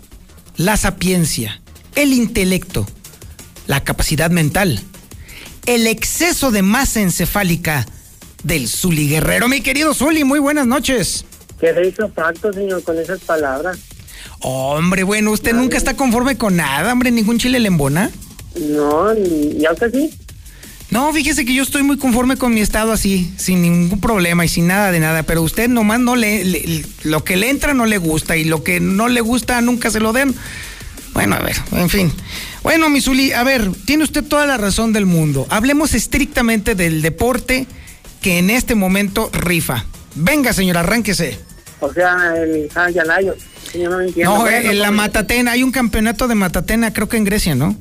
la 0.56 0.76
sapiencia, 0.76 1.60
el 1.96 2.12
intelecto, 2.12 2.86
la 3.66 3.82
capacidad 3.82 4.30
mental, 4.30 4.80
el 5.66 5.88
exceso 5.88 6.52
de 6.52 6.62
masa 6.62 7.00
encefálica 7.00 7.84
del 8.44 8.68
Zuli 8.68 9.08
Guerrero. 9.08 9.48
Mi 9.48 9.60
querido 9.60 9.92
Zuli, 9.92 10.22
muy 10.22 10.38
buenas 10.38 10.68
noches. 10.68 11.24
¿Qué 11.60 11.72
de 11.72 11.88
hizo 11.88 12.08
facto, 12.10 12.52
señor, 12.52 12.82
con 12.84 12.96
esas 12.96 13.20
palabras? 13.20 13.76
Hombre, 14.40 15.02
bueno, 15.02 15.32
usted 15.32 15.52
nunca 15.52 15.76
está 15.76 15.94
conforme 15.96 16.38
con 16.38 16.56
nada, 16.56 16.92
hombre, 16.92 17.10
ningún 17.10 17.38
chile 17.38 17.58
le 17.58 17.68
embona. 17.68 18.10
No, 18.54 19.12
y 19.14 19.64
aunque 19.66 19.90
sí. 19.90 20.10
No, 20.92 21.10
fíjese 21.10 21.46
que 21.46 21.54
yo 21.54 21.62
estoy 21.62 21.82
muy 21.82 21.96
conforme 21.96 22.36
con 22.36 22.52
mi 22.52 22.60
estado 22.60 22.92
así, 22.92 23.32
sin 23.38 23.62
ningún 23.62 23.98
problema 23.98 24.44
y 24.44 24.48
sin 24.48 24.66
nada 24.66 24.92
de 24.92 25.00
nada, 25.00 25.22
pero 25.22 25.40
usted 25.40 25.70
nomás 25.70 26.00
no 26.00 26.16
le, 26.16 26.84
lo 27.02 27.24
que 27.24 27.38
le 27.38 27.48
entra 27.48 27.72
no 27.72 27.86
le 27.86 27.96
gusta 27.96 28.36
y 28.36 28.44
lo 28.44 28.62
que 28.62 28.78
no 28.78 29.08
le 29.08 29.22
gusta 29.22 29.58
nunca 29.62 29.90
se 29.90 30.00
lo 30.00 30.12
den. 30.12 30.34
Bueno, 31.14 31.36
a 31.36 31.38
ver, 31.38 31.56
en 31.72 31.88
fin. 31.88 32.12
Bueno, 32.62 32.90
Misuli, 32.90 33.32
a 33.32 33.42
ver, 33.42 33.70
tiene 33.86 34.04
usted 34.04 34.22
toda 34.22 34.44
la 34.44 34.58
razón 34.58 34.92
del 34.92 35.06
mundo. 35.06 35.46
Hablemos 35.48 35.94
estrictamente 35.94 36.74
del 36.74 37.00
deporte 37.00 37.66
que 38.20 38.36
en 38.38 38.50
este 38.50 38.74
momento 38.74 39.30
rifa. 39.32 39.86
Venga, 40.14 40.52
señor, 40.52 40.76
arránquese. 40.76 41.38
O 41.80 41.90
sea, 41.90 42.34
el 42.36 42.68
Yalayo. 42.92 43.34
No, 43.76 43.88
no 43.88 44.46
en 44.46 44.78
la 44.78 44.88
pues, 44.88 44.96
Matatena, 44.98 45.52
hay 45.52 45.62
un 45.62 45.72
campeonato 45.72 46.28
de 46.28 46.34
Matatena, 46.34 46.92
creo 46.92 47.08
que 47.08 47.16
en 47.16 47.24
Grecia, 47.24 47.54
¿no? 47.54 47.78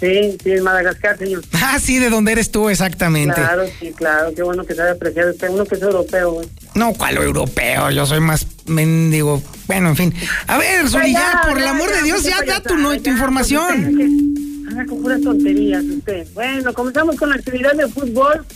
Sí, 0.00 0.38
sí, 0.42 0.52
en 0.52 0.62
Madagascar, 0.62 1.18
señor. 1.18 1.42
Ah, 1.70 1.78
sí, 1.78 1.98
de 1.98 2.08
dónde 2.08 2.32
eres 2.32 2.50
tú 2.50 2.70
exactamente. 2.70 3.34
Claro, 3.34 3.64
sí, 3.78 3.92
claro, 3.92 4.32
qué 4.34 4.42
bueno 4.42 4.64
que 4.64 4.74
se 4.74 4.80
haya 4.80 4.92
apreciado 4.92 5.32
usted, 5.32 5.50
uno 5.50 5.66
que 5.66 5.74
es 5.74 5.82
europeo, 5.82 6.32
güey. 6.32 6.48
No, 6.74 6.94
¿cuál 6.94 7.18
europeo? 7.18 7.90
Yo 7.90 8.06
soy 8.06 8.20
más 8.20 8.46
mendigo. 8.66 9.42
Bueno, 9.66 9.90
en 9.90 9.96
fin. 9.96 10.14
A 10.46 10.56
ver, 10.56 10.86
ya, 10.86 11.42
por 11.46 11.58
el 11.58 11.66
amor 11.66 11.92
de 11.92 12.02
Dios, 12.02 12.22
ya 12.22 12.42
da 12.42 12.62
tu, 12.62 12.76
no, 12.76 12.98
tu 13.00 13.10
información. 13.10 14.66
Ah, 14.74 14.84
con 14.88 15.02
puras 15.02 15.20
tonterías 15.20 15.84
usted. 15.84 16.26
Bueno, 16.32 16.72
comenzamos 16.72 17.16
con 17.16 17.28
la 17.28 17.34
actividad 17.34 17.74
de 17.74 17.86
fútbol. 17.88 18.46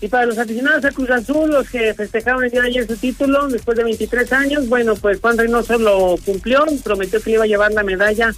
Y 0.00 0.08
para 0.08 0.26
los 0.26 0.38
aficionados 0.38 0.84
a 0.84 0.90
Cruz 0.90 1.10
Azul, 1.10 1.50
los 1.50 1.68
que 1.70 1.92
festejaron 1.94 2.44
el 2.44 2.50
día 2.50 2.62
de 2.62 2.68
ayer 2.68 2.86
su 2.86 2.96
título, 2.96 3.48
después 3.48 3.76
de 3.76 3.84
23 3.84 4.32
años, 4.32 4.68
bueno, 4.68 4.94
pues 4.94 5.18
Juan 5.20 5.38
Reynoso 5.38 5.76
lo 5.78 6.16
cumplió, 6.24 6.64
prometió 6.84 7.20
que 7.20 7.30
le 7.30 7.36
iba 7.36 7.44
a 7.44 7.48
llevar 7.48 7.72
la 7.72 7.82
medalla 7.82 8.32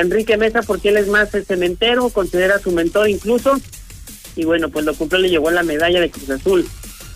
Enrique 0.00 0.36
Mesa 0.36 0.62
porque 0.62 0.90
él 0.90 0.96
es 0.96 1.08
más 1.08 1.34
el 1.34 1.44
cementero, 1.44 2.10
considera 2.10 2.58
su 2.58 2.72
mentor 2.72 3.08
incluso, 3.08 3.58
y 4.34 4.44
bueno, 4.44 4.68
pues 4.68 4.84
lo 4.84 4.94
cumplió, 4.94 5.20
le 5.20 5.30
llevó 5.30 5.50
la 5.50 5.62
medalla 5.62 6.00
de 6.00 6.10
Cruz 6.10 6.30
Azul. 6.30 6.66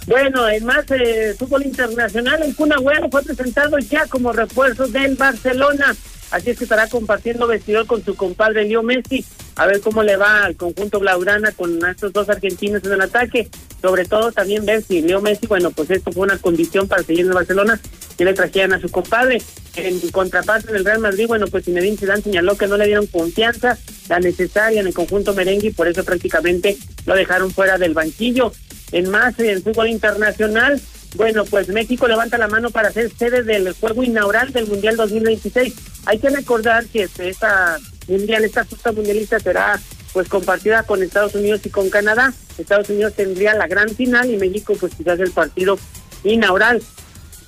Bueno, 0.07 0.49
en 0.49 0.65
más 0.65 0.85
eh, 0.91 1.35
fútbol 1.39 1.67
internacional, 1.67 2.43
el 2.43 2.57
Kun 2.57 2.73
fue 3.11 3.23
presentado 3.23 3.79
ya 3.79 4.07
como 4.07 4.33
refuerzo 4.33 4.89
del 4.89 5.15
Barcelona. 5.15 5.95
Así 6.31 6.51
es 6.51 6.59
que 6.59 6.65
estará 6.65 6.89
compartiendo 6.89 7.47
vestidor 7.47 7.87
con 7.87 8.05
su 8.05 8.15
compadre 8.15 8.65
Leo 8.65 8.83
Messi. 8.83 9.25
A 9.57 9.67
ver 9.67 9.81
cómo 9.81 10.03
le 10.03 10.17
va 10.17 10.45
al 10.45 10.57
conjunto 10.57 11.01
Blaugrana 11.01 11.53
con 11.53 11.85
estos 11.85 12.13
dos 12.13 12.29
argentinos 12.29 12.83
en 12.85 12.93
el 12.93 13.01
ataque. 13.03 13.49
Sobre 13.81 14.05
todo 14.05 14.33
también 14.33 14.67
ver 14.67 14.83
si 14.83 15.01
Leo 15.01 15.21
Messi, 15.21 15.47
bueno, 15.47 15.71
pues 15.71 15.91
esto 15.91 16.13
fue 16.13 16.25
una 16.25 16.39
condición 16.39 16.87
para 16.87 17.03
seguir 17.03 17.23
en 17.23 17.29
el 17.29 17.35
Barcelona, 17.35 17.81
que 18.17 18.25
le 18.25 18.35
trajeran 18.35 18.75
a 18.75 18.81
su 18.81 18.91
compadre. 18.91 19.41
En 19.77 19.99
contraparte 20.11 20.73
del 20.73 20.85
Real 20.85 20.99
Madrid, 20.99 21.27
bueno, 21.27 21.47
pues 21.47 21.65
Zinedine 21.65 21.97
Zidane 21.97 22.23
señaló 22.23 22.57
que 22.57 22.67
no 22.67 22.77
le 22.77 22.87
dieron 22.87 23.07
confianza, 23.07 23.79
la 24.09 24.19
necesaria 24.19 24.81
en 24.81 24.89
el 24.89 24.95
conjunto 24.95 25.33
merengue 25.33 25.69
y 25.69 25.73
por 25.73 25.89
eso 25.89 26.05
prácticamente 26.05 26.77
lo 27.07 27.15
dejaron 27.15 27.51
fuera 27.51 27.79
del 27.79 27.95
banquillo. 27.95 28.53
En 28.93 29.09
más, 29.09 29.39
en 29.39 29.63
fútbol 29.63 29.89
internacional, 29.89 30.81
bueno, 31.17 31.45
pues 31.45 31.69
México 31.69 32.07
levanta 32.09 32.39
la 32.39 32.49
mano 32.49 32.71
para 32.71 32.93
ser 32.93 33.11
sede 33.17 33.43
del 33.43 33.73
juego 33.73 34.03
inaugural 34.03 34.53
del 34.53 34.67
Mundial 34.67 34.97
2026. 34.97 35.75
Hay 36.07 36.19
que 36.19 36.31
recordar 36.31 36.87
que 36.87 37.09
esta 37.19 37.79
mundial, 38.09 38.45
esta 38.45 38.65
justa 38.65 38.93
mundialista 38.93 39.39
será 39.41 39.81
pues 40.13 40.29
compartida 40.29 40.83
con 40.83 41.03
Estados 41.03 41.35
Unidos 41.35 41.61
y 41.65 41.71
con 41.71 41.91
Canadá. 41.91 42.33
Estados 42.59 42.89
Unidos 42.91 43.15
tendría 43.15 43.55
la 43.55 43.67
gran 43.67 43.89
final 43.91 44.31
y 44.31 44.37
México 44.37 44.75
pues 44.79 44.95
quizás 44.95 45.21
el 45.21 45.31
partido 45.31 45.79
inaugural. 46.25 46.83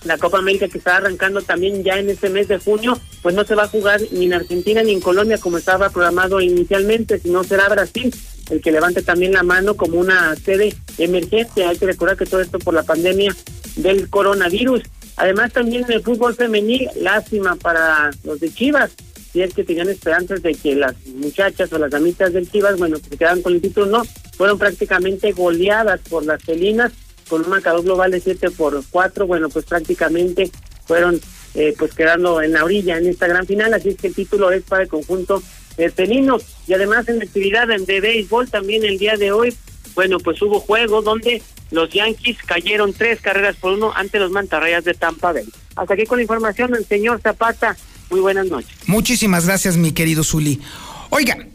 La 0.04 0.18
Copa 0.18 0.38
América 0.38 0.66
que 0.66 0.78
está 0.78 0.96
arrancando 0.96 1.42
también 1.42 1.84
ya 1.84 1.98
en 1.98 2.10
este 2.10 2.28
mes 2.28 2.48
de 2.48 2.58
junio, 2.58 2.98
pues 3.22 3.34
no 3.36 3.44
se 3.44 3.54
va 3.54 3.64
a 3.64 3.68
jugar 3.68 4.00
ni 4.10 4.24
en 4.24 4.34
Argentina 4.34 4.82
ni 4.82 4.92
en 4.92 5.00
Colombia 5.00 5.38
como 5.38 5.58
estaba 5.58 5.90
programado 5.90 6.40
inicialmente, 6.40 7.20
sino 7.20 7.44
será 7.44 7.68
Brasil 7.68 8.12
el 8.50 8.60
que 8.60 8.72
levante 8.72 9.02
también 9.02 9.32
la 9.32 9.42
mano 9.42 9.76
como 9.76 9.98
una 9.98 10.34
sede 10.36 10.74
emergente. 10.98 11.64
Hay 11.64 11.78
que 11.78 11.86
recordar 11.86 12.16
que 12.16 12.26
todo 12.26 12.40
esto 12.40 12.58
por 12.58 12.74
la 12.74 12.82
pandemia 12.82 13.34
del 13.76 14.10
coronavirus. 14.10 14.82
Además 15.16 15.52
también 15.52 15.84
en 15.84 15.92
el 15.92 16.02
fútbol 16.02 16.34
femenil, 16.34 16.88
lástima 16.96 17.56
para 17.56 18.10
los 18.24 18.40
de 18.40 18.52
Chivas, 18.52 18.90
si 19.32 19.42
es 19.42 19.54
que 19.54 19.64
tenían 19.64 19.88
esperanzas 19.88 20.42
de 20.42 20.54
que 20.54 20.74
las 20.74 20.94
muchachas 21.06 21.72
o 21.72 21.78
las 21.78 21.94
amitas 21.94 22.32
del 22.32 22.50
Chivas, 22.50 22.78
bueno, 22.78 22.98
que 22.98 23.16
se 23.16 23.42
con 23.42 23.54
el 23.54 23.60
título, 23.60 23.86
no, 23.86 24.02
fueron 24.36 24.58
prácticamente 24.58 25.32
goleadas 25.32 26.00
por 26.08 26.24
las 26.24 26.42
felinas 26.42 26.92
con 27.28 27.42
un 27.42 27.50
marcador 27.50 27.82
global 27.82 28.10
de 28.10 28.20
7 28.20 28.50
por 28.50 28.82
4, 28.90 29.26
bueno, 29.26 29.48
pues 29.48 29.64
prácticamente 29.64 30.50
fueron 30.86 31.20
eh, 31.54 31.74
pues 31.78 31.94
quedando 31.94 32.42
en 32.42 32.52
la 32.52 32.64
orilla 32.64 32.98
en 32.98 33.06
esta 33.06 33.26
gran 33.26 33.46
final, 33.46 33.72
así 33.74 33.90
es 33.90 33.96
que 33.96 34.08
el 34.08 34.14
título 34.14 34.50
es 34.50 34.62
para 34.62 34.82
el 34.82 34.88
conjunto 34.88 35.42
eh, 35.78 35.90
felino. 35.90 36.38
Y 36.66 36.74
además 36.74 37.08
en 37.08 37.18
la 37.18 37.24
actividad 37.24 37.68
de 37.68 38.00
béisbol 38.00 38.50
también 38.50 38.84
el 38.84 38.98
día 38.98 39.16
de 39.16 39.32
hoy, 39.32 39.56
bueno, 39.94 40.18
pues 40.18 40.40
hubo 40.42 40.60
juego 40.60 41.02
donde 41.02 41.42
los 41.70 41.90
Yankees 41.90 42.38
cayeron 42.44 42.92
tres 42.92 43.20
carreras 43.20 43.56
por 43.56 43.72
uno 43.72 43.92
ante 43.94 44.18
los 44.18 44.30
Mantarrayas 44.30 44.84
de 44.84 44.94
Tampa 44.94 45.32
Bay. 45.32 45.48
Hasta 45.76 45.94
aquí 45.94 46.04
con 46.04 46.18
la 46.18 46.22
información 46.22 46.74
el 46.74 46.84
señor 46.84 47.20
Zapata. 47.20 47.76
Muy 48.12 48.20
buenas 48.20 48.48
noches. 48.48 48.70
Muchísimas 48.84 49.46
gracias, 49.46 49.78
mi 49.78 49.92
querido 49.92 50.22
Zuli. 50.22 50.60
Oiga, 51.08 51.46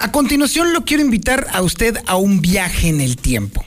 a 0.00 0.10
continuación 0.10 0.72
lo 0.72 0.84
quiero 0.84 1.04
invitar 1.04 1.46
a 1.52 1.62
usted 1.62 1.96
a 2.08 2.16
un 2.16 2.40
viaje 2.40 2.88
en 2.88 3.00
el 3.00 3.16
tiempo. 3.16 3.64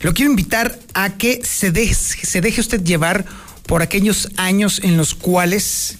Lo 0.00 0.12
quiero 0.12 0.30
invitar 0.30 0.78
a 0.92 1.16
que 1.16 1.40
se 1.46 1.70
deje, 1.70 1.94
se 1.94 2.42
deje 2.42 2.60
usted 2.60 2.84
llevar 2.84 3.24
por 3.64 3.80
aquellos 3.80 4.28
años 4.36 4.82
en 4.84 4.98
los 4.98 5.14
cuales 5.14 5.96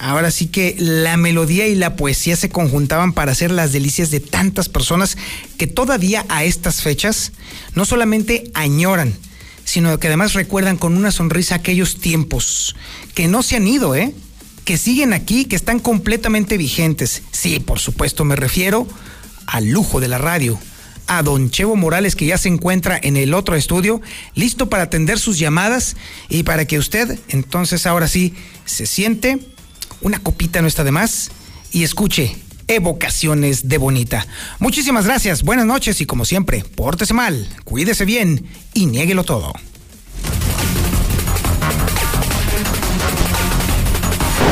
ahora 0.00 0.32
sí 0.32 0.48
que 0.48 0.74
la 0.76 1.16
melodía 1.16 1.68
y 1.68 1.76
la 1.76 1.94
poesía 1.94 2.34
se 2.34 2.48
conjuntaban 2.48 3.12
para 3.12 3.30
hacer 3.30 3.52
las 3.52 3.72
delicias 3.72 4.10
de 4.10 4.18
tantas 4.18 4.68
personas 4.68 5.16
que 5.56 5.68
todavía 5.68 6.26
a 6.28 6.42
estas 6.42 6.82
fechas 6.82 7.30
no 7.76 7.84
solamente 7.84 8.50
añoran, 8.54 9.14
sino 9.64 9.98
que 9.98 10.08
además 10.08 10.34
recuerdan 10.34 10.76
con 10.76 10.96
una 10.96 11.10
sonrisa 11.10 11.56
aquellos 11.56 11.98
tiempos 11.98 12.76
que 13.14 13.28
no 13.28 13.42
se 13.42 13.56
han 13.56 13.66
ido, 13.66 13.94
¿eh? 13.94 14.14
Que 14.64 14.78
siguen 14.78 15.12
aquí, 15.12 15.44
que 15.44 15.56
están 15.56 15.78
completamente 15.78 16.56
vigentes. 16.56 17.22
Sí, 17.32 17.60
por 17.60 17.78
supuesto, 17.78 18.24
me 18.24 18.36
refiero 18.36 18.86
al 19.46 19.70
lujo 19.70 20.00
de 20.00 20.08
la 20.08 20.18
radio, 20.18 20.58
a 21.06 21.22
don 21.22 21.50
Chevo 21.50 21.76
Morales 21.76 22.16
que 22.16 22.26
ya 22.26 22.38
se 22.38 22.48
encuentra 22.48 22.98
en 23.02 23.16
el 23.16 23.34
otro 23.34 23.56
estudio, 23.56 24.00
listo 24.34 24.68
para 24.68 24.84
atender 24.84 25.18
sus 25.18 25.38
llamadas 25.38 25.96
y 26.28 26.44
para 26.44 26.64
que 26.64 26.78
usted 26.78 27.18
entonces 27.28 27.86
ahora 27.86 28.08
sí 28.08 28.34
se 28.64 28.86
siente, 28.86 29.38
una 30.00 30.18
copita 30.18 30.62
no 30.62 30.68
está 30.68 30.84
de 30.84 30.92
más 30.92 31.30
y 31.72 31.82
escuche 31.82 32.36
evocaciones 32.68 33.68
de 33.68 33.78
Bonita. 33.78 34.26
Muchísimas 34.58 35.06
gracias, 35.06 35.42
buenas 35.42 35.66
noches 35.66 36.00
y 36.00 36.06
como 36.06 36.24
siempre, 36.24 36.64
pórtese 36.74 37.14
mal, 37.14 37.48
cuídese 37.64 38.04
bien 38.04 38.46
y 38.74 38.86
niéguelo 38.86 39.24
todo. 39.24 39.52